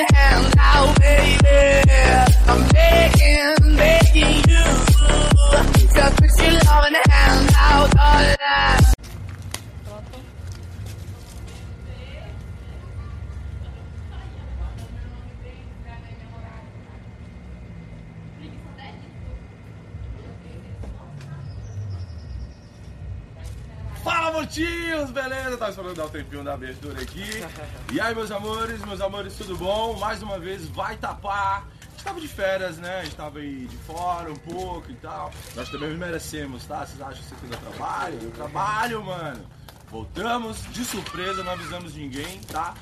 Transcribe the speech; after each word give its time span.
out, 0.00 1.00
baby. 1.00 1.82
I'm 2.48 2.68
begging, 2.70 3.76
begging 3.76 4.42
you. 4.48 4.64
Put 6.16 6.40
your 6.40 6.52
loving 6.64 6.96
out, 7.52 7.98
all 7.98 8.41
motinhos! 24.32 25.10
Beleza? 25.10 25.56
Tava 25.56 25.70
esperando 25.70 25.94
dar 25.94 26.06
o 26.06 26.10
tempinho 26.10 26.42
da 26.42 26.54
abertura 26.54 27.00
aqui. 27.00 27.24
E 27.92 28.00
aí, 28.00 28.14
meus 28.14 28.30
amores, 28.30 28.84
meus 28.84 29.00
amores, 29.00 29.34
tudo 29.36 29.56
bom? 29.56 29.96
Mais 29.98 30.22
uma 30.22 30.38
vez, 30.38 30.66
vai 30.68 30.96
tapar. 30.96 31.66
A 31.80 31.90
gente 31.92 32.04
tava 32.04 32.20
de 32.20 32.28
férias, 32.28 32.78
né? 32.78 33.00
A 33.00 33.04
gente 33.04 33.16
tava 33.16 33.38
aí 33.38 33.66
de 33.66 33.76
fora 33.78 34.32
um 34.32 34.36
pouco 34.36 34.90
e 34.90 34.94
tal. 34.94 35.30
Nós 35.54 35.68
também 35.68 35.90
merecemos, 35.90 36.64
tá? 36.64 36.84
Vocês 36.86 37.00
acham 37.00 37.14
que 37.14 37.24
você 37.24 37.34
fez 37.36 37.52
o 37.52 37.56
trabalho? 37.56 38.18
Eu 38.22 38.30
trabalho, 38.32 39.04
mano. 39.04 39.44
Voltamos 39.92 40.64
de 40.72 40.86
surpresa, 40.86 41.44
não 41.44 41.52
avisamos 41.52 41.94
ninguém, 41.94 42.40
tá? 42.50 42.72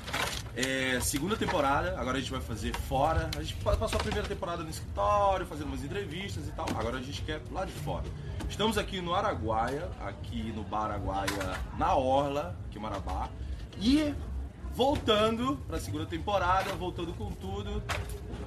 É, 0.55 0.97
segunda 1.01 1.35
temporada, 1.35 1.99
agora 1.99 2.17
a 2.17 2.21
gente 2.21 2.31
vai 2.31 2.39
fazer 2.39 2.73
fora. 2.73 3.29
A 3.37 3.43
gente 3.43 3.53
passou 3.55 3.99
a 3.99 4.01
primeira 4.01 4.25
temporada 4.25 4.63
no 4.63 4.69
escritório, 4.69 5.45
fazendo 5.45 5.67
umas 5.67 5.83
entrevistas 5.83 6.47
e 6.47 6.51
tal. 6.51 6.65
Agora 6.69 6.99
a 6.99 7.01
gente 7.01 7.21
quer 7.23 7.41
lá 7.51 7.65
de 7.65 7.73
fora. 7.73 8.05
Estamos 8.49 8.77
aqui 8.77 9.01
no 9.01 9.13
Araguaia, 9.13 9.89
aqui 9.99 10.53
no 10.55 10.63
Bar 10.63 10.85
Araguaia, 10.85 11.59
na 11.77 11.93
Orla, 11.95 12.55
aqui 12.69 12.77
em 12.77 12.81
Marabá. 12.81 13.27
E 13.77 14.15
voltando 14.73 15.57
para 15.67 15.75
a 15.75 15.81
segunda 15.81 16.05
temporada, 16.05 16.71
voltando 16.75 17.13
com 17.13 17.29
tudo, 17.29 17.83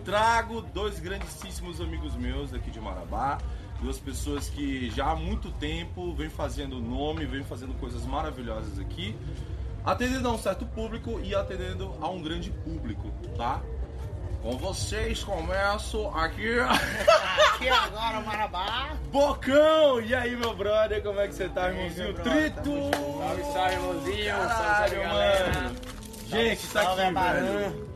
trago 0.06 0.62
dois 0.62 0.98
grandíssimos 0.98 1.82
amigos 1.82 2.14
meus 2.14 2.54
aqui 2.54 2.70
de 2.70 2.80
Marabá. 2.80 3.36
Duas 3.80 3.98
pessoas 3.98 4.48
que 4.48 4.90
já 4.90 5.06
há 5.10 5.16
muito 5.16 5.50
tempo 5.52 6.14
vêm 6.14 6.30
fazendo 6.30 6.80
nome, 6.80 7.26
vêm 7.26 7.44
fazendo 7.44 7.74
coisas 7.78 8.04
maravilhosas 8.06 8.78
aqui, 8.78 9.14
atendendo 9.84 10.28
a 10.28 10.32
um 10.32 10.38
certo 10.38 10.64
público 10.64 11.20
e 11.22 11.34
atendendo 11.34 11.94
a 12.00 12.08
um 12.08 12.22
grande 12.22 12.50
público, 12.50 13.10
tá? 13.36 13.60
Com 14.40 14.56
vocês 14.58 15.22
começo 15.24 16.06
aqui. 16.08 16.58
Aqui 16.60 17.68
agora, 17.68 18.20
Marabá. 18.20 18.92
Bocão! 19.10 20.00
E 20.02 20.14
aí, 20.14 20.36
meu 20.36 20.54
brother, 20.54 21.02
como 21.02 21.18
é 21.20 21.28
que 21.28 21.34
você 21.34 21.48
tá, 21.48 21.66
aí, 21.66 21.74
irmãozinho? 21.76 22.14
Trito! 22.14 22.90
Salve, 23.18 23.42
salve, 23.52 23.72
irmãozinho. 23.74 24.34
salve, 24.34 24.48
Caralho, 24.48 24.94
salve, 24.94 24.96
galera. 25.08 25.60
mano! 25.62 25.76
Gente, 26.28 26.66
tá 26.68 26.82
Salve, 26.82 27.00
aqui, 27.02 27.10
Abaran. 27.10 27.40
velho. 27.42 27.93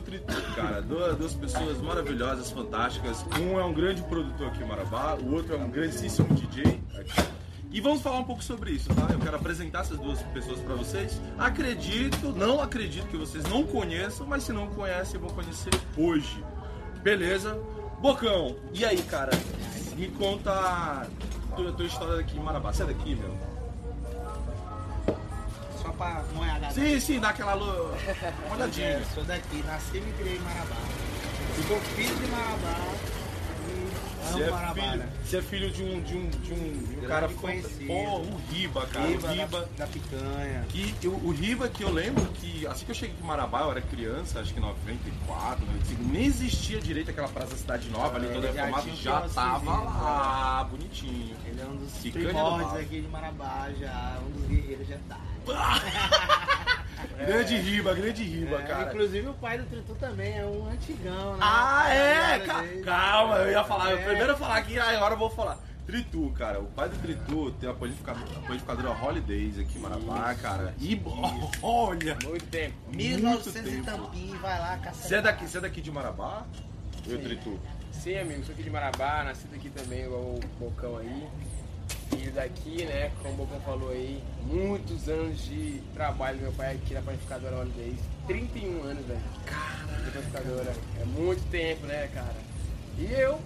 Trito, 0.00 0.54
cara. 0.54 0.82
Duas, 0.82 1.16
duas 1.16 1.34
pessoas 1.34 1.80
maravilhosas, 1.80 2.50
fantásticas. 2.50 3.24
Um 3.40 3.58
é 3.58 3.64
um 3.64 3.72
grande 3.72 4.02
produtor 4.02 4.48
aqui 4.48 4.62
em 4.62 4.66
Marabá, 4.66 5.14
o 5.14 5.34
outro 5.34 5.54
é 5.54 5.58
um 5.58 5.70
grandíssimo 5.70 6.28
DJ 6.34 6.80
aqui. 6.98 7.36
E 7.72 7.80
vamos 7.80 8.00
falar 8.02 8.20
um 8.20 8.24
pouco 8.24 8.42
sobre 8.42 8.70
isso, 8.70 8.88
tá? 8.94 9.12
Eu 9.12 9.18
quero 9.18 9.36
apresentar 9.36 9.80
essas 9.80 9.98
duas 9.98 10.22
pessoas 10.22 10.60
pra 10.60 10.74
vocês. 10.74 11.20
Acredito, 11.38 12.32
não 12.32 12.60
acredito 12.60 13.06
que 13.08 13.16
vocês 13.16 13.44
não 13.44 13.64
conheçam, 13.64 14.26
mas 14.26 14.44
se 14.44 14.52
não 14.52 14.68
conhecem, 14.68 15.20
vão 15.20 15.30
conhecer 15.30 15.70
hoje. 15.96 16.42
Beleza? 17.02 17.60
Bocão, 18.00 18.56
e 18.72 18.84
aí, 18.84 19.02
cara? 19.02 19.32
Me 19.96 20.08
conta 20.08 20.52
a 20.52 21.06
tua, 21.54 21.72
tua 21.72 21.86
história 21.86 22.16
daqui 22.16 22.36
em 22.36 22.40
Marabá. 22.40 22.70
É 22.70 22.84
daqui, 22.84 23.14
meu? 23.14 23.55
Pra 25.96 26.22
molhar 26.34 26.62
a. 26.62 26.70
Sim, 26.70 27.00
sim, 27.00 27.20
dá 27.20 27.30
aquela 27.30 27.54
lu- 27.54 27.94
uma 28.46 28.54
olhadinha. 28.56 29.02
Sou 29.14 29.24
daqui, 29.24 29.62
nasci 29.66 29.96
e 29.96 30.00
me 30.00 30.12
criei 30.12 30.36
em 30.36 30.40
Marabá. 30.40 30.76
Sou 31.66 31.80
filho 31.80 32.14
de 32.16 32.26
Marabá 32.26 32.76
Você 34.32 34.42
é, 34.42 34.74
filho, 34.74 34.96
né? 34.96 35.08
você 35.24 35.36
é 35.38 35.42
filho 35.42 35.70
de 35.70 35.82
um, 35.82 36.00
de 36.02 36.14
um, 36.16 36.28
de 36.30 36.52
um, 36.52 36.56
de 36.78 36.94
um 36.96 37.00
Grande 37.00 37.06
cara 37.06 37.28
conhecido. 37.28 37.86
Pô, 37.86 38.18
o 38.20 38.40
Riba, 38.50 38.86
cara. 38.86 39.06
Riba, 39.06 39.28
o 39.28 39.32
Riba. 39.32 39.60
Da, 39.60 39.66
da 39.84 39.86
picanha. 39.86 40.64
Que, 40.68 40.94
eu- 41.02 41.12
o 41.12 41.30
Riba 41.30 41.68
que 41.68 41.82
eu 41.82 41.92
lembro 41.92 42.24
que 42.34 42.66
assim 42.66 42.84
que 42.84 42.90
eu 42.90 42.94
cheguei 42.94 43.14
em 43.20 43.26
Marabá, 43.26 43.62
eu 43.62 43.70
era 43.70 43.80
criança, 43.80 44.40
acho 44.40 44.52
que 44.52 44.58
em 44.58 44.62
94, 44.62 45.64
95, 45.66 46.02
nem 46.12 46.24
existia 46.26 46.80
direito 46.80 47.10
aquela 47.10 47.28
praça 47.28 47.56
Cidade 47.56 47.88
Nova 47.90 48.16
ali, 48.16 48.26
É, 48.26 48.32
toda 48.32 48.46
já 48.52 48.64
reformada, 48.66 48.82
tinha 48.82 48.94
um 48.94 48.96
já 48.96 49.28
tava 49.28 49.70
lá, 49.70 50.64
bonitinho. 50.70 51.36
Ele 51.46 51.60
é 51.60 51.64
um 51.64 51.76
dos 51.76 51.92
do 51.92 52.12
primórdios 52.12 52.68
mal. 52.72 52.76
aqui 52.80 53.00
de 53.00 53.08
Marabá 53.08 53.68
já, 53.78 54.18
um 54.26 54.30
dos 54.30 54.46
guerreiros 54.48 54.88
já 54.88 54.96
tá. 55.08 55.20
Grande 57.18 57.56
Riba, 57.56 57.94
grande 57.94 58.22
Riba, 58.22 58.60
É, 58.60 58.62
cara. 58.62 58.90
Inclusive 58.92 59.28
o 59.28 59.34
pai 59.34 59.58
do 59.58 59.64
Tritu 59.64 59.94
também 59.94 60.36
é 60.38 60.44
um 60.44 60.66
antigão, 60.68 61.32
né? 61.32 61.38
Ah, 61.40 61.88
é? 61.94 62.34
A 62.34 62.40
Ca- 62.40 62.60
dele. 62.62 62.82
Calma, 62.84 63.36
eu 63.38 63.50
ia 63.52 63.64
falar. 63.64 63.90
Eu 63.92 63.98
É. 63.98 64.04
primeiro 64.04 64.32
eu 64.32 64.36
falar 64.36 64.56
aqui, 64.58 64.78
aí 64.78 64.96
agora 64.96 65.14
eu 65.14 65.18
vou 65.18 65.30
falar. 65.30 65.58
Tritu, 65.86 66.30
cara. 66.36 66.58
O 66.60 66.66
pai 66.66 66.88
do 66.88 66.96
Tritu 66.98 67.52
tem 67.60 67.70
a 67.70 67.72
panificadora, 67.74 68.26
a 68.36 68.40
panificadora 68.46 68.90
Holidays 68.90 69.58
aqui 69.58 69.78
em 69.78 69.80
Marabá, 69.80 70.34
cara. 70.34 70.74
E 70.80 71.00
olha! 71.62 72.16
Muito 72.24 72.44
tempo. 72.46 72.74
1900 72.92 73.72
e 73.72 73.76
tempo. 73.76 73.84
tampinho, 73.86 74.38
vai 74.40 74.58
lá, 74.58 74.76
caça. 74.78 75.06
Você 75.08 75.14
é 75.14 75.22
daqui, 75.22 75.46
você 75.48 75.58
é 75.58 75.60
daqui 75.60 75.80
de 75.80 75.90
Marabá? 75.92 76.44
Eu. 77.06 77.20
Tritu. 77.22 77.58
Sim, 77.92 78.18
amigo, 78.18 78.44
sou 78.44 78.52
aqui 78.52 78.62
de 78.64 78.70
Marabá, 78.70 79.22
nascido 79.24 79.54
aqui 79.54 79.70
também, 79.70 80.04
igual 80.04 80.20
o 80.22 80.40
Bocão 80.60 80.98
aí. 80.98 81.26
Filho 82.18 82.32
daqui, 82.32 82.84
né, 82.84 83.10
como 83.22 83.34
o 83.34 83.36
Bocão 83.38 83.60
falou 83.60 83.90
aí, 83.90 84.22
muitos 84.44 85.08
anos 85.08 85.44
de 85.44 85.82
trabalho 85.94 86.38
meu 86.40 86.52
pai 86.52 86.74
aqui 86.74 86.94
na 86.94 87.02
panificadora 87.02 87.58
Holidays. 87.58 87.98
31 88.26 88.82
anos, 88.84 89.06
velho. 89.06 89.20
Caralho. 89.44 90.12
panificadora. 90.12 90.74
É 91.00 91.04
muito 91.04 91.50
tempo, 91.50 91.86
né, 91.86 92.08
cara? 92.14 92.34
E 92.98 93.12
eu, 93.12 93.38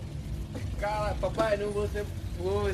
cara, 0.79 1.15
papai, 1.21 1.57
não 1.57 1.71
vou 1.71 1.89
ser 1.89 2.05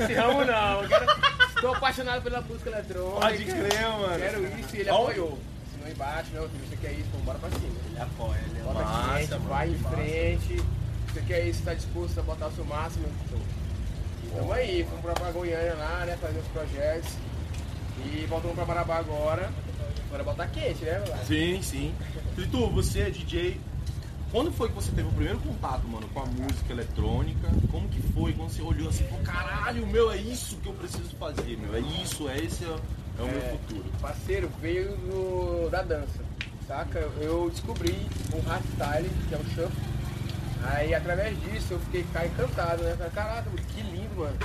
esse 0.00 0.14
ramo 0.14 0.44
não. 0.44 0.86
Quero, 0.86 1.06
estou 1.48 1.74
apaixonado 1.74 2.22
pela 2.22 2.40
música 2.40 2.70
eletrônica. 2.70 3.20
Pode 3.20 3.44
crer, 3.44 3.82
mano. 3.88 4.18
Quero 4.18 4.60
isso 4.60 4.76
e 4.76 4.80
ele 4.80 4.90
apoiou. 4.90 5.38
Assinou 5.66 5.88
embaixo, 5.90 6.30
filho, 6.30 6.50
você 6.68 6.76
quer 6.76 6.92
isso, 6.92 7.08
então 7.08 7.20
bora 7.20 7.38
pra 7.38 7.50
cima. 7.50 7.74
Ele 7.86 8.00
apoia, 8.00 8.40
ele 8.50 8.60
Bota 8.62 8.84
Massa, 8.84 9.12
frente, 9.12 9.30
mano, 9.30 9.44
vai 9.48 9.68
em 9.68 9.76
massa. 9.78 9.96
frente. 9.96 10.62
Você 11.12 11.20
quer 11.22 11.46
isso, 11.48 11.62
tá 11.62 11.74
disposto 11.74 12.20
a 12.20 12.22
botar 12.22 12.46
o 12.48 12.52
seu 12.52 12.64
máximo? 12.64 13.06
Então, 13.24 13.40
Tamo 14.36 14.52
aí, 14.52 14.84
fomos 14.84 15.00
pra 15.00 15.14
pra 15.14 15.30
Goiânia 15.30 15.74
lá, 15.74 16.04
né, 16.04 16.16
fazer 16.20 16.38
os 16.38 16.47
projetos. 16.48 17.10
E 18.04 18.26
voltamos 18.26 18.54
pra 18.54 18.66
Marabá 18.66 18.98
agora. 18.98 19.50
Agora 20.08 20.24
botar 20.24 20.47
quente, 20.48 20.84
né, 20.84 20.98
meu 20.98 21.08
lado? 21.08 21.26
Sim, 21.26 21.62
sim. 21.62 21.94
Tritu, 22.34 22.69
você 22.69 23.00
é 23.00 23.10
DJ. 23.10 23.58
Quando 24.30 24.52
foi 24.52 24.69
que 24.69 24.74
você 24.74 24.91
teve 24.92 25.08
o 25.08 25.12
primeiro 25.12 25.38
contato, 25.38 25.88
mano, 25.88 26.06
com 26.08 26.20
a 26.20 26.26
música 26.26 26.70
eletrônica? 26.70 27.48
Como 27.70 27.88
que 27.88 28.02
foi? 28.12 28.34
Quando 28.34 28.50
você 28.50 28.60
olhou 28.60 28.91
assim, 28.91 29.04
pô, 29.04 29.16
caralho, 29.24 29.86
meu, 29.86 30.10
é 30.10 30.19
isso 30.19 30.56
que 30.56 30.68
eu 30.68 30.74
preciso 30.74 31.16
fazer, 31.16 31.56
meu. 31.56 31.74
É 31.74 31.80
isso, 31.80 32.28
é 32.28 32.38
esse, 32.38 32.64
é, 32.64 32.76
é 33.18 33.22
o 33.22 33.26
meu 33.26 33.41
futuro. 33.41 33.84
Parceiro, 34.03 34.50
veio 34.60 34.94
do, 34.98 35.70
da 35.70 35.80
dança, 35.80 36.22
saca? 36.68 36.98
Eu 37.18 37.48
descobri 37.50 37.97
o 38.34 38.41
hardstyle, 38.47 39.10
que 39.28 39.34
é 39.34 39.38
o 39.38 39.44
shuffle. 39.44 39.95
Aí 40.71 40.94
através 40.94 41.38
disso 41.41 41.75
eu 41.75 41.81
fiquei 41.81 42.03
ficar 42.03 42.27
encantado, 42.27 42.82
né? 42.82 42.97
Caraca, 43.15 43.49
que 43.75 43.82
lindo, 43.82 44.16
mano. 44.16 44.37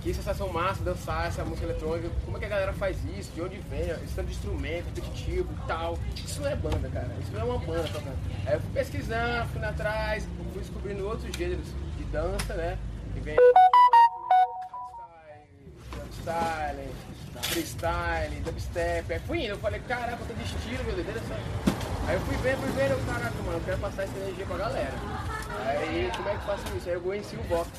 Que 0.00 0.14
sensação 0.14 0.48
massa 0.48 0.82
dançar 0.82 1.26
essa 1.26 1.44
música 1.44 1.66
eletrônica. 1.66 2.08
Como 2.24 2.36
é 2.36 2.40
que 2.40 2.46
a 2.46 2.48
galera 2.48 2.72
faz 2.72 2.96
isso? 3.16 3.32
De 3.32 3.42
onde 3.42 3.58
vem? 3.68 3.90
Esse 3.90 4.14
tanto 4.14 4.28
de 4.28 4.34
instrumento, 4.34 4.86
repetitivo 4.86 5.48
e 5.52 5.66
tal. 5.66 5.98
Isso 6.16 6.40
não 6.40 6.48
é 6.48 6.56
banda, 6.56 6.88
cara. 6.88 7.08
Isso 7.20 7.32
não 7.32 7.40
é 7.40 7.44
uma 7.44 7.58
banda 7.58 7.88
tocando. 7.88 8.18
Aí 8.46 8.54
eu 8.54 8.60
fui 8.60 8.70
pesquisando, 8.72 9.48
fui 9.48 9.64
atrás, 9.64 10.26
fui 10.52 10.62
descobrindo 10.62 11.06
outros 11.06 11.36
gêneros 11.36 11.66
de 11.96 12.04
dança, 12.04 12.54
né? 12.54 12.78
Que 13.12 13.20
vem 13.20 13.36
hardstyle, 16.28 16.88
freestyle, 17.42 18.40
dubstep. 18.44 19.12
Aí 19.12 19.20
fui 19.20 19.38
indo, 19.44 19.50
eu 19.50 19.58
falei, 19.58 19.80
caraca, 19.80 20.16
todo 20.16 20.40
estilo, 20.42 20.84
meu 20.84 20.94
Deus. 20.94 21.22
Aí 22.06 22.14
eu 22.14 22.20
fui 22.20 22.36
vendo, 22.38 22.58
fui 22.58 22.72
vendo, 22.72 22.92
eu, 22.92 23.06
caraca, 23.06 23.42
mano, 23.44 23.58
eu 23.58 23.64
quero 23.64 23.78
passar 23.78 24.02
essa 24.04 24.16
energia 24.18 24.46
pra 24.46 24.56
galera. 24.56 25.37
Aí 25.66 26.10
como 26.16 26.28
é 26.28 26.32
que 26.32 26.38
eu 26.38 26.42
faço 26.42 26.76
isso? 26.76 26.88
Aí 26.88 26.94
eu 26.94 27.00
conheci 27.00 27.36
o 27.36 27.42
Box, 27.44 27.70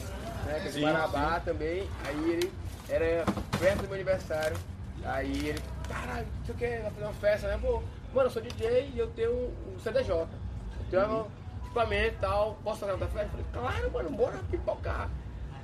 né? 0.45 0.59
Que 0.61 0.67
é 0.67 0.71
de 0.71 0.81
Marabá 0.81 1.39
também. 1.39 1.89
Aí 2.05 2.31
ele 2.31 2.53
era 2.89 3.25
perto 3.59 3.81
do 3.81 3.87
meu 3.87 3.95
aniversário. 3.95 4.57
Aí 5.05 5.49
ele, 5.49 5.59
caralho, 5.87 6.27
não 6.27 6.45
sei 6.45 6.55
o 6.55 6.57
que, 6.57 6.81
vai 6.81 6.91
fazer 6.91 7.05
uma 7.05 7.13
festa, 7.13 7.47
né? 7.47 7.59
Pô, 7.61 7.83
mano, 8.13 8.27
eu 8.27 8.29
sou 8.29 8.41
DJ 8.41 8.91
e 8.93 8.99
eu 8.99 9.07
tenho 9.11 9.31
um 9.31 9.79
CDJ. 9.79 10.11
Eu 10.11 10.27
tenho 10.89 11.21
um 11.21 11.25
equipamento 11.65 12.15
e 12.15 12.19
tal, 12.19 12.57
posso 12.63 12.81
tocar 12.81 12.97
na 12.97 13.07
festa? 13.07 13.21
Eu 13.21 13.29
falei, 13.29 13.45
claro, 13.53 13.91
mano, 13.91 14.09
bora 14.11 14.37
pipocar. 14.51 15.09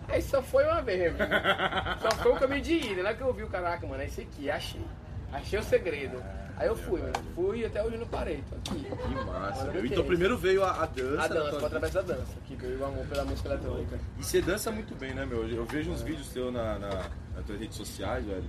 Aí 0.07 0.21
só 0.21 0.41
foi 0.41 0.63
uma 0.65 0.81
vez, 0.81 1.13
meu. 1.15 1.27
Só 1.99 2.11
foi 2.21 2.31
um 2.31 2.37
caminho 2.37 2.61
de 2.61 2.73
ida. 2.73 3.01
Lá 3.01 3.13
que 3.15 3.21
eu 3.21 3.33
vi 3.33 3.43
o 3.43 3.49
caraca, 3.49 3.87
mano, 3.87 4.03
é 4.03 4.05
esse 4.05 4.21
aqui, 4.21 4.51
achei. 4.51 4.85
Achei 5.33 5.57
o 5.57 5.63
segredo. 5.63 6.21
Aí 6.57 6.67
eu 6.67 6.75
fui, 6.75 7.01
mano. 7.01 7.13
Fui 7.35 7.59
e 7.59 7.65
até 7.65 7.83
hoje 7.83 7.97
não 7.97 8.07
parei, 8.07 8.41
tô 8.49 8.55
aqui. 8.71 8.85
Que 8.85 9.15
massa, 9.25 9.59
Mano, 9.65 9.73
meu. 9.73 9.85
Então 9.85 10.03
primeiro 10.05 10.37
veio 10.37 10.63
a, 10.63 10.83
a 10.83 10.85
dança. 10.85 11.21
A 11.23 11.27
dança, 11.27 11.49
tua 11.49 11.59
foi 11.59 11.65
através 11.67 11.93
da 11.93 12.01
dança, 12.01 12.33
que 12.47 12.55
veio 12.55 12.79
o 12.79 12.85
amor 12.85 13.05
pela 13.07 13.25
música 13.25 13.49
eletrônica. 13.49 13.99
E 14.17 14.23
você 14.23 14.41
dança 14.41 14.71
muito 14.71 14.95
bem, 14.95 15.13
né, 15.13 15.25
meu? 15.25 15.47
Eu 15.49 15.65
vejo 15.65 15.91
uns 15.91 16.01
vídeos 16.01 16.29
teus 16.29 16.53
na, 16.53 16.79
na, 16.79 16.89
nas 17.35 17.45
tuas 17.45 17.59
redes 17.59 17.75
sociais, 17.75 18.25
velho. 18.25 18.43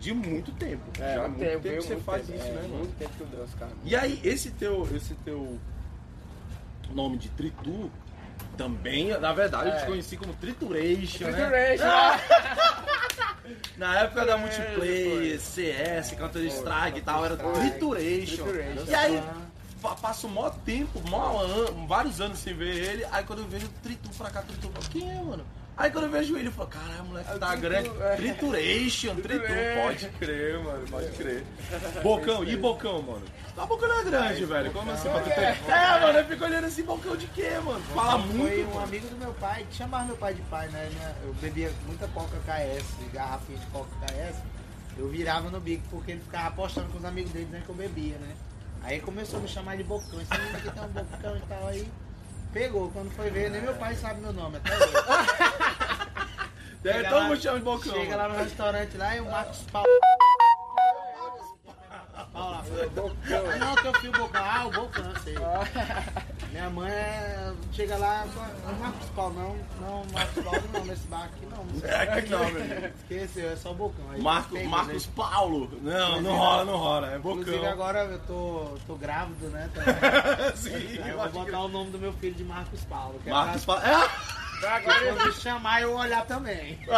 de 0.00 0.12
muito 0.12 0.50
tempo. 0.52 0.82
É, 1.00 1.14
Já 1.14 1.28
muito 1.28 1.38
tempo, 1.38 1.60
que 1.62 1.76
você 1.80 1.88
muito 1.94 2.04
faz 2.04 2.26
tempo, 2.26 2.38
isso, 2.38 2.48
é, 2.48 2.52
né, 2.52 2.62
mano? 2.62 2.76
Muito 2.78 2.98
tempo 2.98 3.10
que 3.16 3.20
eu 3.20 3.26
danço, 3.28 3.56
cara. 3.56 3.70
E 3.84 3.94
aí, 3.96 4.20
esse 4.24 4.50
teu, 4.50 4.88
esse 4.94 5.14
teu 5.24 5.58
nome 6.92 7.18
de 7.18 7.28
Tritu 7.30 7.90
também, 8.56 9.08
na 9.18 9.32
verdade, 9.32 9.68
eu 9.70 9.76
te 9.76 9.82
É. 9.82 9.86
conheci 9.86 10.16
como 10.16 10.32
Trituration, 10.34 11.26
né? 11.26 11.32
Trituration, 11.32 11.84
Na 13.76 14.00
época 14.00 14.24
da 14.24 14.34
É, 14.34 14.36
Multiplayer, 14.36 15.40
CS, 15.40 16.12
Counter 16.16 16.44
Strike 16.46 16.98
e 16.98 17.02
tal, 17.02 17.24
era 17.24 17.36
Trituration. 17.36 18.44
E 18.88 18.94
aí, 18.94 19.22
passo 20.00 20.28
mó 20.28 20.48
tempo, 20.50 21.00
mó 21.08 21.42
an- 21.42 21.86
vários 21.86 22.20
anos 22.20 22.38
sem 22.38 22.54
ver 22.54 22.76
ele, 22.76 23.04
aí 23.10 23.24
quando 23.24 23.40
eu 23.40 23.48
vejo 23.48 23.68
Tritu 23.82 24.08
pra 24.16 24.30
cá, 24.30 24.42
Tritu 24.42 24.68
pra 24.68 24.82
quem 24.90 25.10
é, 25.10 25.20
mano? 25.22 25.44
Aí 25.76 25.90
quando 25.90 26.04
eu 26.04 26.10
vejo 26.10 26.36
ele, 26.36 26.46
eu 26.48 26.52
falo, 26.52 26.68
caralho, 26.68 27.04
moleque 27.04 27.30
É 27.30 27.38
tá 27.38 27.48
Tritu, 27.48 27.62
grande. 27.62 27.90
é. 28.00 28.16
Trituration, 28.16 29.14
Tritu, 29.16 29.28
Trituration. 29.28 29.82
pode 29.82 30.08
crer, 30.18 30.58
mano, 30.60 30.86
pode 30.88 31.08
crer. 31.10 31.44
Bocão, 32.02 32.44
e 32.44 32.56
Bocão, 32.56 33.02
mano? 33.02 33.22
Tá 33.56 33.66
Bocão 33.66 33.88
não 33.88 34.00
é 34.00 34.04
grande, 34.04 34.44
velho. 34.44 34.70
Como 34.72 34.90
assim 34.92 35.08
pra 35.08 35.20
tu 35.20 35.30
ter... 35.30 35.40
É, 35.72 36.00
mano, 36.00 36.18
eu 36.20 36.24
fico 36.26 36.44
olhando 36.44 36.64
assim, 36.66 36.82
Bocão 36.84 37.16
de 37.16 37.26
quê, 37.28 37.50
mano? 37.64 37.80
Fala 37.92 38.22
Foi 38.22 38.32
muito, 38.36 38.60
um 38.68 38.74
mano. 38.74 38.82
amigo 38.84 39.08
do 39.08 39.16
meu 39.16 39.34
pai, 39.34 39.66
que 39.68 39.76
chamava 39.76 40.04
meu 40.04 40.16
pai 40.16 40.34
de 40.34 40.42
pai, 40.42 40.68
né? 40.68 40.88
Eu 41.24 41.34
bebia 41.34 41.72
muita 41.86 42.06
Coca 42.08 42.36
KS, 42.46 42.84
garrafinha 43.12 43.58
de 43.58 43.66
Coca 43.66 43.90
KS. 44.06 44.36
Eu 44.96 45.08
virava 45.08 45.50
no 45.50 45.58
bico 45.60 45.82
porque 45.90 46.12
ele 46.12 46.20
ficava 46.20 46.48
apostando 46.48 46.88
com 46.90 46.98
os 46.98 47.04
amigos 47.04 47.32
dele 47.32 47.46
né, 47.50 47.60
que 47.64 47.68
eu 47.68 47.74
bebia, 47.74 48.16
né? 48.18 48.32
Aí 48.84 49.00
começou 49.00 49.40
a 49.40 49.42
me 49.42 49.48
chamar 49.48 49.76
de 49.76 49.82
bocão. 49.82 50.20
Esse 50.20 50.30
menino 50.38 50.56
aqui 50.56 50.70
tem 50.70 50.82
um 50.84 50.88
bocão 50.88 51.36
e 51.36 51.40
tal. 51.48 51.66
Aí 51.66 51.88
pegou. 52.54 52.88
Quando 52.90 53.10
foi 53.10 53.28
ver, 53.28 53.50
nem 53.50 53.60
meu 53.60 53.74
pai 53.74 53.94
sabe 53.96 54.20
meu 54.20 54.32
nome 54.32 54.56
até 54.56 54.74
hoje. 54.74 54.92
Chega 56.84 57.08
todo 57.08 57.24
mundo 57.24 57.40
chama 57.40 57.58
de 57.58 57.64
Bocão. 57.64 57.94
Chega 57.94 58.16
lá 58.16 58.28
no 58.28 58.36
restaurante 58.36 58.96
lá 58.96 59.16
e 59.16 59.20
o 59.20 59.24
Marcos 59.24 59.62
Paulo. 59.72 59.88
Paulo 62.32 62.34
lá, 62.34 62.62
Ah, 62.62 63.58
não, 63.58 63.74
teu 63.76 63.94
filho 63.94 64.12
Bocão. 64.12 64.42
Ah, 64.44 64.66
o 64.66 64.70
Bocão, 64.70 65.12
sei. 65.24 65.34
Minha 66.54 66.70
mãe 66.70 66.88
é- 66.88 67.52
chega 67.72 67.96
lá, 67.96 68.24
fala, 68.32 68.54
não 68.64 68.74
Marcos 68.78 69.08
Paulo, 69.10 69.34
não, 69.34 69.56
não, 69.88 70.04
Marcos 70.12 70.44
Paulo 70.44 70.62
não, 70.72 70.84
nesse 70.84 71.06
bar 71.08 71.24
aqui 71.24 71.46
não. 71.46 71.88
É 71.90 72.22
que 72.22 72.30
não, 72.30 72.48
meu. 72.52 72.90
Esqueceu, 73.00 73.50
é 73.50 73.56
só 73.56 73.72
o 73.72 73.74
Bocão. 73.74 74.04
Aí 74.12 74.22
Marco, 74.22 74.50
pegou, 74.54 74.68
Marcos 74.70 75.06
né? 75.06 75.12
Paulo. 75.16 75.70
Não, 75.82 75.92
não 75.92 76.06
Inclusive- 76.20 76.28
rola, 76.36 76.64
não 76.64 76.76
rola. 76.76 77.12
É 77.12 77.16
Inclusive 77.18 77.56
Bocão. 77.56 77.72
agora 77.72 78.04
eu 78.04 78.18
tô, 78.20 78.78
tô 78.86 78.94
grávido, 78.94 79.48
né? 79.48 79.68
Sim, 80.54 80.74
Aí 80.76 80.96
eu 80.98 81.06
eu 81.06 81.14
vou 81.14 81.22
acho 81.24 81.32
que- 81.32 81.38
botar 81.40 81.60
o 81.60 81.68
nome 81.68 81.90
do 81.90 81.98
meu 81.98 82.12
filho 82.12 82.34
de 82.36 82.44
Marcos 82.44 82.80
Paulo. 82.84 83.18
Que 83.24 83.30
Marcos 83.30 83.62
é 83.62 83.66
Paulo. 83.66 83.82
É? 83.82 84.08
pra 84.60 84.80
quando 84.80 85.26
me 85.26 85.32
chamar 85.32 85.82
eu 85.82 85.92
olhar 85.96 86.24
também. 86.24 86.78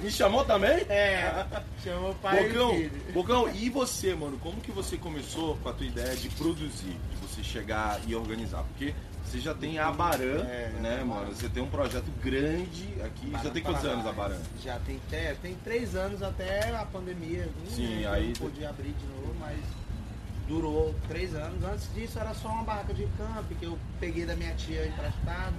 Me 0.00 0.10
chamou 0.10 0.42
também? 0.42 0.86
É, 0.88 1.44
chamou 1.84 2.12
o 2.12 2.14
pai 2.14 2.48
Bocão, 2.48 2.72
e 2.72 2.76
filho. 2.88 3.12
Bocão, 3.12 3.48
e 3.54 3.68
você, 3.68 4.14
mano? 4.14 4.38
Como 4.38 4.58
que 4.62 4.72
você 4.72 4.96
começou 4.96 5.54
com 5.58 5.68
a 5.68 5.72
tua 5.74 5.84
ideia 5.84 6.16
de 6.16 6.30
produzir? 6.30 6.96
Você 7.36 7.44
chegar 7.44 8.00
e 8.06 8.14
organizar? 8.14 8.62
Porque 8.62 8.94
você 9.22 9.38
já 9.38 9.52
tem 9.52 9.78
a 9.78 9.92
Baran, 9.92 10.42
É, 10.48 10.70
né, 10.80 10.96
mano? 11.04 11.20
Baran. 11.20 11.34
Você 11.34 11.48
tem 11.50 11.62
um 11.62 11.68
projeto 11.68 12.10
grande 12.22 12.88
aqui. 13.04 13.30
já 13.42 13.50
tem 13.50 13.62
quantos 13.62 13.84
anos 13.84 14.06
a 14.06 14.12
Baran? 14.12 14.38
Já 14.64 14.78
tem, 14.86 14.98
é, 15.12 15.36
tem 15.42 15.54
três 15.62 15.94
anos 15.94 16.22
até 16.22 16.74
a 16.74 16.86
pandemia. 16.86 17.46
vir, 17.62 17.70
Sim, 17.70 17.96
né, 18.00 18.08
aí- 18.08 18.28
não 18.28 18.32
podia 18.34 18.70
abrir 18.70 18.92
de 18.94 19.04
novo, 19.06 19.34
mas 19.38 19.58
durou 20.48 20.94
três 21.08 21.34
anos. 21.34 21.62
Antes 21.62 21.92
disso 21.92 22.18
era 22.18 22.32
só 22.32 22.48
uma 22.48 22.62
barraca 22.62 22.94
de 22.94 23.06
camp 23.18 23.44
que 23.58 23.66
eu 23.66 23.78
peguei 24.00 24.24
da 24.24 24.34
minha 24.34 24.54
tia 24.54 24.86
emprestado. 24.86 25.54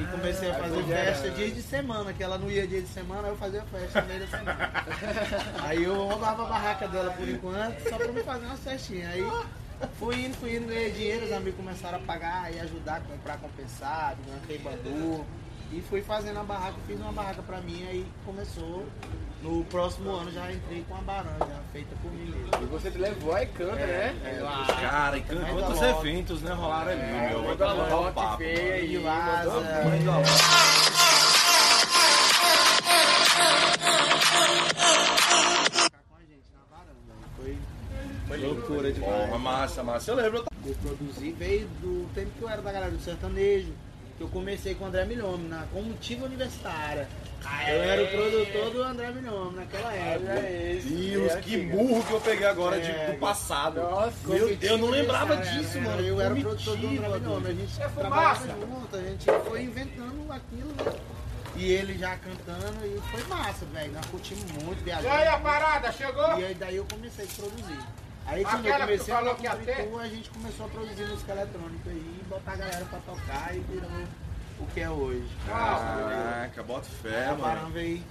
E 0.00 0.04
comecei 0.10 0.50
a 0.50 0.54
fazer 0.54 0.82
festa 0.82 1.28
né? 1.28 1.34
dia 1.36 1.50
de 1.52 1.62
semana, 1.62 2.12
que 2.12 2.22
ela 2.24 2.38
não 2.38 2.50
ia 2.50 2.66
dia 2.66 2.80
de 2.82 2.88
semana, 2.88 3.28
eu 3.28 3.36
fazia 3.36 3.62
festa 3.66 4.00
no 4.00 4.08
meio 4.08 4.20
da 4.20 4.26
semana. 4.26 4.70
Aí 5.62 5.84
eu 5.84 5.94
roubava 5.94 6.42
a 6.42 6.46
barraca 6.48 6.88
dela 6.88 7.12
por 7.12 7.28
enquanto, 7.28 7.88
só 7.88 7.96
pra 7.98 8.08
me 8.10 8.22
fazer 8.24 8.46
uma 8.46 8.56
festinha. 8.56 9.10
Aí 9.10 9.22
fui 9.98 10.24
indo, 10.24 10.36
fui 10.36 10.56
indo, 10.56 10.66
ganhei 10.66 10.90
dinheiro, 10.90 11.26
os 11.26 11.32
amigos 11.32 11.56
começaram 11.56 11.98
a 11.98 12.00
pagar 12.00 12.52
e 12.52 12.60
ajudar 12.60 12.96
a 12.96 13.00
comprar 13.00 13.38
compensado, 13.38 14.18
ganhei 14.46 14.58
bambu. 14.62 15.24
E 15.70 15.82
fui 15.82 16.00
fazendo 16.00 16.38
a 16.40 16.42
barraca, 16.44 16.76
fiz 16.86 16.98
uma 16.98 17.12
barraca 17.12 17.42
pra 17.42 17.60
mim, 17.60 17.86
aí 17.88 18.06
começou. 18.24 18.86
No 19.42 19.62
próximo 19.66 20.10
ano 20.10 20.32
já 20.32 20.50
entrei 20.50 20.84
com 20.88 20.96
a 20.96 20.98
baranja, 20.98 21.60
feita 21.72 21.94
por 22.02 22.10
mim 22.10 22.24
mesmo. 22.24 22.48
E 22.60 22.66
você 22.66 22.90
levou 22.90 23.32
aí 23.34 23.46
canta, 23.46 23.76
né? 23.76 24.16
é, 24.24 24.40
Lá. 24.42 24.66
Cara, 24.66 25.16
e 25.18 25.20
Manda 25.32 25.46
quantos 25.52 25.82
eventos, 25.82 26.42
né, 26.42 26.52
rolaram 26.54 26.90
ali, 26.90 27.00
É, 27.02 27.28
meu? 27.28 27.38
Vai 27.40 27.48
manda 27.50 27.66
dar 27.66 27.72
logo, 27.74 28.08
um 28.08 28.12
papo. 28.12 28.38
feia 28.38 28.62
mano. 28.62 28.72
aí. 28.72 28.94
E 28.94 28.98
vaza. 28.98 30.87
Loucura 38.42 38.92
Porra, 38.92 39.38
massa, 39.38 39.82
massa. 39.82 40.10
Eu 40.10 40.16
lembro. 40.16 40.44
eu 40.66 40.74
produzi, 40.76 41.32
veio 41.32 41.66
do 41.80 42.08
tempo 42.14 42.30
que 42.38 42.42
eu 42.42 42.48
era 42.48 42.62
da 42.62 42.72
galera 42.72 42.90
do 42.92 43.00
sertanejo, 43.00 43.72
que 44.16 44.22
eu 44.22 44.28
comecei 44.28 44.74
com 44.74 44.84
o 44.84 44.86
André 44.88 45.04
Milhome, 45.04 45.48
na 45.48 45.62
comitiva 45.72 46.26
universitária. 46.26 47.08
Eu 47.68 47.82
era 47.82 48.02
o 48.02 48.08
produtor 48.08 48.70
do 48.70 48.82
André 48.82 49.10
Milhome 49.12 49.56
naquela 49.56 49.92
época. 49.92 50.34
Deus, 50.84 51.32
É 51.32 51.40
que 51.40 51.56
burro 51.58 52.02
que 52.04 52.12
eu 52.12 52.20
peguei 52.20 52.46
agora 52.46 52.80
de- 52.80 52.90
É. 52.90 53.12
do 53.12 53.18
passado. 53.18 53.80
Nossa, 53.80 54.12
Meu 54.26 54.48
Deus, 54.56 54.62
eu 54.72 54.78
não 54.78 54.90
lembrava 54.90 55.34
Universitária, 55.34 55.62
disso, 55.66 55.78
né? 55.80 55.88
mano. 55.88 56.00
Eu 56.02 56.20
era 56.20 56.34
o 56.34 56.40
produtor 56.40 56.76
do 56.76 56.86
André 56.88 57.08
Milhome. 57.18 57.46
A 57.46 57.52
gente 57.54 57.80
É 57.82 57.88
trabalhava 57.88 58.46
junto, 58.46 58.96
a 58.96 59.00
gente 59.02 59.24
foi 59.48 59.62
inventando 59.62 60.32
aquilo, 60.32 60.68
né? 60.84 61.00
E 61.56 61.72
ele 61.72 61.98
já 61.98 62.16
cantando 62.16 62.86
e 62.86 63.00
foi 63.10 63.22
massa, 63.24 63.64
velho. 63.72 63.92
Nós 63.92 64.06
curtimos 64.06 64.44
muito, 64.62 64.86
E 64.86 64.92
aí 64.92 64.98
a 64.98 65.00
viajamos. 65.00 65.42
parada, 65.42 65.92
chegou? 65.92 66.38
E 66.40 66.44
aí 66.44 66.54
daí 66.54 66.76
eu 66.76 66.86
comecei 66.92 67.24
a 67.24 67.28
produzir. 67.40 67.78
Aí 68.28 68.44
quando 68.44 68.66
Aquela 68.66 68.84
eu 68.84 68.86
comecei 68.98 69.14
a 69.14 69.34
que? 69.34 69.48
Tritu, 69.72 69.98
a 69.98 70.06
gente 70.08 70.30
começou 70.30 70.66
a 70.66 70.68
produzir 70.68 71.04
música 71.06 71.32
eletrônica 71.32 71.90
aí, 71.90 72.20
botar 72.28 72.52
a 72.52 72.56
galera 72.56 72.84
pra 72.84 72.98
tocar 73.00 73.56
e 73.56 73.60
virou 73.60 73.90
o 74.60 74.66
que 74.66 74.80
é 74.80 74.90
hoje. 74.90 75.28
Caraca, 75.46 76.62
bota 76.62 76.86
fé, 77.02 77.26
a 77.26 77.34
mano. 77.34 77.70
Veio. 77.70 78.02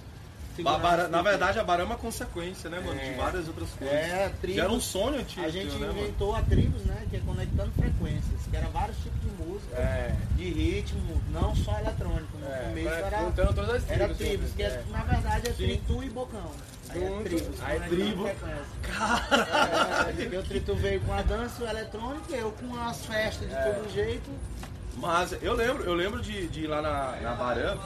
Na 1.08 1.22
verdade, 1.22 1.60
a 1.60 1.62
Barão 1.62 1.84
é 1.84 1.86
uma 1.86 1.96
consequência, 1.96 2.68
né, 2.68 2.80
mano? 2.80 2.98
De 2.98 3.06
É. 3.06 3.14
várias 3.16 3.46
outras 3.46 3.70
coisas. 3.70 3.94
É, 3.96 4.28
Que 4.28 4.36
tribos. 4.40 4.60
era 4.64 4.72
um 4.72 4.80
sonho 4.80 5.20
antigo, 5.20 5.46
A 5.46 5.50
gente 5.50 5.72
né, 5.76 5.86
mano? 5.86 6.00
inventou 6.00 6.34
a 6.34 6.42
tribos, 6.42 6.82
né? 6.84 7.06
Que 7.08 7.16
é 7.18 7.20
conectando 7.20 7.70
frequências, 7.78 8.40
que 8.50 8.56
era 8.56 8.66
vários 8.70 8.96
tipos 8.98 9.20
de 9.20 9.30
música, 9.44 9.76
É. 9.76 10.16
de 10.34 10.50
ritmo, 10.50 11.22
não 11.30 11.54
só 11.54 11.78
eletrônico. 11.78 12.36
No 12.38 12.46
É, 12.48 12.58
começo 12.70 12.88
era, 12.88 13.32
todas 13.54 13.70
as 13.70 13.88
era 13.88 14.08
tribos, 14.08 14.16
tribos, 14.16 14.52
que 14.52 14.62
é, 14.64 14.66
é. 14.66 14.84
na 14.90 15.04
verdade 15.04 15.48
é 15.48 15.52
Sim. 15.52 15.56
tritu 15.64 16.02
e 16.02 16.10
bocão. 16.10 16.50
Aí 16.90 17.04
é 17.04 17.20
tribos, 17.22 17.60
aí 17.62 17.78
conectando 17.78 17.88
tribo. 17.88 18.26
É, 18.28 20.12
porque 20.12 20.36
o 20.36 20.42
tritu 20.42 20.74
veio 20.76 21.00
com 21.02 21.12
a 21.12 21.22
dança, 21.22 21.62
o 21.62 21.68
eletrônico, 21.68 22.32
eu 22.34 22.52
com 22.52 22.74
as 22.80 23.04
festas 23.06 23.48
de 23.48 23.54
É. 23.54 23.72
todo 23.72 23.92
jeito. 23.92 24.30
Mas 24.96 25.32
eu 25.42 25.54
lembro, 25.54 25.84
eu 25.84 25.94
lembro 25.94 26.20
de, 26.20 26.48
de 26.48 26.64
ir 26.64 26.66
lá 26.66 26.82
na, 26.82 27.12
na 27.20 27.34
Barã 27.34 27.76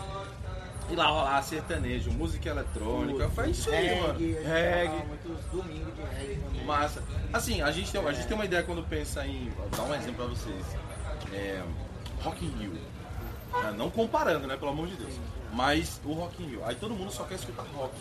e 0.90 0.96
lá 0.96 1.06
rolar 1.06 1.42
sertanejo, 1.42 2.10
música 2.10 2.48
eletrônica. 2.48 3.28
Foi 3.30 3.50
isso 3.50 3.70
aí, 3.70 3.86
reggae, 3.88 4.00
mano. 4.00 4.18
Reggae. 4.18 5.06
muitos 5.06 5.44
domingos 5.52 5.94
de 5.94 6.02
reggae 6.02 6.40
também. 6.40 6.64
Massa. 6.64 7.02
Assim, 7.32 7.60
a 7.60 7.70
gente, 7.70 7.90
tem, 7.92 8.06
a 8.06 8.12
gente 8.12 8.26
tem 8.26 8.34
uma 8.34 8.44
ideia 8.44 8.62
quando 8.62 8.82
pensa 8.88 9.26
em. 9.26 9.50
Vou 9.50 9.68
dar 9.68 9.82
um 9.82 9.94
exemplo 9.94 10.14
pra 10.14 10.26
vocês. 10.26 10.64
É, 11.32 11.62
Rock 12.22 12.44
in 12.44 12.50
Rio. 12.58 12.72
Ah, 13.52 13.70
Não 13.72 13.90
comparando, 13.90 14.46
né? 14.46 14.56
Pelo 14.56 14.70
amor 14.70 14.86
de 14.86 14.96
Deus. 14.96 15.12
Mas 15.52 16.00
o 16.04 16.12
Rock 16.14 16.42
in 16.42 16.46
Rio. 16.46 16.62
Aí 16.64 16.74
todo 16.74 16.94
mundo 16.94 17.12
só 17.12 17.24
quer 17.24 17.34
escutar 17.34 17.64
rock. 17.74 17.92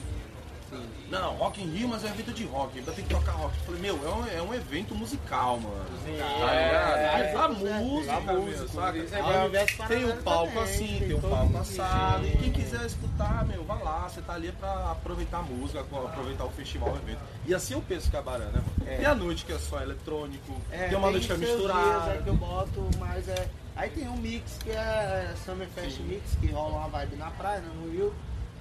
Não, 1.09 1.33
Rock 1.35 1.61
in 1.61 1.69
Rio, 1.69 1.87
mas 1.89 2.03
é 2.03 2.07
um 2.07 2.11
evento 2.11 2.33
de 2.33 2.45
rock. 2.45 2.79
Ainda 2.79 2.91
tem 2.93 3.03
que 3.03 3.13
tocar 3.13 3.33
rock. 3.33 3.53
Eu 3.57 3.65
falei, 3.65 3.81
meu, 3.81 3.95
é 3.95 4.13
um, 4.13 4.27
é 4.39 4.41
um 4.41 4.53
evento 4.53 4.95
musical, 4.95 5.59
mano. 5.59 5.85
Sim, 6.05 6.17
Tá 6.17 6.53
é, 6.53 6.65
ligado? 6.65 6.97
é, 6.97 7.03
é, 7.03 7.35
a 7.35 7.43
é, 7.43 7.47
música, 7.47 8.13
a 8.13 8.21
música, 8.21 8.31
é 8.31 8.33
o 8.33 8.41
universo 8.41 9.77
Tem 9.77 9.77
paralelo 9.77 10.13
um 10.13 10.23
palco 10.23 10.47
também, 10.47 10.63
assim, 10.63 10.99
tem 10.99 11.13
um 11.15 11.21
palco 11.21 11.57
assado. 11.57 12.27
E 12.27 12.37
quem 12.37 12.51
quiser 12.51 12.85
escutar, 12.85 13.45
meu, 13.45 13.63
vai 13.63 13.83
lá. 13.83 14.07
Você 14.07 14.21
tá 14.21 14.33
ali 14.33 14.51
pra 14.53 14.91
aproveitar 14.91 15.39
a 15.39 15.43
música, 15.43 15.81
aproveitar 15.81 16.45
o 16.45 16.49
festival, 16.51 16.93
o 16.93 16.97
evento. 16.97 17.19
E 17.45 17.53
assim 17.53 17.73
eu 17.73 17.81
penso 17.81 18.09
é 18.15 18.21
Barana, 18.21 18.51
né, 18.51 18.63
mano? 18.65 18.91
É. 18.91 18.97
Tem 18.97 19.05
a 19.05 19.15
noite 19.15 19.45
que 19.45 19.53
é 19.53 19.59
só 19.59 19.81
eletrônico, 19.81 20.55
É, 20.71 20.87
tem 20.87 20.97
uma 20.97 21.11
noite 21.11 21.27
que 21.27 21.33
é 21.33 21.35
dias 21.35 21.49
misturada. 21.51 22.11
aí 22.11 22.21
que 22.23 22.29
eu 22.29 22.35
boto, 22.35 22.89
mas 22.99 23.27
é. 23.27 23.47
Aí 23.75 23.89
tem 23.89 24.07
um 24.07 24.17
mix 24.17 24.57
que 24.63 24.69
é 24.69 25.33
Summer 25.45 25.67
Fest 25.69 25.99
Mix, 26.01 26.35
que 26.39 26.47
rola 26.47 26.77
uma 26.79 26.87
vibe 26.89 27.15
na 27.15 27.31
praia, 27.31 27.59
né, 27.59 27.69
no 27.81 27.89
Rio. 27.91 28.13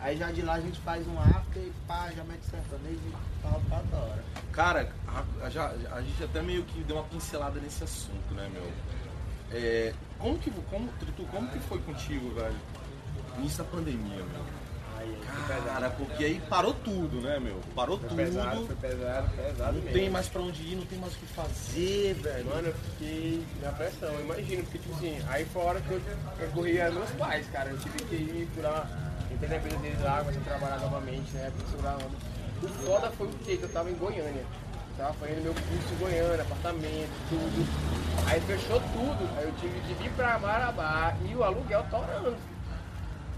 Aí 0.03 0.17
já 0.17 0.31
de 0.33 0.41
lá 0.43 0.55
a 0.55 0.61
gente 0.61 0.81
faz 0.81 1.07
um 1.07 1.19
after 1.21 1.63
e 1.63 1.73
pá, 1.87 2.11
já 2.17 2.25
mete 2.25 2.43
sertanejo 2.45 2.99
e 3.07 3.43
tal, 3.43 3.61
pra 3.69 3.83
da 3.83 3.97
hora. 3.99 4.25
Cara, 4.53 4.93
a, 5.07 5.45
a- 5.45 5.51
já, 5.51 5.67
a 5.93 6.01
gente 6.01 6.25
até 6.25 6.41
meio 6.41 6.63
que 6.65 6.83
deu 6.85 6.97
uma 6.97 7.05
pincelada 7.05 7.61
nesse 7.61 7.85
assunto, 7.85 8.33
né, 8.35 8.49
meu? 8.53 8.71
É, 9.53 9.93
como 10.19 10.39
que, 10.39 10.51
como, 10.71 10.89
Tritu, 11.01 11.25
como 11.31 11.49
que 11.49 11.59
foi 11.61 11.79
contigo, 11.81 12.31
velho? 12.35 12.57
Início 13.39 13.63
da 13.65 13.71
pandemia, 13.71 14.17
meu. 14.25 14.61
Cara, 15.65 15.89
porque 15.91 16.25
aí 16.25 16.41
parou 16.49 16.75
tudo, 16.75 17.21
né, 17.23 17.39
meu? 17.41 17.59
Parou 17.75 17.99
Foi 17.99 18.09
tudo. 18.09 18.17
pesado, 18.19 18.67
foi 18.67 18.77
pesado, 18.77 19.31
pesado 19.31 19.73
Não 19.73 19.83
mesmo. 19.83 19.93
tem 19.99 20.11
mais 20.11 20.29
pra 20.29 20.43
onde 20.43 20.63
ir, 20.63 20.77
não 20.77 20.85
tem 20.87 20.99
mais 20.99 21.15
o 21.15 21.19
que 21.19 21.27
fazer, 21.27 22.15
velho. 22.15 22.47
Mano, 22.47 22.69
eu 22.69 22.75
fiquei 22.75 23.43
na 23.63 23.73
pressão, 23.73 24.11
eu 24.13 24.21
imagino, 24.21 24.63
porque 24.65 24.79
tipo 24.79 24.95
assim, 24.95 25.19
aí 25.29 25.45
fora 25.47 25.81
que 25.81 25.91
eu 25.91 26.03
recorri 26.39 26.81
a 26.81 26.91
meus 26.91 27.11
pais, 27.13 27.47
cara, 27.51 27.71
eu 27.71 27.79
tive 27.79 27.99
que 28.05 28.15
ir 28.15 28.49
por 28.55 28.63
lá, 28.65 28.87
entrei 29.41 29.49
na 29.49 29.57
empresa 29.57 29.77
deles 29.79 30.01
lá, 30.03 30.19
comecei 30.21 30.43
a 30.43 30.45
trabalhar 30.45 30.79
novamente, 30.79 31.33
né, 31.33 31.51
pra 31.57 31.67
segurar 31.69 31.91
a 31.93 31.95
onda. 31.97 32.31
O 32.63 32.69
foda 32.69 33.11
foi 33.13 33.27
o 33.27 33.31
quê? 33.45 33.57
Que 33.57 33.63
eu 33.63 33.73
tava 33.73 33.91
em 33.91 33.95
Goiânia. 33.95 34.45
Tava 34.99 35.15
fazendo 35.15 35.43
meu 35.43 35.55
curso 35.55 35.95
em 35.95 35.99
Goiânia, 35.99 36.43
apartamento, 36.43 37.11
tudo. 37.31 38.29
Aí 38.29 38.41
fechou 38.43 38.79
tudo. 38.81 39.39
Aí 39.39 39.45
eu 39.45 39.53
tive 39.59 39.81
de 39.81 39.95
vir 39.95 40.11
pra 40.13 40.39
Marabá 40.39 41.15
e 41.27 41.35
o 41.35 41.43
aluguel 41.43 41.85
torando. 41.91 42.37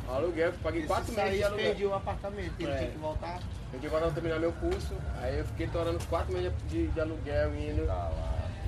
O 0.08 0.12
aluguel, 0.12 0.46
eu 0.48 0.52
paguei 0.54 0.82
quatro 0.82 1.12
meses 1.14 1.36
de 1.38 1.44
aluguel. 1.44 1.66
perdi 1.66 1.86
o 1.86 1.94
apartamento, 1.94 2.52
ele 2.58 2.70
É. 2.72 2.78
tinha 2.78 2.90
que 2.90 2.98
voltar. 2.98 3.38
Eu 3.72 3.80
tive 3.80 3.96
que 3.96 4.10
terminar 4.10 4.38
meu 4.40 4.52
curso, 4.54 4.94
aí 5.22 5.38
eu 5.38 5.44
fiquei 5.44 5.68
torando 5.68 6.04
quatro 6.06 6.32
meses 6.32 6.52
de, 6.68 6.88
de 6.88 7.00
aluguel 7.00 7.54
indo. 7.54 7.86
Tá 7.86 8.10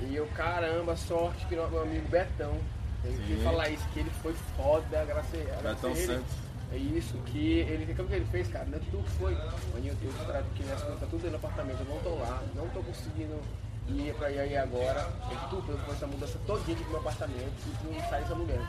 E 0.01 0.15
eu, 0.15 0.25
caramba, 0.27 0.95
sorte 0.95 1.45
que 1.47 1.55
meu 1.55 1.81
amigo 1.81 2.07
Betão, 2.07 2.57
tem 3.03 3.15
que 3.17 3.43
falar 3.43 3.69
isso, 3.69 3.85
que 3.93 3.99
ele 3.99 4.09
foi 4.21 4.33
foda, 4.55 5.03
graças 5.05 5.33
a 5.33 5.61
graças 5.61 5.81
Betão 5.81 5.91
a. 5.91 5.95
Santos. 5.95 6.44
É 6.75 6.77
isso, 6.77 7.17
que 7.27 7.59
ele, 7.59 7.85
que 7.85 8.01
ele 8.13 8.25
fez, 8.25 8.49
cara? 8.49 8.65
Não 8.65 8.77
é 8.77 8.81
tudo 8.91 9.01
foi. 9.17 9.33
Maninho, 9.73 9.93
eu 9.93 10.11
tenho 10.11 10.45
que 10.55 10.63
minhas 10.63 10.81
contas 10.83 11.09
tudo 11.09 11.21
dentro 11.21 11.29
do 11.31 11.35
apartamento, 11.37 11.79
eu 11.79 11.85
não 11.95 12.01
tô 12.01 12.09
lá, 12.21 12.43
não 12.53 12.67
tô 12.67 12.81
conseguindo 12.81 13.39
ir 13.87 14.13
pra 14.15 14.27
aí 14.27 14.57
agora. 14.57 15.07
Eu 15.31 15.49
tu, 15.49 15.63
eu 15.71 15.77
vou 15.77 15.93
essa 15.95 16.05
mudança 16.05 16.37
todinha 16.45 16.75
aqui 16.75 16.83
pro 16.83 16.91
meu 16.91 16.99
apartamento 16.99 17.53
e 17.65 17.87
não 17.93 18.09
sai 18.09 18.19
desse 18.21 18.33
aluguel. 18.33 18.61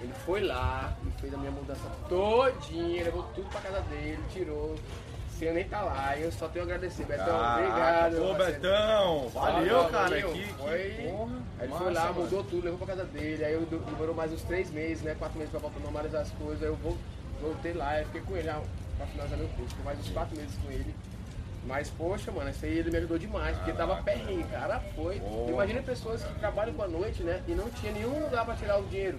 Ele 0.00 0.12
foi 0.24 0.40
lá 0.40 0.96
e 1.06 1.20
fez 1.20 1.34
a 1.34 1.36
minha 1.36 1.50
mudança 1.50 1.82
todinha, 2.08 3.04
levou 3.04 3.22
tudo 3.34 3.50
pra 3.50 3.60
casa 3.60 3.80
dele, 3.82 4.18
tirou. 4.32 4.74
Eu 5.40 5.54
nem 5.54 5.64
tá 5.64 5.80
lá, 5.82 6.16
eu 6.16 6.30
só 6.30 6.46
tenho 6.46 6.64
a 6.64 6.68
agradecer. 6.68 7.04
Betão, 7.04 7.26
Caraca, 7.26 7.58
obrigado. 7.58 8.36
Parceiro. 8.36 8.60
Betão, 8.60 9.28
valeu, 9.30 9.84
cara. 9.86 9.90
valeu. 9.90 10.32
Que, 10.32 10.42
que 10.46 10.54
Foi- 10.54 11.08
porra. 11.10 11.32
Aí 11.58 11.66
ele 11.66 11.74
foi 11.76 11.92
lá, 11.92 12.04
mano. 12.04 12.20
mudou 12.20 12.44
tudo, 12.44 12.64
levou 12.64 12.78
pra 12.78 12.86
casa 12.96 13.04
dele. 13.06 13.44
Aí 13.44 13.52
eu 13.54 13.60
demorou 13.62 14.14
mais 14.14 14.32
uns 14.32 14.42
três 14.42 14.70
meses, 14.70 15.02
né? 15.02 15.16
Quatro 15.18 15.36
meses 15.36 15.50
pra 15.50 15.58
voltar 15.58 15.78
a 15.78 15.82
normalizar 15.82 16.22
as 16.22 16.30
coisas. 16.30 16.62
Aí 16.62 16.68
eu 16.68 16.76
vol- 16.76 16.96
voltei 17.42 17.72
lá, 17.74 17.98
eu 17.98 18.06
fiquei 18.06 18.20
com 18.22 18.36
ele 18.36 18.48
ah, 18.48 18.62
pra 18.96 19.06
finalizar 19.06 19.38
meu 19.38 19.48
curso. 19.48 19.70
Fiquei 19.70 19.84
mais 19.84 19.98
uns 19.98 20.08
quatro 20.10 20.36
meses 20.36 20.54
com 20.64 20.70
ele. 20.70 20.94
Mas, 21.66 21.90
poxa, 21.90 22.32
mano, 22.32 22.50
isso 22.50 22.64
aí 22.64 22.78
ele 22.78 22.90
me 22.90 22.96
ajudou 22.96 23.18
demais, 23.18 23.56
porque 23.56 23.72
tava 23.72 24.02
perrengue, 24.02 24.42
cara. 24.44 24.80
Foi. 24.96 25.20
Imagina 25.48 25.80
pessoas 25.82 26.22
que 26.24 26.34
trabalham 26.40 26.74
com 26.74 26.82
a 26.82 26.88
noite, 26.88 27.22
né? 27.22 27.40
E 27.46 27.52
não 27.52 27.70
tinha 27.70 27.92
nenhum 27.92 28.18
lugar 28.20 28.44
pra 28.44 28.56
tirar 28.56 28.78
o 28.80 28.86
dinheiro. 28.86 29.18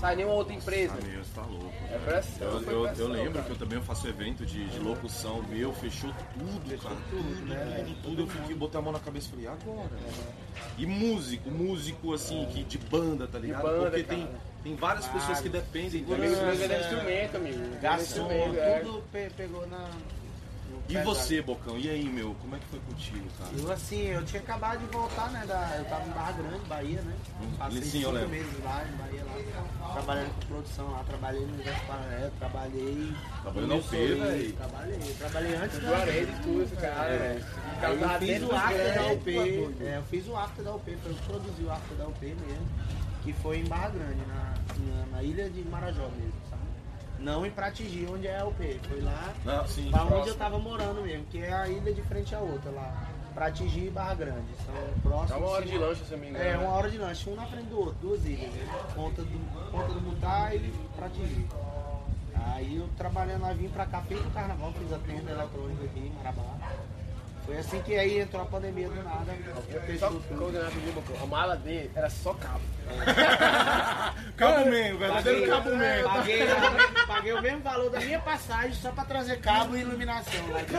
Sai 0.00 0.14
nenhuma 0.14 0.34
outra 0.34 0.54
empresa. 0.54 0.94
Ah, 0.96 1.04
meu, 1.04 1.24
você 1.24 1.34
tá 1.34 1.42
louco. 1.42 1.72
É 1.90 1.98
pressão, 1.98 2.48
Eu, 2.48 2.60
pressão, 2.60 3.06
eu 3.06 3.08
lembro 3.08 3.32
cara. 3.32 3.44
que 3.44 3.50
eu 3.50 3.56
também 3.56 3.82
faço 3.82 4.06
evento 4.08 4.46
de, 4.46 4.64
de 4.68 4.78
locução 4.78 5.42
meu, 5.42 5.72
fechou 5.74 6.10
tudo, 6.34 6.82
cara. 6.82 6.96
Tudo, 7.10 7.46
né? 7.46 7.84
tudo, 7.84 8.02
tudo. 8.02 8.22
Eu 8.22 8.26
fiquei, 8.28 8.54
botei 8.54 8.78
a 8.78 8.82
mão 8.82 8.92
na 8.92 9.00
cabeça 9.00 9.26
e 9.26 9.30
falei, 9.30 9.46
agora? 9.48 9.90
E 10.78 10.86
músico, 10.86 11.50
músico 11.50 12.14
assim, 12.14 12.46
que, 12.46 12.62
de 12.62 12.78
banda, 12.78 13.26
tá 13.26 13.38
ligado? 13.40 13.62
banda, 13.62 13.90
Porque 13.90 14.04
cara. 14.04 14.18
tem, 14.18 14.28
tem 14.68 14.76
várias 14.76 15.06
pessoas 15.06 15.40
que 15.40 15.48
dependem 15.48 16.04
disso. 16.04 16.16
meu 16.16 16.56
vendendo 16.56 16.80
instrumento, 16.80 17.36
amigo. 17.36 17.58
Vendendo 17.58 17.80
Garçom, 17.80 18.02
instrumento, 18.02 18.58
é. 18.58 18.78
tudo 18.80 19.02
pe- 19.10 19.30
pegou 19.36 19.66
na. 19.66 19.78
no 19.78 20.82
E 20.88 20.96
você, 21.02 21.40
Bocão? 21.42 21.78
E 21.78 21.88
aí, 21.88 22.04
meu? 22.04 22.34
Como 22.40 22.54
é 22.54 22.58
que 22.58 22.66
foi 22.66 22.80
contigo, 22.80 23.26
cara? 23.38 23.50
Eu 23.58 23.72
assim, 23.72 24.02
eu 24.08 24.24
tinha 24.24 24.40
acabado 24.42 24.78
de 24.80 24.86
voltar, 24.86 25.30
né? 25.30 25.44
Da, 25.46 25.74
eu 25.78 25.84
tava 25.86 26.06
em 26.06 26.10
Barra 26.12 26.32
Grande, 26.32 26.64
Bahia, 26.66 27.00
né? 27.02 27.14
Passei 27.58 27.82
Sim, 27.82 28.02
eu 28.02 28.10
cinco 28.10 28.10
lembro. 28.12 28.28
meses 28.30 28.64
lá 28.64 28.84
em 28.84 28.96
Bahia, 28.96 29.24
lá, 29.24 29.92
trabalhando 29.94 30.34
com 30.34 30.46
produção 30.46 30.90
lá, 30.90 31.04
trabalhei 31.04 31.40
no 31.46 31.52
Universo 31.54 31.84
Paralelo, 31.86 32.32
trabalhei. 32.38 33.12
Trabalhou 33.42 33.68
no 33.68 33.74
na 33.74 33.80
UP, 33.80 33.90
velho. 33.90 34.52
Trabalhei, 34.52 35.14
trabalhei 35.18 35.54
antes 35.56 35.78
da. 35.78 35.88
Juarez 35.88 36.28
e 36.28 36.42
tudo, 36.42 36.80
cara, 36.80 37.08
É. 37.14 37.40
Aí 37.80 37.98
tava 37.98 38.14
eu 38.14 38.18
fiz 38.20 38.42
o 38.42 38.54
after 38.56 38.94
da 38.94 39.12
UP, 39.12 39.30
é, 39.80 39.96
eu 39.98 40.02
fiz 40.04 40.26
o 40.26 40.36
after 40.36 40.64
da 40.64 40.74
UP, 40.74 40.84
foi 40.84 41.12
eu 41.12 41.16
que 41.16 41.22
produzi 41.22 41.62
o 41.64 41.70
after 41.70 41.96
da 41.96 42.06
UP 42.08 42.20
mesmo, 42.26 42.68
que 43.28 43.32
foi 43.42 43.58
em 43.58 43.64
Barra 43.64 43.90
Grande, 43.90 44.22
na, 44.26 45.06
na, 45.12 45.22
ilha 45.22 45.50
de 45.50 45.62
Marajó 45.68 46.08
mesmo, 46.16 46.32
sabe? 46.48 46.62
Não 47.18 47.44
em 47.44 47.50
Pratigi, 47.50 48.06
onde 48.10 48.26
é 48.26 48.38
a 48.38 48.46
UP, 48.46 48.56
foi 48.88 49.02
lá 49.02 49.34
Não, 49.44 49.66
sim, 49.66 49.90
pra 49.90 50.00
onde 50.00 50.08
próximo. 50.12 50.32
eu 50.32 50.38
tava 50.38 50.58
morando 50.58 51.02
mesmo, 51.02 51.26
que 51.26 51.42
é 51.42 51.52
a 51.52 51.68
ilha 51.68 51.92
de 51.92 52.00
frente 52.02 52.34
à 52.34 52.38
outra 52.38 52.70
lá. 52.70 53.06
Pratigi 53.34 53.86
e 53.86 53.90
Barra 53.90 54.14
Grande, 54.14 54.48
são 54.64 54.74
próximos. 55.02 55.28
Dá 55.28 55.36
uma 55.36 55.48
hora 55.48 55.66
de 55.66 55.76
lanche, 55.76 56.04
se 56.06 56.16
me 56.16 56.30
engano. 56.30 56.42
É, 56.42 56.56
uma 56.56 56.70
hora 56.70 56.90
de 56.90 56.96
lanche, 56.96 57.28
um 57.28 57.34
na 57.34 57.44
frente 57.44 57.66
do 57.66 57.78
outro, 57.78 57.96
duas 58.00 58.24
ilhas, 58.24 58.50
né? 58.50 58.66
Ponta 58.94 59.20
do, 59.20 59.70
Ponta 59.70 59.92
do 59.92 60.00
Mutá 60.00 60.54
e 60.54 60.72
Pratigi. 60.96 61.46
Aí 62.54 62.78
eu 62.78 62.88
trabalhando 62.96 63.42
lá, 63.42 63.52
vim 63.52 63.68
pra 63.68 63.84
cá, 63.84 64.00
fiz 64.08 64.18
o 64.20 64.30
carnaval, 64.30 64.72
fiz 64.72 64.90
a 64.90 64.98
tenda 65.00 65.32
eletrônica 65.32 65.84
aqui 65.84 66.00
em 66.00 66.12
Marabá. 66.16 66.56
Foi 67.48 67.56
assim 67.56 67.80
que 67.80 67.96
aí 67.96 68.20
entrou 68.20 68.42
a 68.42 68.44
pandemia 68.44 68.90
do 68.90 69.02
nada, 69.02 69.34
Só 69.98 70.08
tudo. 70.08 70.22
quando 70.28 70.54
eu 70.54 70.92
Bocão, 70.92 71.16
a 71.22 71.26
mala 71.26 71.56
dele 71.56 71.90
era 71.94 72.10
só 72.10 72.34
cabo. 72.34 72.60
Cabo 74.36 74.64
Man, 74.66 74.98
verdadeiro 74.98 75.46
Cabo 75.50 75.70
Man. 75.70 76.02
Paguei, 76.04 76.40
paguei 77.06 77.32
o 77.32 77.40
mesmo 77.40 77.60
valor 77.60 77.90
da 77.90 78.00
minha 78.00 78.18
passagem 78.18 78.74
só 78.74 78.90
pra 78.90 79.04
trazer 79.04 79.40
cabo 79.40 79.74
e 79.74 79.80
iluminação. 79.80 80.46
Lá 80.50 80.60
de 80.60 80.72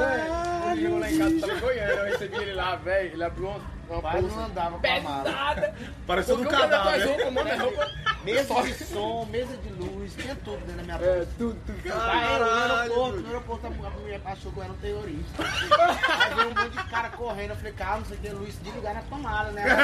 Velho, 0.00 0.72
Ele 0.72 0.82
chegou 0.82 0.98
lá 0.98 1.10
em 1.12 1.18
casa, 1.18 1.46
tava 1.46 1.60
Goiânia, 1.60 1.92
eu 1.92 2.04
recebi 2.06 2.36
ele 2.38 2.54
lá, 2.54 2.74
velho. 2.74 3.12
Ele 3.12 3.24
abriu 3.24 3.48
uma, 3.48 3.60
uma 3.88 4.02
Quase 4.02 4.26
não 4.26 4.44
andava 4.46 4.78
com 4.78 4.86
a 4.86 5.00
mala. 5.00 5.74
Parecendo 6.08 6.40
um 6.40 6.44
faz 6.44 6.58
cadáver. 6.58 7.06
roupa, 7.06 7.30
manda 7.30 7.56
roupa. 7.56 7.90
Mesa 8.24 8.62
de 8.62 8.74
som, 8.84 9.28
mesa 9.30 9.56
de 9.58 9.68
luz, 9.68 9.93
tinha 10.08 10.34
tudo 10.36 10.58
dentro 10.66 10.76
da 10.76 10.82
minha 10.82 10.94
É, 10.96 11.16
bolsa. 11.16 11.30
tudo, 11.38 11.60
tudo. 11.66 11.78
Aí 11.84 11.84
no 11.84 11.90
Caralho, 11.90 12.44
aeroporto, 12.44 12.94
doido. 13.12 13.20
no 13.22 13.26
aeroporto 13.28 13.66
a 13.66 13.70
mulher 13.70 14.20
achou 14.24 14.52
que 14.52 14.58
eu 14.58 14.62
era 14.62 14.72
um 14.72 14.76
terrorista. 14.76 15.42
Aí 16.24 16.34
veio 16.34 16.48
um 16.48 16.54
monte 16.54 16.70
de 16.76 16.84
cara 16.90 17.08
correndo, 17.10 17.50
eu 17.50 17.56
falei, 17.56 17.72
calma, 17.72 17.96
não 17.98 18.04
sei 18.06 18.16
o 18.16 18.20
que, 18.20 18.28
Luiz, 18.30 18.58
de 18.62 18.70
ligar 18.70 18.94
na 18.94 19.02
tomada, 19.02 19.50
né? 19.52 19.64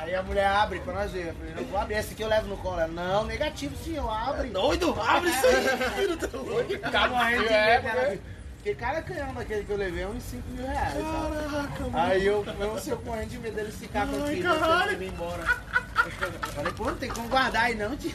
Aí 0.00 0.14
a 0.14 0.22
mulher 0.22 0.46
abre 0.46 0.80
pra 0.80 0.94
nós 0.94 1.10
ver. 1.12 1.28
Eu 1.28 1.34
falei, 1.34 1.54
não 1.54 1.64
vou 1.64 1.78
abrir, 1.80 1.94
esse 1.96 2.12
aqui 2.14 2.22
eu 2.22 2.28
levo 2.28 2.46
no 2.48 2.56
colo. 2.58 2.78
Ela, 2.80 2.88
não, 2.88 3.24
negativo 3.24 3.76
senhor, 3.84 4.08
abre. 4.10 4.48
Doido, 4.50 4.94
abre 5.00 5.30
isso 5.30 5.46
aí. 5.46 6.78
Tá 6.90 7.08
morrendo 7.08 7.42
de 7.48 7.52
É, 7.52 7.80
medo. 7.82 7.98
ela- 7.98 8.18
Porque 8.56 8.74
cada 8.74 9.02
canhão 9.02 9.34
daquele 9.34 9.64
que 9.64 9.70
eu 9.70 9.76
levei 9.76 10.02
é 10.02 10.06
uns 10.06 10.22
5 10.22 10.48
mil 10.50 10.66
reais. 10.66 10.92
sabe? 10.94 11.04
Caraca, 11.50 11.84
mano. 11.84 11.98
Aí 11.98 12.26
eu, 12.26 12.44
eu 12.60 12.78
seu 12.78 12.96
correndo 12.98 13.28
de 13.30 13.38
medo 13.38 13.56
dele 13.56 13.72
ficar 13.72 14.06
com 14.06 14.24
aquilo, 14.24 14.42
caralho. 14.60 14.92
ele 14.92 15.04
ir 15.04 15.08
embora. 15.08 15.44
Falei, 16.10 16.72
pô, 16.72 16.84
não 16.84 16.96
tem 16.96 17.08
como 17.10 17.28
guardar 17.28 17.64
aí 17.64 17.74
não, 17.74 17.96
tio. 17.96 18.12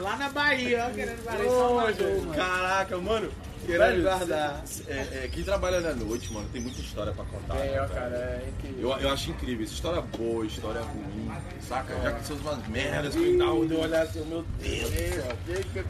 Lá 0.00 0.16
na 0.16 0.28
Bahia, 0.28 0.86
ó, 0.88 0.94
querendo 0.94 1.22
guardar 1.22 1.46
mano. 1.46 2.34
Caraca, 2.34 2.98
mano. 2.98 3.30
Querendo 3.66 4.02
guardar. 4.02 4.64
É, 4.86 4.92
é, 4.94 5.28
quem 5.32 5.44
trabalha 5.44 5.80
na 5.80 5.92
noite, 5.94 6.32
mano, 6.32 6.48
tem 6.52 6.60
muita 6.60 6.80
história 6.80 7.12
pra 7.12 7.24
contar. 7.24 7.56
É, 7.56 7.80
né, 7.80 7.88
cara, 7.88 8.16
é 8.16 8.48
incrível. 8.48 8.90
Eu, 8.90 8.98
eu 8.98 9.10
acho 9.10 9.30
incrível, 9.30 9.64
essa 9.64 9.74
história 9.74 10.00
boa, 10.00 10.46
história 10.46 10.80
ruim, 10.80 11.30
saca? 11.60 11.94
Já 12.00 12.12
que 12.12 12.26
são 12.26 12.36
umas 12.36 12.66
merdas 12.68 13.14
que 13.14 13.36
dá 13.36 13.52
onde 13.52 13.74
eu 13.74 13.80
olhar 13.80 14.02
assim, 14.02 14.24
meu 14.24 14.44
Deus 14.58 14.90
do 14.90 14.96
céu. 14.96 15.36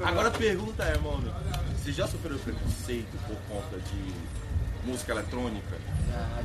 Agora 0.05 0.29
a 0.29 0.33
pergunta 0.33 0.83
é, 0.83 0.99
mano, 0.99 1.33
você 1.77 1.93
já 1.93 2.07
sofreu 2.09 2.39
preconceito 2.39 3.17
por 3.27 3.37
conta 3.49 3.79
de 3.79 4.13
música 4.89 5.13
eletrônica? 5.13 5.77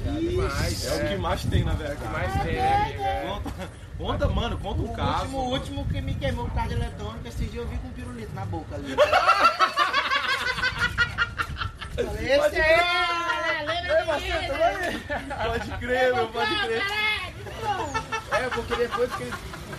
É, 0.06 0.96
o 0.96 1.08
que 1.10 1.16
mais 1.18 1.44
tem 1.46 1.64
na 1.64 1.74
verdade. 1.74 2.04
mais 2.12 2.34
tem, 2.44 2.54
né? 2.56 2.96
É. 3.00 3.28
Conta, 3.28 3.70
conta, 3.98 4.28
mano, 4.28 4.58
conta 4.60 4.82
um 4.82 4.92
O 4.92 4.94
caso. 4.96 5.22
último, 5.24 5.38
o 5.40 5.50
último 5.52 5.86
que 5.88 6.02
me 6.02 6.14
queimou 6.16 6.46
por 6.46 6.54
causa 6.54 6.70
de 6.70 6.76
eletrônica, 6.76 7.30
esse 7.30 7.46
dia 7.46 7.62
eu 7.62 7.68
vi 7.68 7.78
com 7.78 7.88
um 7.88 7.92
pirulito 7.92 8.34
na 8.36 8.46
boca 8.46 8.76
ali. 8.76 8.96
Falei, 11.96 12.26
esse 12.34 12.56
lembra 13.66 14.20
de 14.20 14.26
mim? 14.26 15.02
Pode 15.46 15.72
crer, 15.80 16.14
meu, 16.14 16.28
pode 16.28 16.56
crer. 16.66 16.84
É, 18.32 18.50
porque 18.50 18.76
depois 18.76 19.12
que 19.16 19.24
eles 19.24 19.36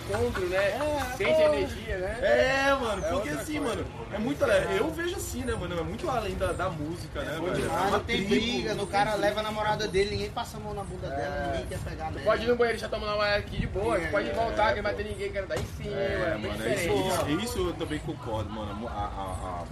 encontram, 0.09 0.47
né? 0.47 1.05
Sente 1.17 1.31
a 1.41 1.45
energia, 1.55 1.97
né? 1.97 2.19
É, 2.21 2.73
mano, 2.75 3.05
É 3.05 3.09
porque 3.11 3.29
assim, 3.29 3.59
coisa. 3.59 3.75
mano, 3.75 3.87
é 4.13 4.17
muito 4.17 4.43
além. 4.43 4.77
Eu 4.77 4.91
vejo 4.91 5.15
assim, 5.15 5.43
né, 5.43 5.53
mano? 5.55 5.79
É 5.79 5.83
muito 5.83 6.09
além 6.09 6.35
da, 6.35 6.51
da 6.53 6.69
música, 6.69 7.21
né, 7.21 7.39
velho? 7.39 7.71
Ah, 7.71 7.81
uma 7.81 7.91
não 7.91 7.99
tem 8.01 8.17
tribo, 8.17 8.29
briga, 8.29 8.73
não 8.75 8.83
o 8.83 8.87
cara 8.87 9.15
leva 9.15 9.39
a 9.39 9.43
namorada 9.43 9.87
dele, 9.87 10.11
ninguém 10.11 10.29
passa 10.29 10.57
a 10.57 10.59
mão 10.59 10.73
na 10.73 10.83
bunda 10.83 11.09
dela, 11.09 11.47
ninguém 11.51 11.67
quer 11.67 11.79
pegar 11.79 12.11
nela. 12.11 12.23
Pode 12.23 12.43
ir 12.43 12.47
no 12.47 12.55
banheiro 12.55 12.77
e 12.77 12.81
já 12.81 12.89
tomar 12.89 13.15
uma 13.15 13.35
aqui 13.35 13.59
de 13.59 13.67
boa. 13.67 13.99
pode 14.11 14.31
voltar, 14.31 14.69
que 14.69 14.75
não 14.77 14.83
vai 14.83 14.93
ter 14.93 15.03
ninguém 15.03 15.31
que 15.31 15.41
dar 15.41 15.57
em 15.57 15.65
cima. 15.65 15.95
É, 15.95 16.33
É, 16.33 16.37
mano, 16.37 16.63
é 16.63 16.75
isso, 16.75 17.43
isso 17.43 17.59
eu 17.69 17.73
também 17.73 17.99
concordo, 17.99 18.49
mano. 18.49 18.87
A, 18.87 18.91
a, 18.91 18.95
a, 18.95 19.63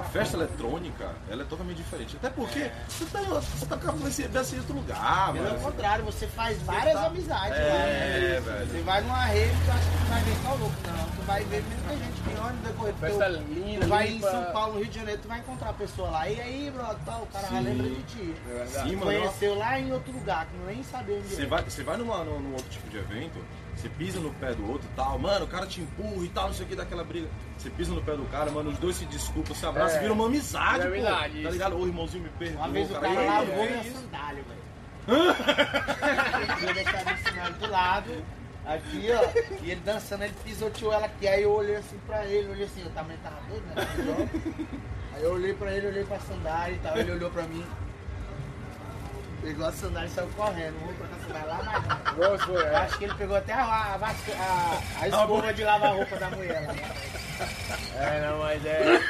a 0.00 0.04
festa 0.04 0.36
eletrônica, 0.36 1.10
ela 1.28 1.42
é 1.42 1.44
totalmente 1.44 1.76
diferente. 1.78 2.16
Até 2.16 2.30
porque 2.30 2.70
você 2.88 3.04
tá, 3.06 3.20
você 3.20 3.66
tá 3.66 3.76
com 3.76 3.90
a 3.90 3.92
desse 3.92 4.56
em 4.56 4.58
outro 4.58 4.74
lugar, 4.74 5.32
Pelo 5.32 5.60
contrário, 5.60 6.04
você 6.04 6.26
faz 6.26 6.60
várias 6.62 6.96
amizades 6.96 7.58
É, 7.58 7.62
lá. 7.62 7.78
né? 7.78 8.40
velho. 8.40 8.66
Você 8.70 8.80
vai 8.82 9.00
numa 9.02 9.24
rede, 9.24 9.54
tu 9.64 9.70
acha 9.70 9.90
que 9.90 9.98
tu 9.98 10.08
vai 10.10 10.22
ver 10.22 10.36
só 10.42 10.54
louco, 10.54 10.74
não. 10.86 11.10
Tu 11.10 11.22
vai 11.26 11.44
ver 11.44 11.62
muita 11.62 11.96
gente 12.04 12.20
que 12.22 12.40
olha 12.40 12.52
no 12.52 12.62
decorrer 12.62 12.92
do 12.94 12.98
Festa 13.00 13.24
teu- 13.24 13.42
linda, 13.42 13.80
Tu 13.80 13.88
vai 13.88 14.06
em 14.08 14.10
limpa. 14.14 14.30
São 14.30 14.44
Paulo, 14.52 14.72
no 14.74 14.80
Rio 14.80 14.88
de 14.88 14.98
Janeiro, 14.98 15.20
tu 15.22 15.28
vai 15.28 15.38
encontrar 15.38 15.68
a 15.70 15.72
pessoa 15.74 16.10
lá. 16.10 16.28
E 16.28 16.40
aí, 16.40 16.70
brother, 16.74 16.96
tal, 17.04 17.22
o 17.22 17.26
cara 17.26 17.46
Sim. 17.48 17.60
lembra 17.60 17.88
de 17.88 18.02
ti. 18.04 18.34
É 18.50 18.54
verdade. 18.64 18.88
Sim, 18.90 18.96
mano. 18.96 19.02
Conheceu 19.12 19.54
lá 19.58 19.78
em 19.78 19.92
outro 19.92 20.12
lugar, 20.12 20.46
que 20.46 20.56
nem 20.66 20.82
sabia 20.82 21.16
onde 21.16 21.28
Você 21.28 21.42
é. 21.42 21.46
vai, 21.46 21.62
você 21.62 21.82
vai 21.84 21.96
numa, 21.96 22.24
num, 22.24 22.40
num 22.40 22.52
outro 22.52 22.68
tipo 22.70 22.88
de 22.88 22.98
evento, 22.98 23.38
você 23.80 23.88
pisa 23.88 24.20
no 24.20 24.30
pé 24.34 24.52
do 24.54 24.70
outro 24.70 24.86
e 24.92 24.96
tal, 24.96 25.18
mano, 25.18 25.44
o 25.44 25.48
cara 25.48 25.66
te 25.66 25.80
empurra 25.80 26.24
e 26.24 26.28
tal, 26.28 26.46
não 26.48 26.54
sei 26.54 26.66
o 26.66 26.68
que, 26.68 26.76
daquela 26.76 27.02
briga. 27.04 27.28
Você 27.58 27.70
pisa 27.70 27.92
no 27.94 28.02
pé 28.02 28.16
do 28.16 28.24
cara, 28.30 28.50
mano, 28.50 28.70
os 28.70 28.78
dois 28.78 28.96
se 28.96 29.04
desculpam, 29.06 29.54
se 29.54 29.64
abraçam, 29.66 29.98
É. 29.98 30.00
vira 30.02 30.12
uma 30.12 30.26
amizade, 30.26 30.78
Vira 30.88 30.90
pô. 30.90 30.94
amizade, 30.96 31.42
Tá 31.42 31.50
ligado? 31.50 31.78
Ô, 31.80 31.86
irmãozinho, 31.86 32.24
me 32.24 32.30
perdoa, 32.30 32.58
Uma 32.60 32.68
vez 32.68 32.90
o 32.90 32.94
cara. 32.94 33.06
cara 33.08 33.20
aí, 33.20 33.26
lavou 33.26 33.64
é 33.64 33.70
minha 33.70 33.84
sandália, 33.94 34.44
velho. 34.44 34.60
Eu 36.68 36.74
deixar 36.74 37.00
ele 37.00 37.20
ensinado 37.20 37.54
do 37.58 37.70
lado. 37.70 38.24
Aqui, 38.66 39.08
ó. 39.12 39.64
E 39.64 39.70
ele 39.70 39.80
dançando, 39.84 40.22
ele 40.24 40.34
pisoteou 40.44 40.92
ela 40.92 41.06
aqui. 41.06 41.26
Aí 41.26 41.42
eu 41.42 41.50
olhei 41.52 41.76
assim 41.76 41.98
pra 42.06 42.24
ele, 42.26 42.50
olhei 42.50 42.64
assim, 42.66 42.82
eu 42.82 42.90
também 42.90 43.16
tava 43.18 43.36
doido, 43.48 43.64
né? 43.74 44.28
Aí 45.14 45.22
eu 45.24 45.32
olhei 45.32 45.54
pra 45.54 45.72
ele, 45.72 45.86
olhei 45.88 46.04
pra 46.04 46.20
sandália 46.20 46.74
e 46.74 46.78
tal. 46.78 46.96
Ele 46.96 47.12
olhou 47.12 47.30
pra 47.30 47.42
mim. 47.44 47.64
Pegou 49.42 49.66
a 49.66 49.72
sandália 49.72 50.06
e 50.06 50.10
saiu 50.10 50.28
correndo. 50.36 50.74
Trocar 50.96 51.14
a 51.14 51.18
sandália 51.26 51.54
lá 52.18 52.38
foi, 52.38 52.56
Eu 52.56 52.66
é. 52.66 52.76
acho 52.76 52.98
que 52.98 53.04
ele 53.04 53.14
pegou 53.14 53.36
até 53.36 53.52
a, 53.52 53.62
a, 53.62 53.94
a, 53.96 54.80
a 55.00 55.08
escova 55.08 55.52
de 55.54 55.64
lavar 55.64 55.94
roupa 55.94 56.16
da 56.16 56.30
mulher 56.30 56.66
lá. 56.66 56.74
É, 57.96 58.20
não, 58.28 58.38
mas 58.38 58.66
é. 58.66 59.00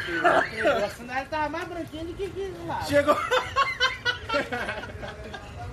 Pegou 0.51 0.85
a 0.85 0.91
sandália 0.91 1.27
tava 1.29 1.49
mais 1.49 1.69
branquinha 1.69 2.05
do 2.05 2.15
que 2.15 2.25
aquilo 2.27 2.67
lá. 2.67 2.83
Chegou. 2.83 3.17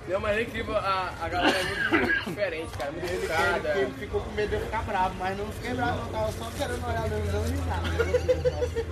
Não, 0.08 0.20
mas 0.20 0.38
é 0.38 0.42
incrível, 0.42 0.74
a, 0.76 1.12
a 1.20 1.28
galera 1.28 1.58
é 1.58 1.64
muito 1.64 2.24
diferente, 2.30 2.78
cara, 2.78 2.90
muito 2.92 3.04
Ele, 3.04 3.24
educada. 3.24 3.68
ele, 3.68 3.80
ele 3.82 3.94
ficou 3.98 4.20
com 4.22 4.30
medo 4.30 4.48
de 4.48 4.54
eu 4.54 4.60
ficar 4.62 4.82
bravo, 4.82 5.14
mas 5.18 5.36
não 5.36 5.52
fiquei 5.52 5.74
bravo, 5.74 5.98
não. 5.98 6.08
Tava 6.12 6.32
só 6.32 6.50
querendo 6.56 6.86
olhar 6.88 7.08
meu 7.08 7.20
dando 7.26 7.50
risada. 7.50 8.86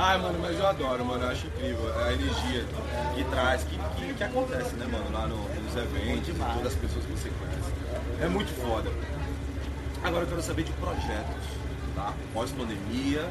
Ai, 0.00 0.16
mano, 0.18 0.38
mas 0.40 0.56
eu 0.58 0.66
adoro, 0.66 1.04
mano. 1.04 1.24
Eu 1.24 1.30
acho 1.30 1.46
incrível 1.48 1.92
a 2.00 2.12
energia 2.12 2.64
que 3.16 3.24
traz, 3.24 3.64
que, 3.64 3.76
que, 3.96 4.14
que 4.14 4.24
acontece, 4.24 4.74
né, 4.76 4.86
mano, 4.86 5.10
lá 5.12 5.26
no- 5.26 5.48
nos 5.48 5.74
eventos, 5.76 6.28
com 6.38 6.44
todas 6.54 6.66
as 6.72 6.74
pessoas 6.78 7.04
que 7.04 7.10
você 7.12 7.30
conhece. 7.30 7.72
É 8.22 8.28
muito 8.28 8.48
foda. 8.62 8.90
Agora 10.04 10.22
eu 10.22 10.28
quero 10.28 10.42
saber 10.42 10.62
de 10.62 10.72
projetos, 10.74 11.42
tá? 11.96 12.12
Pós-pandemia, 12.32 13.28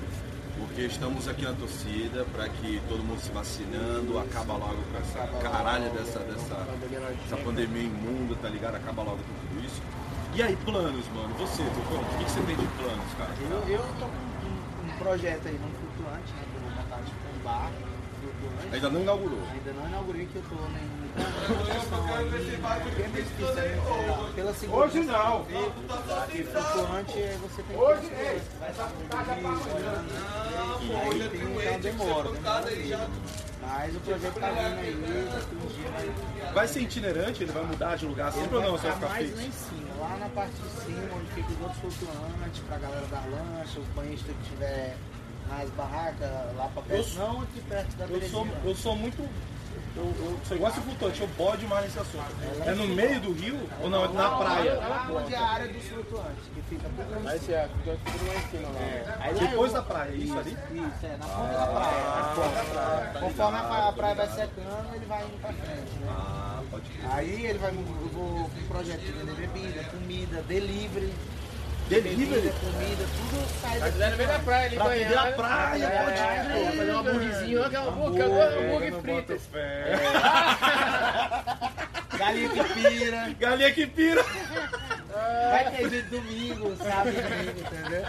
porque 0.57 0.81
estamos 0.81 1.27
aqui 1.29 1.43
na 1.45 1.53
torcida 1.53 2.25
para 2.33 2.49
que 2.49 2.81
todo 2.89 3.01
mundo 3.01 3.21
se 3.21 3.31
vacinando, 3.31 4.19
acaba 4.19 4.53
logo 4.53 4.75
com 4.91 4.97
essa 4.97 5.25
caralha 5.41 5.89
dessa, 5.89 6.19
dessa, 6.19 6.67
essa 7.25 7.37
pandemia 7.37 7.83
imunda, 7.83 8.35
tá 8.41 8.49
ligado? 8.49 8.75
Acaba 8.75 9.03
logo 9.03 9.17
com 9.17 9.47
tudo 9.55 9.65
isso. 9.65 9.81
E 10.35 10.41
aí, 10.43 10.57
planos, 10.65 11.05
mano? 11.15 11.33
Você, 11.39 11.63
Tucão, 11.63 12.01
o 12.01 12.17
que, 12.17 12.25
que 12.25 12.31
você 12.31 12.41
tem 12.41 12.55
de 12.57 12.67
planos, 12.75 13.13
cara? 13.17 13.31
Eu, 13.49 13.73
eu 13.73 13.79
tô 13.97 14.05
com 14.05 14.91
um, 14.93 14.97
projeto 14.99 15.47
aí, 15.47 15.55
um 15.55 15.71
flutuante, 15.79 16.33
né? 16.33 16.43
Um 17.47 17.49
bar. 17.49 17.71
Ainda 18.71 18.89
não 18.89 19.01
inaugurou. 19.01 19.39
Ainda 19.51 19.73
não 19.73 19.87
inaugurei 19.87 20.25
que 20.25 20.35
eu 20.35 20.43
tô 20.49 20.55
né, 20.55 20.81
em 20.83 21.17
construção 21.47 22.15
aí. 22.15 22.29
Porque 22.81 23.01
é 23.01 23.07
né? 23.07 24.31
Pela 24.35 24.53
segunda 24.53 24.83
Hoje 24.83 25.03
não. 25.03 25.45
Porque 25.45 26.43
flutuante 26.43 27.19
é 27.19 27.37
você 27.41 27.63
tem 27.63 27.77
que 27.77 27.81
Hoje, 27.81 28.07
ter 28.09 28.15
ei, 28.15 28.41
vai 28.59 28.69
estar 28.71 28.91
e 30.81 30.95
aí 30.95 31.29
tem 31.29 31.45
uma 31.45 31.79
demora, 31.79 32.29
né? 32.31 33.09
Mas 33.61 33.95
o 33.95 33.99
projeto 33.99 34.39
tá 34.39 34.49
vindo 34.49 34.79
aí, 34.79 34.93
dias 34.93 36.53
vai 36.53 36.67
ser 36.67 36.81
itinerante? 36.81 37.43
Ele 37.43 37.51
vai 37.51 37.63
mudar 37.63 37.95
de 37.95 38.05
lugar 38.05 38.31
sempre 38.31 38.55
ou 38.55 38.61
não? 38.61 38.77
Vai 38.77 38.91
ficar 38.93 39.09
mais 39.09 39.35
lá 39.35 39.43
em 39.43 39.51
cima, 39.51 39.95
lá 39.99 40.17
na 40.17 40.29
parte 40.29 40.53
de 40.53 40.69
cima, 40.81 41.15
onde 41.15 41.31
fica 41.33 41.51
os 41.51 41.61
outros 41.61 41.79
flutuantes, 41.79 42.59
pra 42.67 42.77
galera 42.77 43.05
da 43.07 43.19
lancha, 43.19 43.79
os 43.79 43.87
banhistas 43.87 44.35
que 44.35 44.49
tiver 44.49 44.95
nas 45.49 45.69
barracas 45.71 46.29
lá 46.57 46.69
pra 46.73 46.81
perto, 46.83 47.09
Eu- 47.09 47.15
não 47.27 47.41
aqui 47.41 47.61
perto 47.61 47.95
da 47.97 48.05
Eu 48.05 48.21
sou, 48.29 48.47
eu 48.65 48.75
sou 48.75 48.95
muito. 48.95 49.27
Eu, 49.95 50.03
eu 50.03 50.39
sou 50.47 50.55
igual 50.57 50.71
esse 50.71 50.79
flutuante, 50.81 51.21
eu 51.21 51.27
bode 51.29 51.65
mais 51.65 51.85
nesse 51.85 51.97
assunto. 51.99 52.23
É 52.65 52.71
no 52.75 52.87
meio 52.87 53.19
do 53.19 53.33
rio 53.33 53.59
ou 53.81 53.89
não? 53.89 54.05
É 54.05 54.07
na 54.09 54.29
praia? 54.29 54.75
Lá 54.75 55.09
onde 55.11 55.33
é 55.33 55.37
a 55.37 55.47
área 55.47 55.73
dos 55.73 55.83
flutuantes, 55.85 56.43
que 56.53 56.61
fica 56.69 56.87
tudo 56.89 57.09
lá 57.09 57.19
em 57.21 57.27
Aí 57.33 57.39
cima. 57.39 57.39
você 57.39 57.51
é, 57.53 57.69
tudo 58.05 58.27
lá 58.27 58.35
em 58.35 58.47
cima 58.49 58.69
lá. 58.69 59.15
Aí 59.23 59.33
lá 59.33 59.39
Depois 59.39 59.71
eu- 59.73 59.77
da 59.77 59.83
praia, 59.87 60.11
isso 60.15 60.37
ali? 60.37 60.51
Isso, 60.51 61.05
é, 61.05 61.17
na 61.17 61.25
ponta 61.25 61.53
da 61.53 61.67
praia. 61.67 62.03
na 62.03 63.09
ponta. 63.11 63.19
Conforme 63.19 63.57
a 63.57 63.63
praia, 63.63 63.83
a 63.87 63.93
praia 63.93 64.15
vai 64.15 64.27
secando, 64.29 64.95
ele 64.95 65.05
vai 65.07 65.23
indo 65.23 65.41
pra 65.41 65.53
frente, 65.53 65.99
né? 65.99 66.07
Ah, 66.09 66.61
pode 66.69 66.89
crer. 66.89 67.11
Aí 67.11 67.45
ele 67.47 67.57
vai, 67.59 67.69
eu 67.71 68.09
vou 68.13 68.49
com 68.49 68.59
um 68.59 68.67
projeto 68.67 68.99
de 69.01 69.31
bebida, 69.33 69.83
comida, 69.85 70.41
delivery. 70.43 71.13
Delivery? 71.89 72.51
Comida, 72.59 73.05
tudo 73.15 73.47
sai 73.61 73.79
Tá 73.79 73.85
daqui. 73.89 74.11
no 74.11 74.17
meio 74.17 74.29
da 74.29 74.39
praia 74.39 74.65
ali, 74.67 74.75
Pra 74.75 74.87
vender 74.89 75.05
banhado. 75.05 75.29
a 75.29 75.31
praia, 75.31 75.85
é, 75.85 76.03
pode 76.03 76.19
é, 76.19 76.43
crer. 76.43 76.71
Fazer 76.77 76.91
um 76.91 76.99
hambúrguerzinho, 76.99 77.59
olha 77.61 77.69
que 77.69 77.75
hambúrguer, 77.77 78.25
Hambúrguer, 78.25 78.93
frito. 79.01 79.37
Galinha 82.17 82.49
que 82.49 82.63
pira. 82.73 83.29
Galinha 83.39 83.71
que 83.71 83.87
pira. 83.87 84.25
Vai 85.51 85.71
ter 85.71 85.89
de 86.01 86.01
domingo, 86.03 86.75
sábado 86.77 87.09
e 87.09 87.21
domingo, 87.21 87.59
entendeu? 87.61 88.05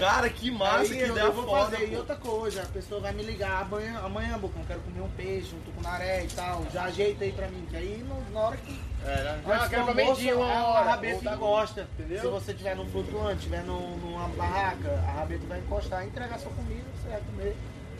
Cara, 0.00 0.28
que 0.30 0.50
massa, 0.50 0.78
Aí 0.80 0.88
que 0.88 0.98
eu, 1.00 1.08
ideia 1.08 1.24
eu 1.24 1.32
vou 1.32 1.44
foda. 1.44 1.64
fazer. 1.76 1.84
E 1.84 1.90
pô. 1.90 1.96
outra 1.98 2.16
coisa, 2.16 2.62
a 2.62 2.66
pessoa 2.66 3.00
vai 3.00 3.12
me 3.12 3.22
ligar 3.22 3.62
amanhã, 3.62 3.98
amanhã, 4.04 4.38
Bocão, 4.38 4.62
quero 4.66 4.80
comer 4.80 5.00
um 5.00 5.08
peixe, 5.10 5.54
um 5.54 5.60
tucunaré 5.60 6.24
e 6.24 6.28
tal. 6.28 6.64
Já 6.72 6.84
ajeita 6.84 7.24
aí 7.24 7.32
pra 7.32 7.48
mim, 7.48 7.66
que 7.70 7.76
aí 7.76 8.04
no- 8.08 8.30
na 8.32 8.40
hora 8.40 8.56
que. 8.56 8.80
É, 9.04 9.12
antes 9.12 9.46
não, 9.46 9.58
do 9.64 9.68
quero 9.70 9.86
comer 9.86 10.14
dia 10.14 10.36
uma 10.36 10.46
a- 10.52 10.64
hora. 10.66 10.78
A 10.80 10.82
rabeta 10.92 11.34
encosta. 11.34 11.88
Entendeu? 11.98 12.20
Se 12.20 12.26
você 12.28 12.54
tiver 12.54 12.76
num 12.76 12.86
flutuante, 12.86 13.42
tiver 13.42 13.62
num- 13.64 13.96
numa 13.96 14.28
barraca, 14.28 14.90
a 15.08 15.12
rabeta 15.12 15.46
vai 15.46 15.58
encostar, 15.58 16.06
entregar 16.06 16.38
sua 16.38 16.52
comida, 16.52 16.84
você 17.02 17.08
vai 17.08 17.20
comer. 17.20 17.56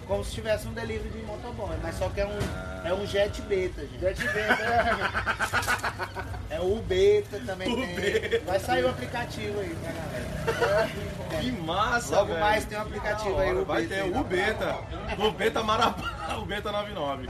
Como 0.07 0.25
se 0.25 0.33
tivesse 0.33 0.67
um 0.67 0.73
delivery 0.73 1.09
de 1.11 1.23
motoboy, 1.25 1.77
mas 1.81 1.95
só 1.97 2.09
que 2.09 2.21
é 2.21 2.27
um, 2.27 2.39
é 2.87 2.93
um 2.93 3.07
jet 3.07 3.41
beta, 3.43 3.81
gente. 3.83 4.15
Te 4.15 4.27
vê, 4.29 4.47
né? 4.47 4.97
É 6.55 6.61
o 6.61 6.77
beta 6.83 7.41
também 7.47 7.73
O 7.73 7.77
tem. 7.77 7.95
beta. 7.95 8.43
Vai 8.45 8.61
sair 8.61 8.85
o 8.85 8.89
aplicativo 8.91 9.59
aí 9.61 9.75
pra 9.83 9.93
galera. 9.93 10.91
Que 11.41 11.53
massa, 11.53 12.15
Logo 12.17 12.29
velho. 12.29 12.41
mais 12.41 12.65
tem 12.67 12.77
um 12.79 12.83
aplicativo 12.83 13.39
aí, 13.39 13.53
o 13.55 13.65
Vai 13.65 13.87
Beta 13.87 14.03
ter 14.05 14.17
o 14.17 14.25
Beta. 14.25 14.77
O 15.19 15.31
Beta 15.31 15.63
Marabá. 15.63 16.37
O 16.39 16.45
Beta 16.45 16.71
99. 16.73 17.27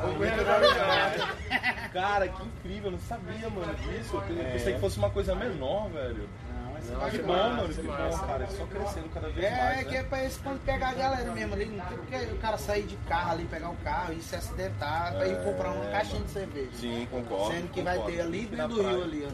Cara, 1.93 2.29
que 2.29 2.43
incrível. 2.43 2.87
Eu 2.87 2.91
não 2.93 2.99
sabia, 3.01 3.49
mano, 3.49 3.75
disso. 3.75 4.17
Eu 4.29 4.45
pensei 4.53 4.75
que 4.75 4.81
fosse 4.81 4.99
uma 4.99 5.11
coisa 5.11 5.35
menor, 5.35 5.89
velho. 5.91 6.29
Não, 6.91 7.01
Que 7.11 7.17
ser 7.17 7.23
bom, 7.23 7.33
massa. 7.33 7.49
mano. 7.57 7.75
Que 7.75 7.83
bom, 7.83 8.19
cara. 8.27 8.45
É 8.45 8.47
só 8.49 8.67
crescendo 8.67 9.09
cada 9.15 9.29
vez 9.29 9.47
É, 9.47 9.51
mais, 9.65 9.87
que 9.89 9.95
é 9.97 10.03
né? 10.03 10.07
pra 10.09 10.25
esse 10.25 10.39
quando 10.41 10.61
pegar 10.65 10.89
a 10.91 10.95
galera 10.95 11.33
mesmo 11.33 11.55
ali, 11.55 11.67
não 11.67 11.85
tem 11.87 11.99
porque 11.99 12.17
o 12.17 12.39
cara 12.39 12.59
sair 12.59 12.83
de 12.85 12.97
carro 13.09 13.33
ali, 13.33 13.45
pegar 13.45 13.71
o 13.71 13.77
carro 13.77 14.13
e 14.13 14.21
se 14.23 14.35
acidentar 14.37 15.13
pra 15.15 15.27
ir 15.29 15.43
comprar 15.45 15.71
uma 15.71 15.85
caixinha 15.87 16.23
de 16.23 16.31
cerveja. 16.31 16.71
Sim, 16.75 17.07
concordo. 17.11 17.53
Sendo 17.55 17.69
que 17.71 17.83
vai 17.83 17.99
ter 18.03 18.21
ali 18.21 18.47
dentro 18.47 18.69
do 18.69 18.83
rio 18.83 19.03
ali. 19.03 19.29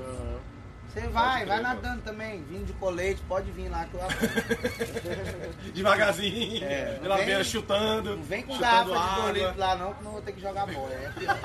Você 0.89 1.01
vai, 1.09 1.37
crer, 1.45 1.49
vai 1.49 1.63
mano. 1.63 1.75
nadando 1.83 2.03
também, 2.03 2.43
vindo 2.45 2.65
de 2.67 2.73
colete, 2.73 3.21
pode 3.29 3.51
vir 3.51 3.69
lá 3.69 3.85
que 3.85 3.95
eu 3.95 4.01
Devagarzinho, 5.75 6.65
É, 6.65 6.99
pela 7.01 7.17
vem- 7.17 7.27
beira, 7.27 7.45
chutando. 7.45 8.17
Não 8.17 8.23
vem 8.23 8.43
com 8.43 8.59
garrafa 8.59 9.33
de 9.33 9.39
litros 9.39 9.57
lá 9.59 9.77
não, 9.77 9.93
que 9.95 10.03
não 10.05 10.13
vou 10.13 10.23
ter 10.23 10.33
que 10.33 10.41
jogar 10.41 10.67
bola. 10.67 10.91
É 10.93 11.11
pior. 11.19 11.39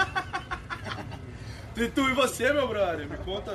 E 1.75 1.87
tu 1.87 2.07
e 2.07 2.13
você, 2.13 2.53
meu 2.53 2.67
brother, 2.67 3.09
me 3.09 3.17
conta 3.17 3.49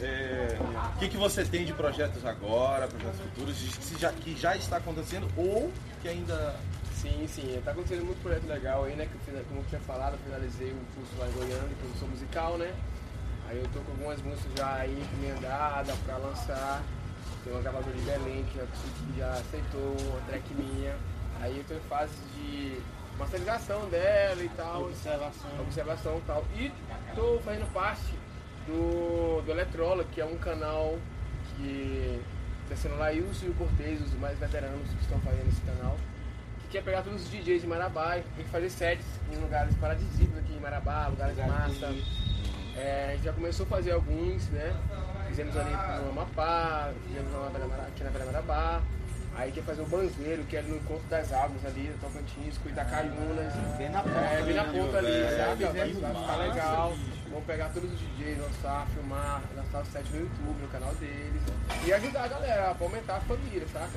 é, 0.00 0.56
o 0.94 0.98
que, 1.00 1.08
que 1.08 1.16
você 1.16 1.44
tem 1.44 1.64
de 1.64 1.72
projetos 1.72 2.24
agora, 2.24 2.86
projetos 2.86 3.18
futuros, 3.20 3.56
que 3.56 4.00
já, 4.00 4.12
que 4.12 4.36
já 4.36 4.56
está 4.56 4.76
acontecendo 4.76 5.28
ou 5.36 5.72
que 6.00 6.08
ainda. 6.08 6.54
Sim, 7.02 7.26
sim, 7.28 7.60
tá 7.64 7.72
acontecendo 7.72 8.04
muito 8.06 8.22
projeto 8.22 8.46
legal 8.46 8.84
aí, 8.84 8.94
né? 8.94 9.06
Que 9.06 9.30
eu, 9.30 9.44
como 9.44 9.60
eu 9.60 9.64
tinha 9.64 9.80
falado, 9.80 10.14
eu 10.14 10.18
finalizei 10.20 10.70
o 10.70 10.78
curso 10.94 11.12
lá 11.18 11.28
em 11.28 11.32
Goiânia 11.32 11.68
de 11.68 11.74
produção 11.74 12.08
musical, 12.08 12.56
né? 12.56 12.72
Aí 13.48 13.58
eu 13.58 13.68
tô 13.74 13.80
com 13.80 13.90
algumas 13.90 14.22
músicas 14.22 14.52
já 14.56 14.74
aí 14.74 14.96
encomendadas 15.02 15.98
pra 16.06 16.16
lançar. 16.16 16.80
Tem 17.42 17.52
uma 17.52 17.60
gravadora 17.60 17.94
de 17.94 18.02
Belém 18.02 18.44
que 18.44 18.58
já, 18.58 18.64
já 19.18 19.32
aceitou 19.32 19.96
uma 20.10 20.20
track 20.28 20.54
minha. 20.54 20.96
Aí 21.40 21.58
eu 21.58 21.64
tô 21.64 21.74
em 21.74 21.88
fase 21.88 22.14
de 22.36 22.80
masterização 23.18 23.88
dela 23.88 24.42
e 24.42 24.48
tal. 24.50 24.84
Observação. 24.84 25.50
observação 25.60 26.18
e 26.18 26.20
tal. 26.22 26.44
E 26.56 26.72
tô 27.14 27.38
fazendo 27.44 27.72
parte 27.72 28.14
do, 28.66 29.42
do 29.42 29.50
Eletrola, 29.50 30.04
que 30.04 30.20
é 30.20 30.24
um 30.24 30.36
canal 30.36 30.98
que 31.56 32.20
está 32.64 32.76
sendo 32.76 32.98
lá 32.98 33.12
e 33.12 33.20
o 33.20 33.54
Cortez, 33.58 34.00
os 34.00 34.14
mais 34.14 34.38
veteranos 34.38 34.88
que 34.88 35.02
estão 35.02 35.20
fazendo 35.20 35.48
esse 35.48 35.60
canal. 35.60 35.96
Que 36.62 36.68
quer 36.68 36.82
pegar 36.82 37.02
todos 37.02 37.22
os 37.22 37.30
DJs 37.30 37.62
de 37.62 37.66
Marabá 37.66 38.18
e 38.18 38.44
fazer 38.44 38.70
sets 38.70 39.06
em 39.32 39.36
lugares 39.36 39.74
paradisíacos 39.76 40.38
aqui 40.38 40.54
em 40.54 40.60
Marabá, 40.60 41.06
lugares 41.08 41.36
massa. 41.36 41.94
É, 42.76 43.10
a 43.10 43.12
gente 43.12 43.24
já 43.24 43.32
começou 43.32 43.64
a 43.66 43.68
fazer 43.68 43.92
alguns, 43.92 44.48
né? 44.48 44.74
Fizemos 45.28 45.56
ali 45.56 45.70
no 45.70 46.10
Amapá, 46.10 46.92
fizemos 47.06 47.32
aqui 47.86 48.02
na 48.02 48.10
Beira 48.10 48.26
Marabá. 48.26 48.82
Aí 49.36 49.50
quer 49.50 49.64
fazer 49.64 49.82
o 49.82 49.86
Banzeiro, 49.86 50.44
que 50.44 50.56
é 50.56 50.62
no 50.62 50.76
Encontro 50.76 51.04
das 51.10 51.32
Águas 51.32 51.64
ali, 51.66 51.88
no 51.88 51.98
Tocantins, 51.98 52.56
com 52.58 52.68
Itacaiunas. 52.68 53.52
Bem 53.76 53.90
na 53.90 54.00
ponta 54.02 54.18
É, 54.20 54.42
bem 54.42 54.54
na 54.54 54.62
ali, 54.62 54.78
ponta 54.78 54.98
ali, 54.98 55.06
velho. 55.10 55.36
sabe? 55.36 55.64
Vai, 55.64 55.72
vai 55.92 56.14
ficar 56.14 56.36
legal. 56.36 56.92
Vamos 57.30 57.44
pegar 57.46 57.68
todos 57.70 57.92
os 57.92 57.98
DJs, 57.98 58.38
lançar, 58.38 58.86
filmar, 58.94 59.42
lançar 59.56 59.82
o 59.82 59.86
set 59.86 60.08
no 60.12 60.20
YouTube, 60.20 60.62
no 60.62 60.68
canal 60.68 60.94
deles. 60.94 61.42
E 61.84 61.92
ajudar 61.92 62.24
a 62.24 62.28
galera 62.28 62.74
pra 62.76 62.86
aumentar 62.86 63.16
a 63.16 63.20
família, 63.22 63.66
saca? 63.72 63.90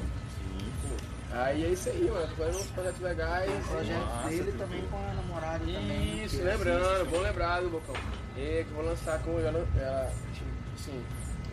Aí 1.31 1.65
é 1.65 1.67
isso 1.67 1.89
aí, 1.89 2.09
mano. 2.09 2.27
Tô 2.29 2.35
fazendo 2.43 2.59
uns 2.61 2.67
projetos 2.71 3.01
legais. 3.01 3.51
O 3.51 3.69
projeto 3.69 4.27
dele 4.29 4.51
também 4.57 4.81
com 4.87 4.97
a 4.97 5.13
namorada 5.13 5.59
também. 5.59 6.23
Isso, 6.23 6.37
que 6.37 6.41
lembrando, 6.43 7.09
bom 7.11 7.19
lembrado, 7.19 7.69
Bocão. 7.69 7.95
E 8.35 8.63
que 8.63 8.69
eu 8.71 8.75
vou 8.75 8.85
lançar 8.85 9.19
com 9.19 9.39
ela, 9.39 9.67
ela 9.77 10.11
assim, 10.73 11.03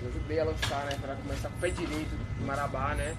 eu 0.01 0.09
ajudei 0.09 0.40
a 0.40 0.44
lançar, 0.44 0.85
né? 0.87 0.97
Pra 1.03 1.14
começar 1.16 1.49
com 1.51 1.57
o 1.57 1.61
pé 1.61 1.68
direito 1.70 2.14
em 2.40 2.44
Marabá, 2.44 2.94
né? 2.94 3.14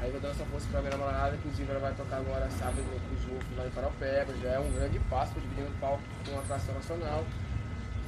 Aí 0.00 0.10
vou 0.10 0.20
dando 0.20 0.32
essa 0.32 0.44
força 0.44 0.66
pra 0.70 0.80
minha 0.80 0.96
namorada, 0.96 1.34
inclusive 1.36 1.70
ela 1.70 1.80
vai 1.80 1.94
tocar 1.94 2.18
agora 2.18 2.50
sábado 2.50 2.82
no 2.82 3.00
Cruz 3.00 3.24
Wolf 3.24 3.44
lá 3.56 3.66
em 3.66 3.70
Paraupeba, 3.70 4.34
já 4.42 4.50
é 4.50 4.58
um 4.58 4.70
grande 4.72 4.98
passo, 5.10 5.32
dividindo 5.40 5.68
o 5.68 5.80
palco 5.80 6.02
com 6.24 6.32
uma 6.32 6.42
atração 6.42 6.74
nacional. 6.74 7.24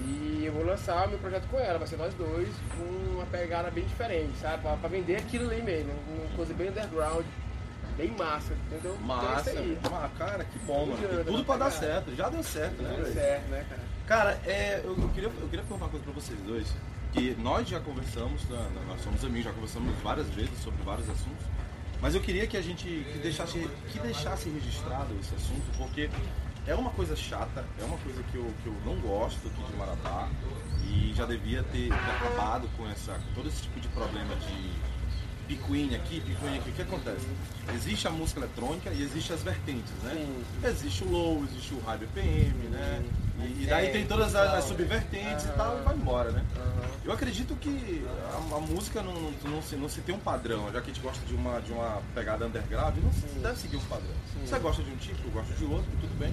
E 0.01 0.43
eu 0.45 0.53
vou 0.53 0.65
lançar 0.65 1.07
o 1.07 1.11
meu 1.11 1.19
projeto 1.19 1.49
com 1.49 1.59
ela, 1.59 1.79
vai 1.79 1.89
ser 1.89 1.97
nós 1.97 2.15
dois, 2.15 2.49
com 2.77 3.15
uma 3.15 3.27
pegada 3.27 3.71
bem 3.71 3.85
diferente, 3.85 4.37
sabe? 4.39 4.63
Pra, 4.63 4.77
pra 4.77 4.89
vender 4.89 5.17
aquilo 5.17 5.51
ali 5.51 5.63
mesmo, 5.63 5.93
uma 6.09 6.37
coisa 6.37 6.55
bem 6.55 6.69
underground, 6.69 7.25
bem 7.97 8.11
massa, 8.13 8.53
entendeu? 8.67 8.97
Então 9.03 9.17
é 9.17 9.25
Massa. 9.25 9.53
Ah, 9.93 10.11
cara, 10.17 10.45
que 10.45 10.59
bom, 10.61 10.87
mano. 10.87 11.25
Tudo 11.25 11.45
pra 11.45 11.57
dar 11.57 11.71
certo. 11.71 12.15
Já 12.15 12.29
deu 12.29 12.43
certo, 12.45 12.81
né? 12.81 12.95
Deu 12.97 13.13
certo, 13.13 13.49
né, 13.49 13.67
cara? 13.69 13.83
Cara, 14.07 14.41
é, 14.47 14.81
eu, 14.85 14.97
eu 14.97 15.09
queria, 15.09 15.29
eu 15.29 15.49
queria 15.49 15.65
perguntar 15.65 15.85
uma 15.85 15.89
coisa 15.89 16.05
pra 16.05 16.15
vocês 16.15 16.39
dois. 16.43 16.69
Que 17.13 17.35
nós 17.41 17.67
já 17.67 17.81
conversamos, 17.81 18.45
né, 18.45 18.69
nós 18.87 19.01
somos 19.01 19.25
amigos, 19.25 19.45
já 19.45 19.53
conversamos 19.53 19.99
várias 20.03 20.29
vezes 20.29 20.57
sobre 20.63 20.83
vários 20.83 21.09
assuntos. 21.09 21.45
Mas 22.01 22.15
eu 22.15 22.21
queria 22.21 22.47
que 22.47 22.57
a 22.57 22.63
gente 22.63 22.85
que 22.85 23.19
deixasse, 23.19 23.69
que 23.91 23.99
deixasse 23.99 24.49
registrado 24.49 25.15
esse 25.21 25.35
assunto, 25.35 25.65
porque 25.77 26.09
é 26.67 26.75
uma 26.75 26.91
coisa 26.91 27.17
chata, 27.17 27.65
é 27.81 27.85
uma 27.85 27.99
coisa 27.99 28.23
que 28.25 28.37
eu, 28.37 28.47
que 28.63 28.67
eu 28.67 28.75
não 28.85 28.97
gosto 29.01 29.49
aqui 29.49 29.63
de 29.63 29.77
Marabá 29.77 30.29
e 30.87 31.13
já 31.15 31.25
devia 31.25 31.63
ter, 31.65 31.89
ter 31.89 31.95
acabado 31.95 32.69
com, 32.77 32.89
essa, 32.89 33.21
todo 33.35 33.49
esse 33.49 33.63
tipo 33.63 33.81
de 33.81 33.89
problema 33.89 34.35
de 34.37 34.99
picuinha 35.49 35.97
aqui, 35.97 36.21
picuinha 36.21 36.61
aqui. 36.61 36.71
O 36.71 36.73
que 36.75 36.83
acontece? 36.83 37.27
Existe 37.75 38.07
a 38.07 38.11
música 38.11 38.41
eletrônica 38.41 38.91
e 38.91 39.03
existe 39.03 39.33
as 39.33 39.43
vertentes, 39.43 39.93
né? 40.03 40.27
Existe 40.65 41.05
o 41.05 41.11
low, 41.11 41.43
existe 41.45 41.75
o 41.75 41.81
high 41.81 41.99
BPM, 41.99 42.69
né? 42.69 43.03
E, 43.39 43.65
e 43.65 43.67
daí 43.67 43.91
tem 43.91 44.07
todas 44.07 44.35
as, 44.35 44.55
as 44.55 44.65
subvertentes 44.65 45.45
e 45.45 45.49
tal, 45.49 45.79
e 45.79 45.83
vai 45.83 45.95
embora, 45.95 46.31
né? 46.31 46.45
Eu 47.05 47.13
acredito 47.13 47.55
que 47.57 48.05
a, 48.33 48.57
a 48.57 48.61
música 48.61 49.03
não, 49.03 49.15
não, 49.15 49.31
não 49.45 49.63
se, 49.63 49.77
não 49.77 49.89
se 49.89 50.01
tem 50.01 50.15
um 50.15 50.19
padrão, 50.19 50.71
já 50.73 50.81
que 50.81 50.91
a 50.91 50.95
gente 50.95 51.03
gosta 51.03 51.25
de 51.25 51.35
uma, 51.35 51.61
de 51.61 51.73
uma 51.73 52.03
pegada 52.15 52.47
underground, 52.47 52.97
não 53.03 53.13
se 53.13 53.27
deve 53.39 53.57
seguir 53.57 53.77
um 53.77 53.85
padrão. 53.85 54.11
Você 54.45 54.59
gosta 54.59 54.83
de 54.83 54.91
um 54.91 54.97
tipo, 54.97 55.27
eu 55.27 55.31
gosto 55.31 55.55
de 55.55 55.65
outro, 55.65 55.91
tudo 56.01 56.19
bem. 56.19 56.33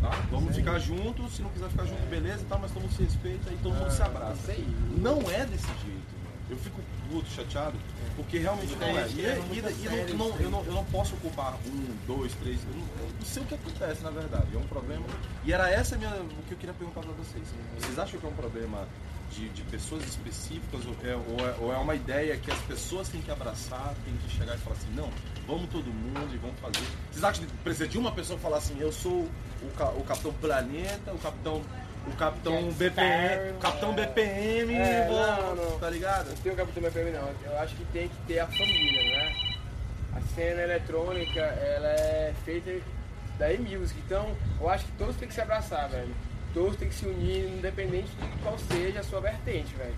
Tá? 0.00 0.10
Vamos 0.30 0.54
ficar 0.54 0.78
juntos, 0.78 1.36
se 1.36 1.42
não 1.42 1.50
quiser 1.50 1.68
ficar 1.70 1.84
junto, 1.84 2.06
beleza, 2.10 2.44
tá? 2.48 2.58
mas 2.58 2.70
todo 2.70 2.82
mundo 2.82 2.94
se 2.94 3.02
respeita 3.02 3.50
e 3.50 3.56
todo 3.58 3.74
mundo 3.74 3.90
se 3.90 4.02
abraça. 4.02 4.34
Isso 4.34 4.50
aí. 4.50 4.68
Não 4.98 5.18
é 5.30 5.46
desse 5.46 5.66
jeito, 5.66 6.14
mano. 6.22 6.36
Eu 6.50 6.56
fico 6.58 6.80
puto, 7.10 7.28
chateado, 7.30 7.76
porque 8.16 8.38
realmente 8.38 8.74
não 8.76 8.86
é. 8.88 9.08
E, 9.08 9.24
É, 9.24 9.36
e- 9.38 9.40
muito 9.42 9.68
e 9.70 9.88
sério 9.88 10.16
não- 10.16 10.36
eu, 10.40 10.50
não, 10.50 10.64
eu 10.64 10.72
não 10.72 10.84
posso 10.86 11.14
culpar 11.16 11.54
um, 11.66 11.96
dois, 12.06 12.32
três. 12.34 12.58
Eu 12.64 12.74
não, 12.74 12.86
eu 13.04 13.10
não 13.18 13.26
sei 13.26 13.42
o 13.42 13.46
que 13.46 13.54
acontece, 13.54 14.02
na 14.02 14.10
verdade. 14.10 14.46
É 14.54 14.58
um 14.58 14.66
problema. 14.66 15.04
E 15.44 15.52
era 15.52 15.70
essa 15.70 15.96
minha, 15.96 16.10
o 16.10 16.42
que 16.46 16.52
eu 16.52 16.58
queria 16.58 16.74
perguntar 16.74 17.00
pra 17.00 17.12
vocês. 17.12 17.44
Vocês 17.78 17.98
acham 17.98 18.18
que 18.20 18.26
é 18.26 18.28
um 18.28 18.34
problema 18.34 18.86
de, 19.32 19.48
de 19.50 19.62
pessoas 19.64 20.02
específicas 20.04 20.80
ou 20.86 20.94
é, 21.04 21.14
ou, 21.14 21.46
é, 21.48 21.54
ou 21.60 21.72
é 21.72 21.76
uma 21.76 21.94
ideia 21.94 22.36
que 22.38 22.50
as 22.50 22.58
pessoas 22.60 23.08
têm 23.08 23.20
que 23.20 23.30
abraçar, 23.30 23.94
têm 24.04 24.16
que 24.16 24.30
chegar 24.36 24.54
e 24.54 24.58
falar 24.58 24.76
assim, 24.76 24.90
não, 24.94 25.10
vamos 25.46 25.68
todo 25.70 25.84
mundo 25.86 26.34
e 26.34 26.38
vamos 26.38 26.58
fazer. 26.60 26.86
Vocês 27.10 27.22
acham 27.24 27.44
que 27.44 27.52
precisa 27.58 27.86
de 27.88 27.98
uma 27.98 28.10
pessoa 28.12 28.38
falar 28.38 28.56
assim, 28.58 28.76
eu 28.80 28.90
sou 28.92 29.12
o, 29.62 29.66
o 29.98 30.04
Capitão 30.04 30.32
Planeta, 30.34 31.12
o 31.12 31.18
Capitão. 31.18 31.62
O 32.12 32.16
Capitão 32.16 32.70
BPM, 32.72 33.58
Capitão. 33.60 33.92
BPM, 33.94 34.74
É, 34.74 35.08
não, 35.08 35.54
não. 35.54 35.78
tá 35.78 35.90
ligado? 35.90 36.28
Não 36.28 36.36
tem 36.36 36.52
o 36.52 36.56
Capitão 36.56 36.82
BPM 36.82 37.10
não. 37.10 37.30
Eu 37.44 37.58
acho 37.58 37.74
que 37.76 37.84
tem 37.86 38.08
que 38.08 38.16
ter 38.26 38.38
a 38.40 38.46
família, 38.46 39.02
né? 39.02 39.36
A 40.16 40.20
cena 40.34 40.62
eletrônica, 40.62 41.40
ela 41.40 41.88
é 41.88 42.32
feita 42.44 42.72
da 43.38 43.52
E-Music. 43.52 43.98
Então, 44.04 44.34
eu 44.60 44.68
acho 44.68 44.84
que 44.86 44.92
todos 44.92 45.16
têm 45.16 45.28
que 45.28 45.34
se 45.34 45.40
abraçar, 45.40 45.88
velho. 45.88 46.14
Todos 46.54 46.76
têm 46.76 46.88
que 46.88 46.94
se 46.94 47.06
unir, 47.06 47.44
independente 47.48 48.08
de 48.10 48.38
qual 48.42 48.58
seja 48.58 49.00
a 49.00 49.02
sua 49.04 49.20
vertente, 49.20 49.74
velho. 49.74 49.94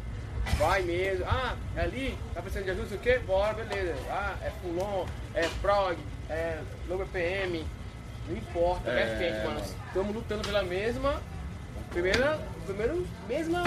Vai 0.59 0.83
mesmo. 0.83 1.25
Ah, 1.29 1.55
é 1.77 1.81
ali? 1.83 2.19
Tá 2.35 2.41
precisando 2.43 2.65
de 2.65 2.71
ajuda? 2.73 2.95
O 2.95 2.99
quê? 2.99 3.19
Bora, 3.27 3.53
beleza. 3.65 3.95
Ah, 4.11 4.35
é 4.43 4.51
Fulon, 4.63 5.07
é 5.35 5.49
Prog, 5.63 5.97
é 6.29 6.59
Low 6.89 6.99
BPM. 6.99 7.65
Não 8.29 8.37
importa, 8.37 8.91
É, 8.91 9.05
vertente, 9.07 9.47
mano. 9.47 9.61
Estamos 9.87 10.15
lutando 10.15 10.43
pela 10.43 10.63
mesma. 10.63 11.21
Primeira. 11.91 12.39
Primeiro, 12.67 13.07
mesma. 13.29 13.65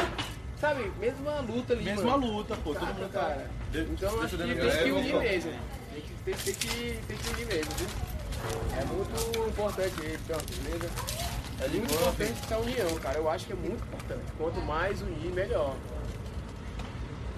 Sabe? 0.60 0.92
Mesma 1.00 1.42
luta 1.42 1.74
ali. 1.74 1.84
Mesma 1.84 2.18
mano. 2.18 2.38
luta, 2.38 2.56
pô, 2.64 2.74
todo 2.74 2.80
Saca, 2.86 2.94
mundo 2.94 3.12
tá. 3.12 3.20
cara. 3.20 3.48
de- 3.72 3.82
Então 3.82 4.22
acho 4.22 4.38
que 4.38 4.44
tem 4.44 4.56
que 4.58 4.92
unir 4.92 5.16
mesmo. 5.16 5.52
Tem 5.94 6.02
que, 6.02 6.14
tem, 6.24 6.34
tem 6.36 6.54
que, 6.54 7.00
tem 7.08 7.18
que 7.18 7.30
unir 7.34 7.46
mesmo, 7.48 7.72
viu? 7.78 7.88
É 8.80 8.86
muito 8.86 9.50
importante 9.50 9.94
isso, 10.06 10.20
então, 10.26 10.40
beleza? 10.64 10.90
É 11.62 11.68
muito 11.68 11.94
importante 11.94 12.34
essa 12.44 12.58
união, 12.58 12.96
cara. 13.00 13.18
Eu 13.18 13.30
acho 13.30 13.46
que 13.46 13.54
é 13.54 13.56
muito 13.56 13.84
importante. 13.84 14.22
Quanto 14.38 14.62
mais 14.62 15.02
unir, 15.02 15.32
melhor. 15.34 15.76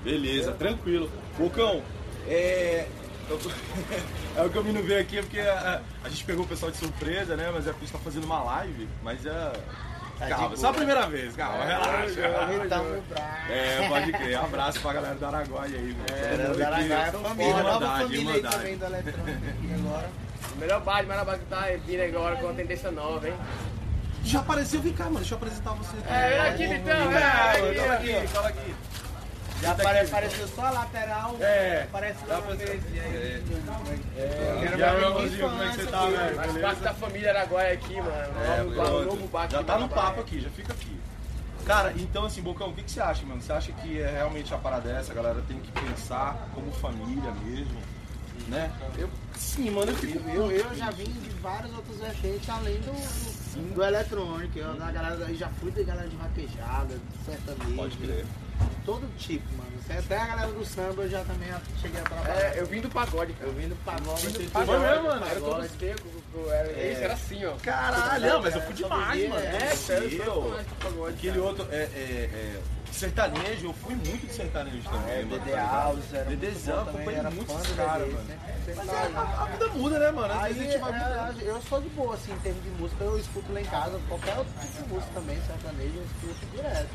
Beleza, 0.04 0.52
tranquilo. 0.54 1.10
Bocão, 1.38 1.82
é. 2.28 2.88
é 4.38 4.43
o 4.43 4.50
que 4.52 4.56
eu 4.56 4.63
me 4.63 4.71
não 4.71 4.84
veio 4.84 5.02
aqui, 5.02 5.17
é 5.17 5.21
porque 5.24 5.39
a, 5.39 5.82
a 6.04 6.10
gente 6.10 6.24
pegou 6.26 6.45
o 6.45 6.48
pessoal 6.48 6.71
de 6.71 6.78
surpresa, 6.78 7.36
né? 7.36 7.50
Mas 7.52 7.65
é 7.65 7.71
porque 7.71 7.86
a 7.86 7.88
gente 7.88 7.98
tá 7.98 8.04
fazendo 8.04 8.26
uma 8.26 8.43
live, 8.43 8.88
mas 9.04 9.26
é. 9.26 9.54
Tá 10.17 10.28
calma, 10.28 10.56
só 10.56 10.69
a 10.69 10.73
primeira 10.73 11.08
vez, 11.08 11.36
calma, 11.36 11.63
É, 11.63 11.67
relaxa. 11.67 12.21
É, 13.49 13.88
pode 13.89 14.12
crer. 14.13 14.38
Abraço 14.38 14.80
pra 14.80 14.93
galera 14.93 15.15
do 15.15 15.25
Araguaia 15.25 15.78
aí, 15.78 15.93
mano. 15.93 16.06
É, 16.10 16.47
mundo 16.47 16.58
da 16.58 16.67
aqui. 16.69 16.93
Aragaia, 16.93 17.12
família, 17.12 17.63
nova 17.63 17.88
família 17.97 18.19
aí 18.19 18.38
irmandade. 18.38 18.56
também 18.56 18.78
do 18.78 18.86
eletrônico 18.86 19.32
aqui 19.49 19.73
agora. 19.75 20.10
O 20.56 20.58
melhor 20.58 20.82
bar 20.82 21.01
de 21.01 21.08
Marabá 21.08 21.38
que 21.38 21.45
tá 21.45 21.67
vindo 21.86 22.01
agora 22.01 22.36
com 22.38 22.45
uma 22.45 22.54
tendência 22.54 22.91
nova, 22.91 23.28
hein? 23.28 23.34
Já 24.23 24.39
apareceu, 24.39 24.82
vem 24.82 24.93
cá, 24.93 25.04
mano, 25.04 25.17
deixa 25.17 25.34
eu 25.34 25.38
apresentar 25.38 25.71
você. 25.71 25.97
É, 26.10 26.30
vem 26.30 26.39
aqui, 26.39 26.67
Vitão, 26.67 27.12
É, 27.12 27.78
é, 27.78 27.89
aqui, 27.91 28.28
fala 28.30 28.47
aqui. 28.47 28.75
Já 29.62 29.72
apare- 29.72 30.00
apareceu 30.00 30.48
só 30.50 30.65
a 30.65 30.70
lateral, 30.72 31.36
É. 31.39 31.84
aparece 31.84 32.20
lá 32.28 32.38
pra- 32.38 32.46
uma 32.48 32.56
vez. 32.56 32.84
E 32.94 33.00
aí, 33.00 33.44
É, 34.18 34.58
Quero 34.62 34.74
e 34.74 34.78
meu 34.78 34.88
irmãozinho, 35.10 35.50
como 35.50 35.63
é 35.63 35.70
que 35.70 35.76
você 35.78 35.86
tá, 35.88 36.06
velho? 36.06 36.36
Faz 36.36 36.48
Beleza? 36.48 36.60
parte 36.68 36.82
da 36.82 36.94
família 36.94 37.30
Araguaia 37.32 37.74
aqui, 37.74 37.96
mano. 37.96 38.12
É, 38.12 38.63
Novo, 38.63 39.30
já 39.50 39.63
tá 39.63 39.78
no 39.80 39.89
papo 39.89 40.22
aqui, 40.22 40.41
já 40.41 40.50
fica 40.50 40.74
aqui. 40.74 41.00
Cara, 41.65 41.94
então 41.98 42.26
assim, 42.26 42.41
Bocão, 42.41 42.70
o 42.70 42.74
que, 42.74 42.84
que 42.84 42.91
você 42.91 43.00
acha, 43.02 43.26
mano? 43.26 43.41
Você 43.41 43.52
acha 43.52 43.72
que 43.72 44.00
é 44.00 44.12
realmente 44.12 44.54
a 44.54 44.58
parada 44.58 44.88
dessa, 44.94 45.12
a 45.12 45.15
galera 45.15 45.41
tem 45.48 45.60
que 45.60 45.72
pensar 45.72 46.48
como 46.54 46.72
família 46.74 47.32
mesmo, 47.44 47.80
né? 48.48 48.72
Eu, 48.98 49.10
sim, 49.36 49.72
mano, 49.72 49.91
eu 49.91 49.96
fico... 49.96 50.30
Eu, 50.30 50.52
eu 50.52 50.76
já 50.76 50.91
vim 50.91 51.06
de 51.06 51.30
várias 51.41 51.74
outras 51.74 51.98
vertentes 51.98 52.48
além 52.50 52.76
do, 52.82 52.91
do, 52.91 53.74
do 53.74 53.84
eletrônico. 53.84 54.60
Eu, 54.60 54.76
da 54.76 54.91
galera, 54.91 55.15
eu 55.15 55.36
já 55.36 55.50
fui 55.60 55.72
da 55.72 55.82
galera 55.82 56.08
de 56.08 56.15
vaquejada, 56.18 56.96
de 56.96 57.26
sertanejo. 57.26 57.76
Pode 57.76 57.98
crer. 57.98 58.26
Todo 58.86 59.08
tipo, 59.18 59.46
mano. 59.58 59.65
Até 59.88 60.18
a 60.18 60.26
galera 60.26 60.52
do 60.52 60.65
samba 60.65 61.04
eu 61.04 61.10
já 61.10 61.24
também 61.24 61.48
cheguei 61.82 62.00
a 62.02 62.04
trabalhar. 62.04 62.34
É, 62.41 62.60
eu 62.60 62.65
vim 62.65 62.82
do 62.82 62.89
pagode, 62.89 63.34
cara. 63.34 63.50
Eu 63.50 63.54
vim 63.54 63.68
do 63.68 63.76
pagode. 63.78 64.28
Vim 64.28 64.34
do 64.34 64.41
eu 64.41 64.50
pagode, 64.50 64.80
mesmo, 64.82 65.04
mano? 65.04 65.26
Era 65.26 65.39
todo 65.39 65.70
seco, 65.80 66.50
era, 66.52 66.72
esse 66.72 67.04
era 67.04 67.13
assim, 67.13 67.46
ó. 67.46 67.54
Caralho, 67.62 68.28
não, 68.28 68.41
mas 68.41 68.56
eu 68.56 68.62
fui 68.62 68.72
É, 68.72 68.76
demais, 68.76 69.30
mano. 69.30 69.46
é, 69.46 69.56
É, 69.63 69.76
sério, 69.76 70.24
eu 70.24 70.60
pagode, 70.82 71.15
Aquele 71.15 71.34
cara. 71.34 71.44
outro, 71.46 71.68
é, 71.72 71.76
é, 71.76 71.80
é, 72.34 72.62
sertanejo, 72.91 73.65
eu 73.68 73.74
fui 73.74 73.96
muito 73.96 74.28
de 74.28 74.34
sertanejo 74.34 74.84
também, 74.89 75.13
É, 75.13 75.15
mano. 75.18 75.30
Dedé 75.30 75.39
tá 75.39 75.46
ligado? 75.46 75.76
Alves, 75.86 76.13
era 76.13 76.26
Dedezão, 76.26 76.82
acompanhei 76.82 77.20
era 77.20 77.32
muito 77.32 77.54
caras, 77.76 78.08
Dedé, 78.08 78.13
mano. 78.13 78.28
sempre 78.65 78.74
Mas 78.76 78.89
é, 78.89 79.18
a, 79.18 79.46
vida 79.52 79.68
muda, 79.70 80.00
né, 80.00 80.12
mano? 80.12 80.34
Às 80.34 80.44
Aí, 80.44 80.54
vezes 80.54 80.70
a 80.70 80.72
gente 80.74 80.82
vai 80.82 80.91
mudando. 80.91 81.41
é, 81.41 81.50
eu 81.50 81.62
sou 81.62 81.82
de 81.82 81.89
boa, 81.89 82.15
assim, 82.15 82.32
em 82.34 82.39
termos 82.39 82.63
de 82.63 82.70
música, 82.72 83.04
eu 83.04 83.20
escuto 83.20 83.54
lá 83.54 83.62
em 83.62 83.65
casa, 83.65 84.00
qualquer 84.10 84.38
outro 84.38 84.54
tipo 84.62 84.84
de 84.84 84.94
música 84.94 85.12
também, 85.13 85.38
sertanejo, 85.46 85.94
eu 85.96 86.04
escuto 86.32 86.46
direto. 86.56 86.89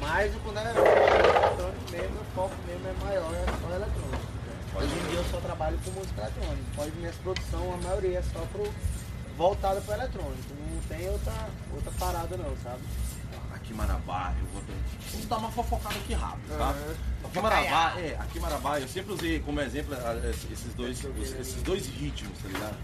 Mas 0.00 0.32
quando 0.42 0.58
é 0.58 0.62
eletrônico 0.62 1.90
mesmo, 1.90 2.20
o 2.20 2.24
foco 2.34 2.54
mesmo 2.66 2.88
é 2.88 2.92
maior, 3.04 3.34
é 3.34 3.44
só 3.46 3.74
eletrônico. 3.74 4.34
Hoje 4.76 4.92
em 4.92 5.08
dia 5.08 5.18
eu 5.18 5.24
só 5.30 5.40
trabalho 5.40 5.78
com 5.84 5.90
música 5.92 6.20
eletrônica. 6.22 6.64
Pode 6.76 6.90
minha 6.96 7.12
produção, 7.22 7.74
a 7.74 7.76
maioria 7.78 8.18
é 8.18 8.22
só 8.22 8.40
pro 8.52 8.72
voltada 9.36 9.80
pro 9.80 9.94
eletrônico. 9.94 10.54
Não 10.72 10.80
tem 10.96 11.08
outra, 11.08 11.32
outra 11.72 11.92
parada 11.98 12.36
não, 12.36 12.56
sabe? 12.62 12.80
Aqui 13.54 13.72
Marabá, 13.72 14.34
eu 14.40 14.46
vou 14.52 14.62
ter... 14.62 14.74
Vamos 15.12 15.26
dar 15.26 15.38
uma 15.38 15.50
fofocada 15.52 15.94
aqui 15.94 16.12
rápido, 16.12 16.58
tá? 16.58 16.64
Aham. 16.70 16.94
Aqui 17.24 17.40
Marabá, 17.40 17.94
é, 18.00 18.16
aqui 18.20 18.40
Marabá, 18.40 18.80
eu 18.80 18.88
sempre 18.88 19.12
usei 19.14 19.40
como 19.40 19.60
exemplo 19.60 19.94
ah, 19.94 20.28
esse- 20.28 20.52
esses 20.52 20.74
dois, 20.74 21.02
esses 21.40 21.62
dois 21.62 21.86
ritmos, 21.86 22.36
tá 22.42 22.48
ligado? 22.48 22.76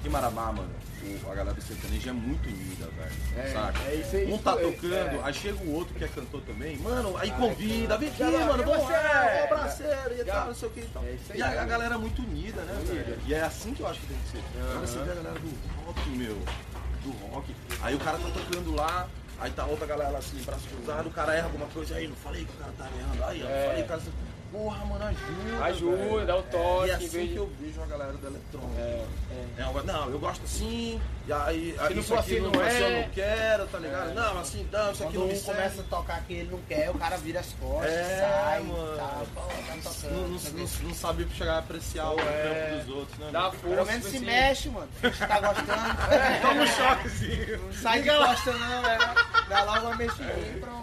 Aqui 0.00 0.08
em 0.08 0.10
Marabá, 0.10 0.50
mano, 0.50 0.70
o- 1.02 1.30
a 1.30 1.34
galera 1.34 1.54
do 1.54 1.60
sertanejo 1.62 2.08
é 2.08 2.12
muito 2.12 2.48
unida, 2.48 2.86
velho, 2.96 3.12
É, 3.36 3.52
saca? 3.52 3.78
é 3.84 3.94
isso 3.96 4.16
aí, 4.16 4.32
um 4.32 4.38
tá 4.38 4.52
isso 4.56 4.60
aí, 4.66 4.72
tocando, 4.72 4.94
é. 4.94 5.20
aí 5.24 5.34
chega 5.34 5.58
o 5.62 5.74
outro 5.74 5.94
que 5.94 6.04
é 6.04 6.08
cantor 6.08 6.40
também, 6.42 6.78
mano, 6.78 7.16
aí 7.18 7.30
Ah, 7.30 7.34
convida, 7.34 7.98
vem 7.98 8.08
aqui, 8.08 8.22
mano, 8.22 8.64
vamos 8.64 8.82
você? 8.86 8.92
lá, 8.94 9.44
ó, 9.44 9.54
braceiro 9.54 10.14
e 10.18 10.24
tal, 10.24 10.46
não 10.46 10.54
sei 10.54 10.68
o 10.68 10.72
que 10.72 10.80
e 10.80 10.86
tal. 10.86 11.04
É 11.04 11.16
E 11.36 11.42
a, 11.42 11.62
a 11.62 11.64
galera 11.66 11.94
é 11.96 11.98
muito 11.98 12.22
unida, 12.22 12.62
né, 12.62 12.82
velho? 12.86 13.18
E 13.26 13.34
é 13.34 13.42
assim 13.42 13.74
que 13.74 13.80
eu 13.82 13.88
acho 13.88 14.00
que 14.00 14.06
tem 14.06 14.16
que 14.24 14.28
ser. 14.30 14.42
Agora 14.70 14.86
você 14.86 14.98
vê 15.00 15.10
a 15.10 15.14
galera 15.14 15.38
do 15.38 15.84
rock, 15.84 16.08
meu, 16.10 16.38
do 17.04 17.10
rock, 17.26 17.54
aí 17.82 17.94
o 17.94 17.98
cara 18.00 18.16
tá 18.18 18.28
tocando 18.30 18.74
lá, 18.74 19.06
aí 19.38 19.50
tá 19.50 19.66
outra 19.66 19.86
galera 19.86 20.16
assim, 20.16 20.42
braço 20.44 20.66
cruzado, 20.68 21.08
o 21.08 21.12
cara 21.12 21.34
erra 21.34 21.44
alguma 21.46 21.66
coisa, 21.66 21.94
aí 21.96 22.08
não 22.08 22.16
falei 22.16 22.46
que 22.46 22.52
o 22.52 22.56
cara 22.56 22.72
tá 22.78 22.88
errando, 22.98 23.24
aí, 23.24 23.42
ó, 23.44 23.48
É. 23.50 23.66
falei 23.66 23.82
que 23.82 23.84
o 23.84 23.88
cara... 23.88 24.02
Porra, 24.52 24.84
mano, 24.84 25.04
ajuda, 25.04 25.64
Ajuda, 25.64 25.96
velho. 25.96 26.26
dá 26.26 26.36
o 26.36 26.42
toque, 26.42 26.88
E 26.88 26.90
é 26.90 26.92
em 26.94 26.96
assim 27.06 27.26
que 27.28 27.36
eu 27.36 27.50
vejo 27.60 27.80
a 27.82 27.86
galera 27.86 28.12
do 28.14 28.26
eletrônico. 28.26 28.74
É, 28.80 29.04
É 29.58 29.64
uma- 29.66 29.82
não, 29.82 30.10
eu 30.10 30.18
gosto 30.18 30.42
assim, 30.44 31.00
e 31.26 31.32
aí, 31.32 31.76
aí 31.78 31.94
não 31.94 32.00
isso 32.00 32.08
for 32.08 32.18
aqui 32.18 32.32
assim, 32.32 32.40
não, 32.40 32.50
não 32.50 32.60
assim, 32.60 32.76
é. 32.82 32.82
eu 32.98 33.02
não 33.02 33.08
quero, 33.10 33.66
tá 33.68 33.78
ligado? 33.78 34.10
É. 34.10 34.14
Não, 34.14 34.38
assim, 34.40 34.68
não, 34.72 34.90
isso 34.92 35.02
aqui 35.04 35.12
Quando 35.12 35.20
não 35.20 35.26
me 35.28 35.32
um 35.32 35.36
serve. 35.36 35.60
começa 35.60 35.80
a 35.80 35.84
tocar 35.84 36.20
que 36.24 36.32
ele 36.32 36.50
não 36.50 36.58
quer, 36.62 36.90
o 36.90 36.94
cara 36.94 37.16
vira 37.18 37.40
as 37.40 37.52
costas, 37.60 37.90
É, 37.92 38.18
sai, 38.42 38.60
mano. 38.62 38.96
tá, 38.96 39.22
pô, 39.34 39.40
tá 39.40 39.50
tocando. 39.84 40.10
Não, 40.12 40.28
não, 40.28 40.28
não, 40.28 40.88
não 40.88 40.94
sabe 40.94 41.28
chegar 41.36 41.54
a 41.54 41.58
apreciar 41.58 42.10
o 42.10 42.18
É. 42.20 42.24
trampo 42.42 42.84
dos 42.86 42.96
outros, 42.96 43.18
né? 43.18 43.28
Dá 43.32 43.50
força. 43.52 43.68
Pelo 43.76 43.86
menos 43.86 44.02
se 44.06 44.16
assim. 44.16 44.26
mexe, 44.26 44.68
mano. 44.70 44.88
Se 45.00 45.26
tá 45.26 45.40
gostando. 45.40 45.66
Toma 46.42 46.62
um 46.62 46.66
choquezinho. 46.66 47.58
Não 47.66 47.72
sai 47.72 48.02
de 48.02 48.08
costa 48.10 48.52
não, 48.52 48.82
velho. 48.82 49.00
Dá 49.48 49.62
logo 49.64 49.86
uma 49.86 49.96
mexidinha 49.96 50.56
e 50.56 50.60
pronto. 50.60 50.80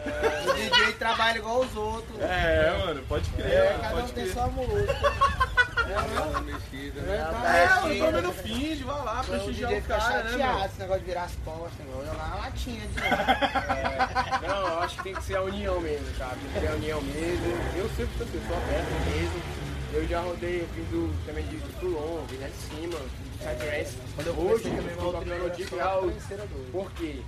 O 0.00 0.54
DJ 0.54 0.92
trabalha 0.94 1.38
igual 1.38 1.60
os 1.60 1.76
outros. 1.76 2.20
É, 2.20 2.76
mano, 2.86 3.02
pode 3.10 3.28
crer, 3.30 3.52
É, 3.52 3.78
cada 3.82 3.88
um 3.88 4.00
pode 4.00 4.12
tem 4.12 4.24
crer. 4.24 4.32
sua 4.34 4.46
música. 4.46 4.94
Né? 5.90 5.96
É, 5.96 7.12
É, 7.12 7.24
tá 7.24 7.32
mano, 7.32 7.86
mexida. 7.88 8.04
pelo 8.06 8.12
menos 8.12 8.36
finge, 8.36 8.84
vai 8.84 9.04
lá, 9.04 9.20
o 9.20 9.24
prestigiar 9.24 9.72
o 9.72 9.74
fica 9.82 9.96
cara, 9.98 10.22
né, 10.22 10.30
chateado, 10.30 10.58
meu? 10.58 10.66
esse 10.66 10.78
negócio 10.80 11.00
de 11.00 11.06
virar 11.06 11.22
as 11.24 11.34
costas, 11.44 11.86
meu. 11.86 11.98
Olha 11.98 12.12
lá 12.12 12.24
uma 12.26 12.36
latinha 12.36 12.86
de 12.86 12.94
novo. 13.00 14.46
Não, 14.46 14.68
eu 14.68 14.78
acho 14.80 14.96
que 14.98 15.02
tem 15.02 15.14
que 15.16 15.22
ser 15.24 15.34
a 15.36 15.42
união 15.42 15.80
mesmo, 15.80 16.06
sabe? 16.16 16.36
Tem 16.40 16.52
que 16.52 16.60
ser 16.60 16.68
a 16.68 16.76
união 16.76 17.02
mesmo. 17.02 17.46
Eu 17.76 17.88
sempre 17.96 18.18
sou 18.18 18.26
pessoa 18.28 18.58
aberta 18.58 18.90
mesmo. 19.10 19.42
Eu 19.92 20.06
já 20.06 20.20
rodei, 20.20 20.60
eu 20.60 20.66
vim 20.68 20.84
do, 20.84 21.26
também 21.26 21.44
de, 21.46 21.56
Toulon, 21.80 22.24
vim 22.28 22.38
lá 22.38 22.46
de 22.46 22.54
cima, 22.54 22.98
de 22.98 24.24
eu 24.28 24.34
Hoje, 24.38 24.68
eu 24.68 24.96
tô 24.96 25.12
Deep 25.18 25.32
era 25.32 25.68
só 25.68 25.76
House. 25.76 26.14
Por 26.70 26.92
quê? 26.92 27.20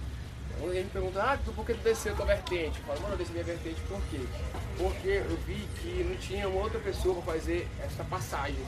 Quando 0.59 0.73
ele 0.73 0.85
me 0.85 0.91
pergunta, 0.91 1.21
ah, 1.23 1.39
tu- 1.45 1.53
por 1.53 1.65
que 1.67 1.75
tu 1.75 1.83
desceu 1.83 2.13
a 2.13 2.17
tua 2.17 2.27
vertente? 2.27 2.79
Eu 2.79 2.85
falo, 2.87 3.01
mano, 3.01 3.15
eu 3.15 3.19
desci 3.19 3.33
minha 3.33 3.45
vertente 3.45 3.81
por 3.89 4.01
quê? 4.11 4.21
Porque 4.79 5.09
eu 5.09 5.37
vi 5.47 5.69
que 5.81 6.05
não 6.09 6.17
tinha 6.17 6.49
uma 6.49 6.61
outra 6.63 6.79
pessoa 6.81 7.15
para 7.23 7.33
fazer 7.35 7.69
essa 7.85 8.05
passagem 8.05 8.65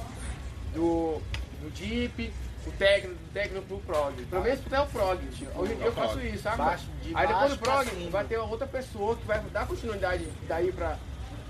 do, 0.75 1.21
do 1.61 1.71
Deep, 1.71 2.33
o 2.67 2.73
técnico, 2.73 3.15
do 3.15 3.33
técnico 3.33 3.67
pro 3.67 3.79
prog. 3.81 4.25
Pelo 4.25 4.43
menos 4.43 4.61
até 4.67 4.81
o 4.81 4.87
prog. 4.87 5.19
Hoje 5.57 5.73
em 5.73 5.77
dia 5.77 5.87
eu 5.87 5.93
faço 5.93 6.21
isso, 6.21 6.43
sabe? 6.43 6.57
Baixo- 6.59 6.87
de 7.03 7.15
Aí 7.15 7.27
depois 7.27 7.51
do 7.53 7.59
prog 7.59 8.09
vai 8.11 8.25
ter 8.25 8.39
outra 8.39 8.67
pessoa 8.67 9.17
que 9.17 9.27
vai 9.27 9.41
dar 9.53 9.67
continuidade 9.67 10.27
daí 10.49 10.73
pra, 10.73 10.97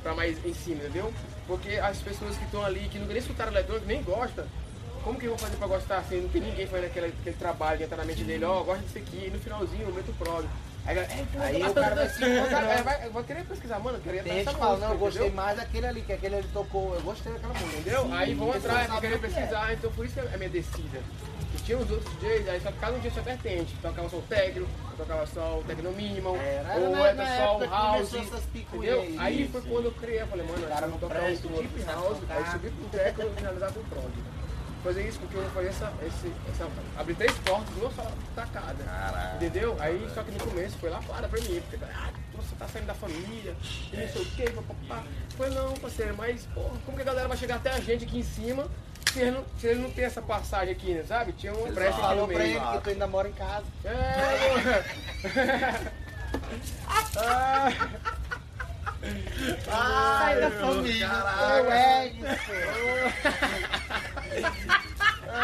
pra 0.03 0.15
mais 0.15 0.45
em 0.45 0.53
cima, 0.55 0.83
entendeu? 0.83 1.13
Porque 1.47 1.71
as 1.77 1.99
pessoas 1.99 2.37
que 2.37 2.45
estão 2.45 2.65
ali, 2.65 2.89
que 2.89 2.99
não 2.99 3.07
nem 3.07 3.17
escutaram 3.19 3.53
eletrônico, 3.53 3.87
nem 3.87 4.03
gostam, 4.03 4.45
como 5.05 5.19
que 5.19 5.27
eu 5.27 5.31
vou 5.31 5.39
fazer 5.39 5.57
pra 5.57 5.67
gostar 5.67 5.99
assim? 5.99 6.21
Não 6.23 6.29
tem 6.31 6.41
ninguém 6.41 6.67
fazendo 6.67 6.87
aquele, 6.87 7.07
aquele 7.07 7.37
trabalho 7.37 7.79
que 7.79 7.85
entra 7.85 7.97
na 7.99 8.05
mente 8.05 8.25
dele, 8.25 8.45
ó, 8.45 8.63
gosta 8.63 8.83
disso 8.83 8.99
aqui, 8.99 9.27
e 9.27 9.31
no 9.31 9.39
finalzinho 9.39 9.83
eu 9.89 9.93
meto 9.95 10.11
o 10.11 10.15
prog. 10.15 10.47
Aí, 10.87 10.99
é, 10.99 11.05
pô, 11.05 11.41
Aí 11.41 11.61
tá 11.61 11.71
o 11.71 11.75
cara 11.75 11.95
vai 11.95 12.83
vai, 12.83 13.09
vai 13.09 13.23
querer 13.25 13.45
pesquisar, 13.47 13.79
mano, 13.79 13.97
eu 13.99 14.03
queria 14.03 14.23
Tem 14.23 14.45
gente 14.45 14.55
fala, 14.57 14.79
não, 14.79 14.91
eu 14.93 14.99
gostei 14.99 15.31
mais 15.31 15.57
daquele 15.57 15.87
ali, 15.87 16.01
que 16.03 16.13
aquele 16.13 16.37
ali 16.37 16.49
tocou. 16.53 16.95
Eu 16.95 17.01
gostei 17.03 17.33
daquela 17.33 17.55
música. 17.55 17.79
Entendeu? 17.79 18.13
aí 18.13 18.35
vão 18.35 18.53
atrás 18.53 19.01
querer 19.01 19.19
pesquisar, 19.19 19.73
então 19.73 19.91
por 19.93 20.05
isso 20.05 20.15
que 20.15 20.21
é 20.21 20.35
a 20.35 20.37
minha 20.37 20.51
descida. 20.51 21.01
E 21.55 21.57
tinha 21.63 21.79
os 21.79 21.89
outros 21.91 22.13
DJs, 22.17 22.49
aí 22.49 22.61
só 22.61 22.73
cada 22.73 22.97
um 22.97 23.01
tinha 23.01 23.13
sua 23.13 23.23
vertente. 23.23 23.75
Tocava 23.81 24.09
só 24.11 24.17
o 24.17 24.23
techno, 24.23 24.69
tocava 24.97 25.27
só 25.27 25.59
o 25.59 25.65
techno 25.65 25.93
minimal, 25.93 26.37
Era, 26.37 26.75
ou 26.81 26.91
na- 26.91 27.07
era 27.07 27.15
na 27.15 27.37
só 27.37 27.59
o 27.59 27.65
house. 27.71 28.13
Entendeu? 28.13 29.01
aí. 29.01 29.17
Aí 29.19 29.49
foi 29.49 29.63
quando 29.63 29.85
eu 29.87 29.93
criei, 29.93 30.21
eu 30.21 30.27
falei, 30.27 30.47
mano, 30.47 30.67
cara 30.67 30.87
não 30.89 30.99
tocar 30.99 31.23
um 31.23 31.33
o 31.33 31.37
deep 31.37 31.81
sabe 31.81 31.93
house, 31.93 32.19
aí 32.29 32.51
subir 32.51 32.71
pro 32.73 32.99
techno 32.99 33.25
e 33.27 33.37
finalizar 33.37 33.73
com 33.73 33.81
o 33.81 33.85
prog. 33.85 34.13
Fazer 34.85 35.09
isso 35.09 35.19
porque 35.19 35.35
eu 35.35 35.41
vou 35.41 35.51
fazer 35.53 35.69
essa, 35.69 35.91
esse, 36.07 36.31
essa, 36.51 36.69
abrir 36.99 37.15
três 37.15 37.33
portas 37.39 37.75
numa 37.75 37.91
só 37.91 38.07
tacada. 38.37 38.77
Entendeu? 39.37 39.75
Aí 39.81 40.07
só 40.15 40.23
que 40.23 40.31
no 40.31 40.39
começo 40.39 40.77
foi 40.77 40.91
lá 40.91 41.01
fora 41.01 41.27
pra 41.27 41.41
mim, 41.41 41.63
porque 41.63 41.83
ah, 41.87 42.11
você 42.35 42.55
tá 42.55 42.69
saindo 42.69 42.87
da 42.89 42.95
família, 42.95 43.57
e 43.91 43.97
não 43.97 44.09
sei 44.09 44.21
o 44.21 44.27
que, 44.27 44.51
papapá. 44.51 45.03
Foi 45.39 45.49
não, 45.49 45.73
parceiro, 45.73 46.15
mas 46.19 46.45
porra, 46.55 46.77
como 46.85 46.99
que 46.99 47.03
a 47.03 47.07
galera 47.07 47.29
vai 47.29 47.37
chegar 47.39 47.57
até 47.57 47.71
a 47.71 47.81
gente 47.81 48.05
aqui 48.05 48.19
em 48.19 48.23
cima 48.23 48.69
se 49.11 49.21
ele 49.21 49.31
não, 49.31 49.45
se 49.59 49.67
ele 49.69 49.81
não 49.81 49.91
tem 49.91 50.05
essa 50.05 50.21
passagem 50.21 50.73
aqui, 50.75 50.93
né, 50.93 51.03
sabe? 51.09 51.33
Tinha 51.33 51.55
uma 51.55 51.73
brecha 51.73 51.91
aqui 51.91 52.01
no 52.03 52.09
Falou 52.09 52.29
pra 52.29 52.39
meio. 52.39 52.57
ele 52.59 52.67
que 52.73 52.79
tu 52.83 52.91
ainda 52.91 53.07
mora 53.07 53.29
em 53.29 53.33
casa. 53.33 53.65
É, 53.85 53.91
ah, 57.17 57.71
Sai 59.65 60.41
da 60.41 60.51
família. 60.51 61.09
caraca. 61.09 61.59
Eu 61.59 61.73
é 61.73 62.07
isso. 62.09 62.25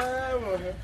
ah, 0.01 0.39
mano. 0.41 0.75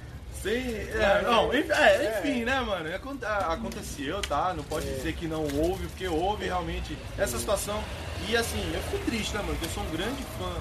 Sim, 0.42 0.76
é, 0.76 1.22
não, 1.22 1.52
enfim, 1.52 1.72
é, 1.72 2.18
enfim, 2.20 2.44
né, 2.44 2.61
mano? 2.61 2.94
Aconte- 2.94 3.24
Aconteceu, 3.24 4.20
tá? 4.22 4.52
Não 4.55 4.62
pode 4.62 4.87
dizer 4.87 5.14
que 5.14 5.26
não 5.26 5.42
houve, 5.42 5.87
porque 5.88 6.07
houve 6.07 6.44
realmente 6.44 6.96
essa 7.18 7.38
situação. 7.38 7.83
E 8.29 8.37
assim, 8.37 8.61
eu 8.74 8.81
fico 8.83 9.05
triste, 9.07 9.35
né, 9.35 9.40
mano? 9.40 9.55
Porque 9.55 9.64
eu 9.66 9.70
sou 9.70 9.83
um 9.83 9.90
grande 9.90 10.22
fã 10.38 10.52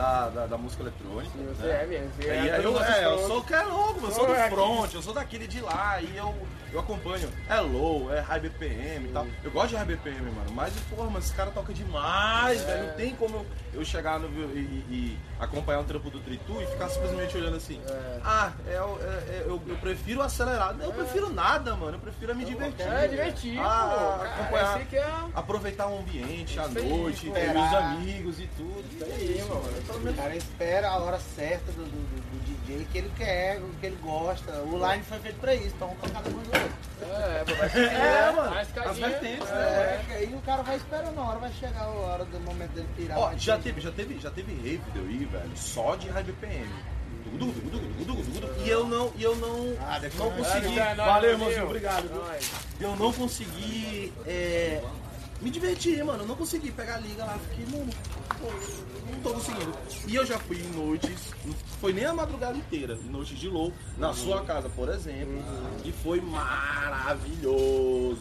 da, 0.00 0.28
da, 0.30 0.46
da 0.46 0.56
música 0.58 0.82
eletrônica. 0.82 1.30
Você 1.36 1.62
né? 1.66 1.82
é 1.82 1.86
mesmo. 1.86 2.10
Você 2.16 2.28
é 2.28 2.40
aí 2.40 2.48
eu, 2.48 2.82
é, 2.82 3.04
eu 3.04 3.14
os 3.16 3.26
sou 3.26 3.38
o 3.38 3.44
cara 3.44 3.66
louco, 3.66 4.06
eu 4.06 4.10
sou 4.10 4.26
do 4.26 4.34
Sou 4.34 4.48
front, 4.48 4.94
eu 4.94 5.02
sou 5.02 5.12
daquele 5.14 5.46
de 5.46 5.60
lá, 5.60 6.00
e 6.00 6.16
eu, 6.16 6.34
eu 6.72 6.80
acompanho. 6.80 7.28
É 7.48 7.60
low, 7.60 8.12
é 8.12 8.20
high 8.20 8.40
BPM 8.40 9.08
e 9.08 9.12
tal. 9.12 9.26
Eu 9.44 9.50
gosto 9.50 9.68
de 9.70 9.76
high 9.76 9.84
BPM, 9.84 10.22
mano, 10.30 10.52
mas, 10.52 10.72
porra, 10.88 11.10
mas 11.10 11.24
esse 11.26 11.34
cara 11.34 11.50
toca 11.50 11.72
demais, 11.74 12.62
É. 12.62 12.64
velho. 12.64 12.86
Não 12.88 12.94
tem 12.94 13.14
como 13.14 13.36
eu, 13.36 13.46
eu 13.74 13.84
chegar 13.84 14.18
no, 14.18 14.28
e, 14.28 14.58
e- 14.60 14.84
e 14.90 15.18
acompanhar 15.38 15.80
um 15.80 15.84
trampo 15.84 16.08
do 16.10 16.18
Tritu 16.20 16.60
e 16.62 16.66
ficar 16.66 16.88
simplesmente 16.88 17.36
olhando 17.36 17.56
assim. 17.56 17.80
É. 17.88 18.20
Ah, 18.24 18.52
é, 18.66 18.80
o- 18.80 18.98
é- 19.02 19.34
é- 19.36 19.44
eu, 19.46 19.60
eu 19.66 19.76
prefiro 19.76 20.22
acelerado. 20.22 20.78
Não, 20.78 20.86
Eu 20.86 20.92
prefiro 20.92 21.30
nada, 21.32 21.74
mano. 21.76 21.96
Eu 21.96 22.00
prefiro 22.00 22.32
é 22.32 22.34
me 22.34 22.44
divertir. 22.44 22.86
É 22.86 23.06
divertido, 23.08 23.60
Ah, 23.60 24.16
pô. 24.18 24.24
Acompanhar. 24.24 24.80
é... 24.80 25.10
Aproveitar 25.34 25.86
o 25.88 25.98
ambiente, 25.98 26.58
a 26.58 26.66
Isso 26.66 26.82
noite, 26.82 27.30
ter 27.30 27.52
meus 27.52 27.72
amigos 27.74 28.40
e 28.40 28.46
tudo. 28.56 28.84
Isso 28.92 29.04
aí, 29.04 29.44
mano. 29.48 29.62
O 29.96 30.14
cara 30.14 30.36
espera 30.36 30.88
a 30.88 30.98
hora 30.98 31.18
certa 31.18 31.70
do, 31.72 31.84
do- 31.84 31.90
do- 31.90 32.20
do 32.30 32.44
DJ 32.44 32.86
que 32.90 32.98
ele 32.98 33.12
quer, 33.16 33.58
o 33.60 33.68
que 33.80 33.86
ele 33.86 33.98
gosta. 34.02 34.52
O 34.62 34.78
line 34.78 35.02
foi 35.02 35.18
feito 35.18 35.40
pra 35.40 35.54
isso, 35.54 35.74
pra 35.76 35.86
um 35.88 35.94
tocar 35.96 36.22
depois 36.22 36.46
do 36.46 36.54
outro. 36.54 36.72
É, 37.02 37.44
pô, 37.44 37.54
vai 37.56 37.68
ser 37.70 37.92
É, 37.92 38.32
mano, 38.32 38.56
as 38.58 38.98
vertentes, 38.98 39.48
é, 39.50 39.54
né? 39.54 40.04
É, 40.10 40.14
aí 40.16 40.34
o 40.34 40.40
cara 40.42 40.62
vai 40.62 40.76
esperando 40.76 41.18
a 41.18 41.22
hora, 41.24 41.38
vai 41.38 41.52
chegar 41.52 41.82
a 41.82 41.88
hora 41.88 42.24
do 42.24 42.40
momento 42.40 42.70
dele 42.72 42.88
tirar. 42.96 43.18
Ó, 43.18 43.32
já 43.36 43.58
teve, 43.58 43.80
já 43.80 43.90
teve, 43.90 44.18
já 44.20 44.30
teve 44.30 44.52
rave 44.54 44.82
deu 44.94 45.02
aí, 45.02 45.24
velho, 45.24 45.50
só 45.56 45.96
de 45.96 46.08
high 46.08 46.22
BPM. 46.24 46.68
Dugu, 47.24 47.52
dugu, 47.52 47.70
dugu, 47.70 47.78
dugu, 47.86 48.04
dugu, 48.04 48.22
dugu, 48.22 48.40
dugu. 48.40 48.60
E 48.64 48.68
eu 48.70 48.86
não, 48.86 49.12
e 49.16 49.22
eu 49.22 49.36
não, 49.36 49.76
Ah, 49.80 50.00
não 50.18 50.30
consegui. 50.32 50.74
Não, 50.96 51.04
Valeu, 51.04 51.30
irmãozinho, 51.32 51.64
obrigado. 51.64 52.10
Eu 52.80 52.96
não 52.96 53.12
consegui 53.12 54.12
é, 54.26 54.82
me 55.40 55.50
divertir, 55.50 56.02
mano. 56.04 56.22
Eu 56.24 56.26
não 56.26 56.34
consegui 56.36 56.72
pegar 56.72 56.96
a 56.96 56.98
liga 56.98 57.24
lá. 57.24 57.38
Fiquei, 57.50 57.66
mano, 57.78 57.90
tô 59.22 59.30
conseguindo. 59.30 59.72
E 60.06 60.14
eu 60.14 60.24
já 60.26 60.38
fui 60.38 60.58
em 60.58 60.70
noites, 60.76 61.32
não 61.44 61.54
foi 61.80 61.92
nem 61.92 62.04
a 62.04 62.14
madrugada 62.14 62.56
inteira, 62.56 62.96
noites 63.08 63.38
de 63.38 63.48
low, 63.48 63.72
na 63.96 64.12
sua 64.12 64.42
casa, 64.44 64.68
por 64.68 64.88
exemplo. 64.88 65.42
E 65.84 65.92
foi 65.92 66.20
maravilhoso, 66.20 67.50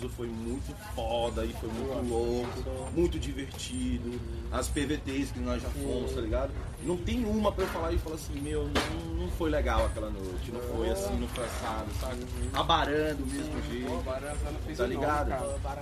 foi 0.10 0.28
muito 0.28 0.76
foda 0.96 1.46
e 1.46 1.54
foi 1.54 1.70
muito 1.70 2.10
louco, 2.10 2.64
muito 2.96 3.20
divertido. 3.20 4.20
As 4.52 4.68
PVTs 4.68 5.32
que 5.32 5.40
nós 5.40 5.62
já 5.62 5.70
fomos, 5.70 6.12
tá 6.14 6.22
ligado? 6.22 6.52
Não 6.82 6.98
tem 6.98 7.24
uma 7.26 7.52
pra 7.52 7.66
eu 7.66 7.70
falar 7.70 7.92
e 7.92 7.98
falar 7.98 8.16
assim, 8.16 8.40
meu, 8.40 8.68
não, 8.68 9.16
não 9.16 9.30
foi 9.32 9.50
legal 9.50 9.86
aquela 9.86 10.10
noite, 10.10 10.52
não 10.52 10.62
foi 10.62 10.90
assim, 10.90 11.20
não 11.20 11.28
foi 11.28 11.44
assado, 11.44 11.92
sabe? 12.00 12.26
Abarando 12.54 13.24
do 13.24 13.26
mesmo 13.28 13.62
jeito. 13.70 14.04
Tá 14.76 14.88
ligado? 14.88 15.32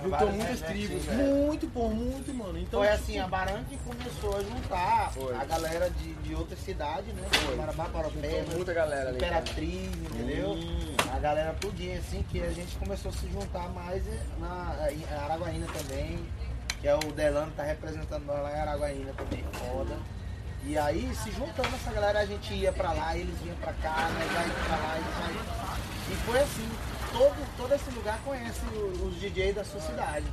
Juntou 0.02 0.32
muitas 0.32 0.60
tribos. 0.60 1.06
Muito, 1.06 1.66
por 1.68 1.94
muito, 1.94 2.27
mano. 2.58 2.66
Então, 2.66 2.80
Foi 2.80 2.88
tipo, 2.88 3.02
assim, 3.02 3.18
a 3.18 3.28
Baran 3.28 3.64
que 3.64 3.76
começou 3.78 4.36
a 4.36 4.42
juntar 4.42 5.12
Foi. 5.12 5.34
a 5.34 5.44
galera 5.44 5.90
de, 5.90 6.14
de 6.14 6.34
outras 6.34 6.58
cidades, 6.60 7.14
né? 7.14 7.28
Marabá, 7.56 7.84
Paropeba, 7.86 8.28
Juntou 8.28 8.56
muita 8.56 8.74
galera 8.74 9.08
ali. 9.08 9.16
Imperatriz, 9.16 9.94
entendeu? 9.94 10.50
Hum. 10.50 10.96
A 11.12 11.18
galera 11.18 11.54
tudinha, 11.54 11.98
assim, 11.98 12.22
que 12.30 12.42
a 12.42 12.50
gente 12.50 12.76
começou 12.76 13.10
a 13.10 13.14
se 13.14 13.28
juntar 13.30 13.68
mais 13.70 14.02
na 14.38 14.88
em 14.90 15.04
Araguaína 15.14 15.66
também, 15.66 16.18
que 16.80 16.88
é 16.88 16.94
o 16.94 17.12
Delano 17.12 17.52
tá 17.56 17.62
representando 17.62 18.24
nós 18.24 18.42
lá 18.42 18.56
em 18.56 18.60
Araguaína 18.60 19.12
também, 19.12 19.44
foda. 19.52 19.96
E 20.64 20.76
aí, 20.76 21.14
se 21.14 21.30
juntando 21.30 21.68
essa 21.74 21.92
galera, 21.92 22.18
a 22.20 22.26
gente 22.26 22.52
ia 22.52 22.72
pra 22.72 22.92
lá, 22.92 23.16
eles 23.16 23.38
vinham 23.40 23.56
pra 23.56 23.72
cá, 23.74 24.10
nós 24.12 24.32
já 24.32 24.42
ia 24.42 24.64
pra 24.64 24.76
lá, 24.76 24.96
eles 24.96 25.36
já. 25.36 25.78
E 26.10 26.16
foi 26.24 26.40
assim, 26.40 26.68
todo, 27.12 27.56
todo 27.56 27.74
esse 27.74 27.90
lugar 27.90 28.18
conhece 28.24 28.60
os 29.02 29.20
DJs 29.20 29.54
da 29.54 29.64
sua 29.64 29.80
cidade. 29.80 30.26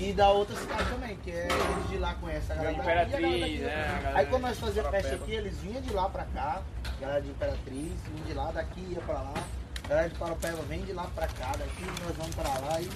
E 0.00 0.12
da 0.12 0.30
outra 0.30 0.54
cidade 0.54 0.84
também, 0.90 1.16
que 1.16 1.30
é 1.32 1.48
eles 1.50 1.88
de 1.90 1.98
lá 1.98 2.14
conhecem 2.20 2.52
a 2.52 2.54
galera 2.54 2.76
daqui 2.76 2.88
a 2.88 2.94
galera 2.94 3.08
Imperatriz, 3.08 3.60
né, 3.60 4.00
galera 4.02 4.18
Aí 4.18 4.26
quando 4.26 4.42
nós 4.42 4.58
fazíamos 4.58 4.90
Paropeba. 4.90 5.02
festa 5.08 5.24
aqui, 5.24 5.32
eles 5.34 5.58
vinham 5.58 5.82
de 5.82 5.92
lá 5.92 6.08
pra 6.08 6.24
cá, 6.26 6.62
galera 7.00 7.20
de 7.20 7.28
Imperatriz, 7.30 7.92
vinha 8.06 8.24
de 8.26 8.34
lá, 8.34 8.50
daqui 8.52 8.80
ia 8.90 9.00
pra 9.00 9.14
lá, 9.14 9.34
galera 9.88 10.08
de 10.08 10.14
Paropeba 10.14 10.62
vem 10.68 10.82
de 10.82 10.92
lá 10.92 11.06
pra 11.14 11.26
cá, 11.26 11.52
daqui 11.58 11.84
nós 11.84 12.16
vamos 12.16 12.34
pra 12.36 12.48
lá 12.48 12.80
e, 12.80 12.88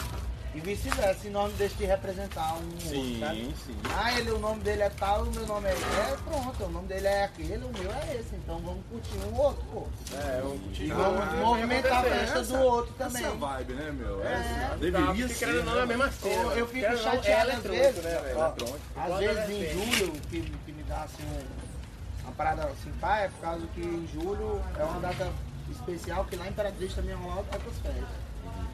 e 0.55 0.61
vice-versa, 0.61 1.27
e 1.27 1.31
nós 1.31 1.51
não 1.51 1.57
deixa 1.57 1.75
de 1.77 1.85
representar 1.87 2.55
um 2.55 2.67
outro, 2.67 2.81
Sim, 2.89 3.21
sabe? 3.21 3.55
sim. 3.67 3.77
Ah, 3.97 4.13
ele, 4.19 4.31
o 4.33 4.39
nome 4.39 4.61
dele 4.63 4.83
é 4.83 4.91
tal, 4.91 5.23
o 5.23 5.31
meu 5.33 5.47
nome 5.47 5.69
é. 5.69 5.73
É, 5.73 6.17
pronto, 6.25 6.65
o 6.65 6.69
nome 6.69 6.89
dele 6.89 7.07
é 7.07 7.25
aquele, 7.25 7.65
o 7.65 7.71
meu 7.73 7.91
é 7.91 8.17
esse. 8.21 8.35
Então 8.37 8.59
vamos 8.59 8.85
curtir 8.91 9.17
um 9.29 9.35
outro, 9.35 9.65
pô. 9.73 9.87
É, 10.15 10.41
eu 10.41 10.61
E 10.79 10.91
Ah, 10.91 10.95
vamos 10.95 11.33
é, 11.35 11.37
movimentar 11.41 11.93
a 11.93 11.99
acontecer, 12.01 12.19
festa 12.27 12.43
do 12.43 12.63
outro 12.63 12.93
também. 12.99 13.25
Essa 13.25 13.35
vibe, 13.37 13.73
né, 13.73 13.93
meu? 13.93 14.23
É. 14.23 14.33
Essa- 14.35 14.69
Tá, 14.69 14.77
deveria 14.77 15.29
ser. 15.29 15.35
querendo 15.47 15.65
não 15.65 15.79
é 15.79 15.83
a 15.83 15.87
mesma 15.87 16.11
cena. 16.13 16.35
Eu- 16.35 16.51
eu 16.59 16.67
né? 16.67 16.73
fico 16.73 16.97
chateado 16.99 17.51
é 17.51 17.55
às 17.55 17.63
vezes. 17.63 18.05
né, 18.05 18.11
velho? 18.21 18.39
Eletrônico. 18.39 18.79
Às 18.97 19.19
vezes 19.19 19.37
é 19.39 19.53
em 19.53 19.67
assim. 19.67 19.73
julho, 19.97 20.13
que, 20.29 20.41
que 20.43 20.73
me 20.73 20.83
dá 20.83 21.03
assim 21.03 21.23
um- 21.25 22.25
uma 22.25 22.33
parada 22.33 22.65
assim, 22.65 22.93
pá, 23.01 23.19
é 23.21 23.29
por 23.29 23.41
causa 23.41 23.67
que 23.75 23.81
em 23.81 24.07
julho 24.13 24.63
é 24.79 24.85
uma 24.85 25.01
data 25.01 25.33
especial 25.71 26.25
que 26.27 26.37
lá 26.37 26.47
em 26.47 26.51
Imperatriz 26.51 26.93
também 26.95 27.15
rola 27.15 27.37
outras 27.37 27.63
festas. 27.83 28.05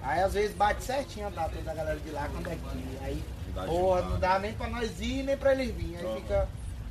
Aí 0.02 0.20
às 0.20 0.32
vezes 0.32 0.54
bate 0.56 0.82
certinho 0.82 1.26
a 1.26 1.30
data 1.30 1.60
da 1.62 1.74
galera 1.74 1.98
de 1.98 2.10
lá 2.10 2.28
quando 2.32 2.46
é 2.48 2.52
aqui. 2.52 2.98
Aí, 3.02 3.24
porra, 3.66 4.02
não 4.02 4.18
dá 4.18 4.38
nem 4.38 4.52
pra 4.54 4.68
nós 4.68 5.00
ir 5.00 5.22
nem 5.24 5.36
pra 5.36 5.52
eles 5.52 5.74
virem. 5.74 5.96
Aí 5.98 6.06
Aham. 6.06 6.16
fica 6.20 6.48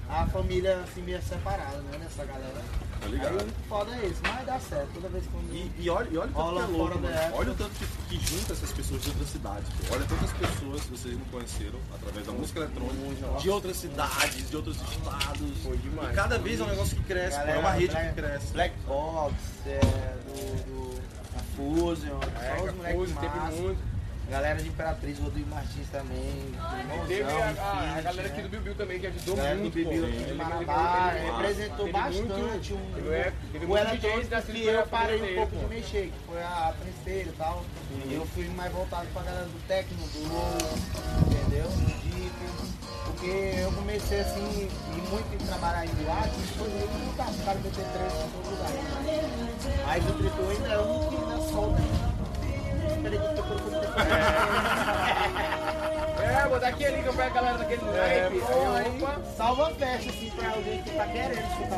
a 0.09 0.25
família 0.27 0.79
assim 0.83 1.01
meio 1.01 1.21
separada, 1.21 1.77
né? 1.77 1.97
Nessa 1.99 2.23
galera. 2.25 2.61
Tá 2.99 3.05
Aí 3.05 3.11
ligado? 3.11 3.35
o 3.45 3.69
foda 3.69 3.91
é 3.95 4.05
esse, 4.07 4.19
mas 4.23 4.45
dá 4.45 4.59
certo. 4.59 4.89
Toda 4.95 5.07
vez 5.09 5.23
que 5.25 5.33
eu 5.33 5.41
E, 5.55 5.71
e 5.77 5.89
olha, 5.89 6.09
e 6.09 6.17
olha 6.17 6.31
o 6.31 6.33
tanto 6.33 6.41
Rola 6.41 6.65
que 6.65 6.73
é 6.73 6.77
louco. 6.77 7.37
Olha 7.37 7.51
o 7.51 7.55
tanto 7.55 7.71
que, 7.71 8.17
que 8.17 8.25
junta 8.37 8.53
essas 8.53 8.71
pessoas 8.71 9.01
de 9.03 9.09
outras 9.09 9.29
cidades. 9.29 9.69
pô. 9.69 9.95
Olha 9.95 10.05
quantas 10.07 10.31
pessoas 10.33 10.81
vocês 10.85 11.13
não 11.17 11.25
conheceram 11.25 11.79
através 11.93 12.25
da 12.25 12.31
música 12.33 12.59
eletrônica, 12.59 13.39
de 13.39 13.49
outras 13.49 13.77
cidades, 13.77 14.49
de 14.49 14.55
outros 14.55 14.77
estados. 14.81 15.57
Foi 15.63 15.77
demais. 15.77 16.09
E 16.11 16.13
cada 16.15 16.39
vez 16.39 16.59
é 16.59 16.63
um 16.63 16.67
negócio 16.67 16.97
que 16.97 17.03
cresce, 17.03 17.39
pô. 17.39 17.47
é 17.47 17.57
uma 17.59 17.71
rede 17.71 17.95
que 17.95 18.13
cresce. 18.13 18.53
Black 18.53 18.75
Box, 18.87 19.35
é, 19.67 19.79
do, 20.25 20.63
do 20.65 20.86
Fusion, 21.57 22.19
É, 22.39 22.55
só 22.55 22.63
os 22.65 22.73
moleques 22.75 23.15
teve 23.19 23.39
muito. 23.61 23.97
Galera 24.29 24.61
de 24.61 24.67
Imperatriz, 24.67 25.19
Rodrigo 25.19 25.49
Martins 25.49 25.87
também. 25.89 26.51
Teve 27.07 27.23
a, 27.23 27.27
a- 27.27 27.47
a 27.47 27.51
Infinity, 27.51 28.03
galera 28.03 28.27
né? 28.27 28.35
aqui 28.37 28.41
do 28.49 28.59
Bill 28.59 28.75
também, 28.75 28.99
que 28.99 29.07
ajudou 29.07 29.35
Galera 29.37 29.55
muito. 29.55 29.73
do 29.73 29.79
aqui 30.05 30.23
de 30.25 30.33
Marabá, 30.33 31.13
ele- 31.15 31.25
representou 31.31 31.77
teve 31.85 31.91
bastante 31.93 32.19
muito- 32.27 32.75
um, 32.75 32.93
teve- 32.93 33.09
é, 33.15 33.33
teve 33.53 33.65
o 33.65 33.69
da 34.27 34.41
que 34.41 34.65
eu 34.67 34.87
parei 34.87 35.31
um 35.31 35.35
pouco 35.37 35.55
pô. 35.55 35.59
de 35.69 35.75
mexer, 35.75 36.11
que 36.11 36.25
foi 36.27 36.43
a 36.43 36.73
Princeira 36.77 37.29
e 37.29 37.33
tal. 37.37 37.65
E 38.05 38.13
eu 38.13 38.25
fui 38.27 38.49
mais 38.49 38.71
voltado 38.73 39.07
pra 39.13 39.21
galera 39.23 39.45
do 39.45 39.67
técnico, 39.67 40.03
do 40.09 40.33
low, 40.33 40.57
entendeu? 41.31 41.67
Porque 43.19 43.55
eu 43.63 43.71
comecei 43.71 44.19
assim, 44.19 44.69
e 44.95 45.01
muito 45.09 45.33
em 45.33 45.37
trabalhar 45.47 45.85
em 45.85 45.89
boate, 45.89 46.29
foi 46.55 46.67
eu 46.67 46.87
que 46.87 46.97
mudava, 46.99 47.31
os 47.31 47.41
caras 47.43 47.61
meter 47.63 47.85
três 47.85 48.13
em 48.13 48.29
todo 48.29 48.49
lugar. 48.51 48.71
Mas 49.87 50.05
o 50.05 50.13
tritor 50.13 50.49
ainda 50.51 50.67
é 50.67 50.79
um 50.79 51.09
que 51.09 51.15
ainda 51.15 51.37
solta. 51.51 51.81
Peraí 53.01 53.17
que 53.19 53.25
eu 53.25 53.35
tô 53.35 53.43
procurando. 53.43 53.87
É, 56.19 56.47
vou 56.49 56.59
dar 56.59 56.67
aqui 56.69 56.85
ali 56.85 57.01
que 57.01 57.07
eu 57.07 57.13
pego 57.13 57.29
a 57.29 57.33
galera 57.41 57.57
daquele 57.59 57.81
É, 57.89 58.29
naipe. 58.29 58.43
Aí, 58.75 59.01
opa. 59.01 59.21
salva 59.37 59.67
a 59.67 59.71
festa 59.75 60.09
assim 60.09 60.29
pra 60.35 60.49
alguém 60.49 60.81
que 60.83 60.89
tá 60.91 61.07
querendo 61.07 61.37
escutar 61.37 61.77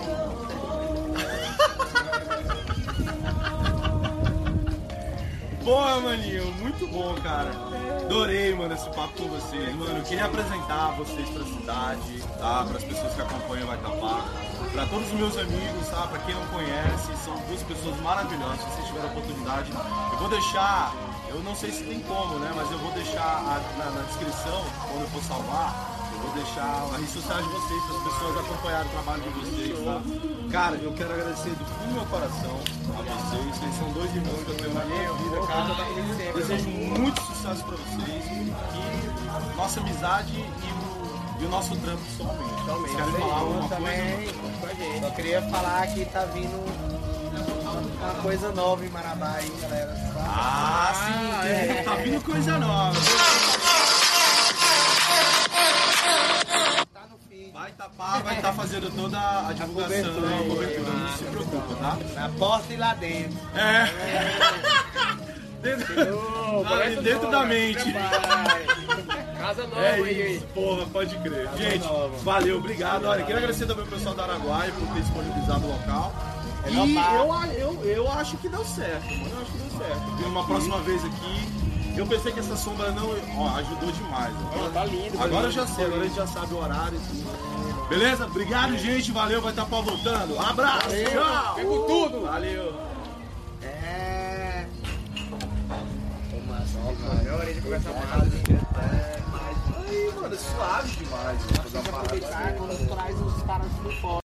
um. 5.60 5.64
Porra, 5.64 6.00
maninho, 6.02 6.52
muito 6.54 6.88
bom, 6.88 7.16
cara. 7.22 7.52
Adorei, 7.90 8.54
mano, 8.56 8.74
esse 8.74 8.90
papo 8.90 9.14
com 9.18 9.28
vocês. 9.30 9.76
Mano, 9.76 9.98
eu 9.98 10.04
queria 10.04 10.26
apresentar 10.26 10.92
vocês 10.98 11.28
pra 11.30 11.44
cidade, 11.44 12.22
tá? 12.40 12.66
Para 12.68 12.78
as 12.78 12.84
pessoas 12.84 13.14
que 13.14 13.22
acompanham 13.22 13.64
o 13.64 13.68
Vai 13.68 13.78
Tapar. 13.78 14.26
Pra 14.72 14.86
todos 14.86 15.08
os 15.08 15.14
meus 15.14 15.38
amigos, 15.38 15.88
tá? 15.90 16.08
Pra 16.08 16.20
quem 16.20 16.36
não 16.36 16.46
conhece, 16.48 17.16
são 17.26 17.36
duas 17.48 17.64
pessoas 17.64 18.00
maravilhosas. 18.02 18.60
Se 18.60 18.66
vocês 18.72 18.88
tiverem 18.88 19.10
a 19.10 19.12
oportunidade, 19.12 19.72
eu 20.12 20.18
vou 20.20 20.30
deixar, 20.30 20.94
eu 21.30 21.40
não 21.44 21.56
sei 21.56 21.72
se 21.72 21.84
tem 21.84 22.00
como, 22.02 22.38
né? 22.40 22.52
Mas 22.56 22.72
eu 22.72 22.78
vou 22.80 22.92
deixar 22.92 23.22
a- 23.22 23.62
na, 23.78 23.86
na 23.92 24.02
descrição, 24.04 24.64
quando 24.90 25.02
eu 25.02 25.10
for 25.10 25.24
salvar, 25.24 25.99
vou 26.22 26.32
deixar 26.34 26.64
a 26.94 26.98
rede 26.98 27.12
social 27.12 27.42
de 27.42 27.50
vocês, 27.50 27.84
para 27.84 27.96
as 27.98 28.04
pessoas 28.04 28.38
acompanharem 28.38 28.88
o 28.88 28.92
trabalho 28.92 29.24
de 29.24 29.30
vocês, 29.30 29.86
tá? 29.86 30.02
Cara, 30.52 30.76
eu 30.78 30.92
quero 30.94 31.14
agradecer 31.14 31.50
do 31.52 31.66
fundo 31.66 31.88
do 31.88 31.94
meu 31.94 32.06
coração 32.06 32.60
a 32.98 33.02
vocês. 33.02 33.58
Vocês 33.58 33.76
são 33.78 33.92
dois 33.94 34.16
irmãos 34.16 34.44
que 34.44 34.50
eu 34.52 34.56
tenho 34.58 34.74
na 34.74 34.86
minha 34.86 35.14
vida, 35.14 35.48
cara. 35.48 36.34
Desejo 36.34 36.70
muito 36.70 37.22
sucesso 37.22 37.64
pra 37.64 37.78
vocês. 37.78 38.26
E 38.26 39.56
nossa 39.56 39.80
amizade 39.80 40.34
e 40.34 40.42
o, 40.42 41.42
e 41.42 41.46
o 41.46 41.50
nosso 41.50 41.76
trampo 41.78 42.02
somente. 42.18 42.96
Querem 42.96 43.12
falar 43.14 43.36
alguma 43.38 43.60
coisa? 43.70 43.76
também. 43.76 45.00
Só 45.02 45.10
queria 45.12 45.42
falar 45.44 45.88
que 45.88 46.06
tá 46.06 46.26
vindo 46.26 46.90
uma 48.02 48.14
coisa 48.22 48.52
nova 48.52 48.86
em 48.86 48.90
Marabá 48.90 49.34
aí, 49.38 49.52
galera. 49.62 49.96
Ah, 50.18 50.92
sim, 50.94 51.74
tem- 51.74 51.84
tá 51.84 51.96
vindo 51.96 52.22
coisa 52.24 52.58
nova. 52.58 53.00
Vai 57.70 57.88
tapar, 57.88 58.24
vai 58.24 58.36
estar 58.36 58.54
fazendo 58.54 58.90
toda 58.96 59.18
a 59.20 59.54
divulgação, 59.54 60.10
a 60.10 60.48
cobertura. 60.48 60.92
não 60.92 61.18
se 61.18 61.24
preocupa, 61.26 61.76
tá? 61.76 61.98
Na 62.16 62.30
porta 62.30 62.74
e 62.74 62.78
lá 62.78 62.94
dentro. 62.96 63.38
É. 63.56 65.30
Dentro, 65.60 65.94
começa 66.66 67.02
dentro 67.02 67.30
nova, 67.30 67.32
da 67.32 67.42
se 67.42 67.48
mente. 67.48 67.94
Casa 69.38 69.68
nova 69.68 69.82
É 69.82 69.94
aí. 69.96 70.38
isso, 70.38 70.46
porra, 70.54 70.86
pode 70.86 71.18
crer. 71.18 71.50
Gente, 71.58 71.86
valeu, 72.24 72.60
obrigado. 72.60 73.04
Olha, 73.04 73.24
queria 73.24 73.40
agradecer 73.40 73.66
também 73.66 73.84
o 73.84 73.88
pessoal 73.90 74.16
da 74.16 74.24
Araguaia 74.24 74.72
por 74.72 74.88
ter 74.94 75.02
disponibilizado 75.02 75.68
o 75.68 75.70
local. 75.70 76.14
É 76.64 76.70
E 76.72 76.76
eu, 76.78 77.74
eu, 77.74 77.84
eu 77.84 78.12
acho 78.14 78.38
que 78.38 78.48
deu 78.48 78.64
certo, 78.64 79.04
mano. 79.04 79.32
Eu 79.36 79.42
acho 79.42 79.52
que 79.52 79.58
deu 79.58 79.78
certo. 79.80 80.22
E 80.22 80.24
uma 80.24 80.46
próxima 80.46 80.78
vez 80.80 81.04
aqui, 81.04 81.50
eu 81.98 82.08
pensei 82.08 82.32
que 82.32 82.40
essa 82.40 82.56
sombra 82.56 82.92
não. 82.92 83.10
Ó, 83.38 83.50
ajudou 83.58 83.92
demais. 83.92 84.34
ó. 84.56 84.70
Tá 84.70 84.86
lindo. 84.86 85.18
tá 85.18 85.26
Agora 85.26 85.48
eu 85.48 85.52
já 85.52 85.68
sei, 85.68 85.84
agora 85.88 86.04
a 86.04 86.06
gente 86.06 86.16
já 86.16 86.28
sabe 86.28 86.54
o 86.54 86.58
horário 86.58 86.96
e 86.98 87.02
tudo. 87.02 87.49
Beleza? 87.90 88.26
Obrigado, 88.28 88.78
gente. 88.78 89.12
Valeu, 89.12 89.42
vai 89.42 89.52
estar 89.52 89.66
pau 89.66 89.82
voltando. 89.84 90.40
Abraço, 90.40 90.90
tchau. 90.90 91.56
Pegou 91.56 91.86
tudo. 91.88 92.22
Valeu. 92.22 92.74
É. 93.64 94.66
Melhor 97.16 97.48
ele 97.48 97.62
conversar 97.62 97.92
mais. 97.94 98.34
Aí, 99.90 100.12
mano, 100.16 100.36
é 100.36 100.38
suave 100.38 100.90
demais. 100.98 101.40
Tem 101.72 101.82
que 101.82 101.90
aproveitar 101.90 102.54
quando 102.54 102.90
traz 102.90 103.20
os 103.20 103.44
caras 103.44 103.72
do 103.72 103.92
fora. 104.02 104.18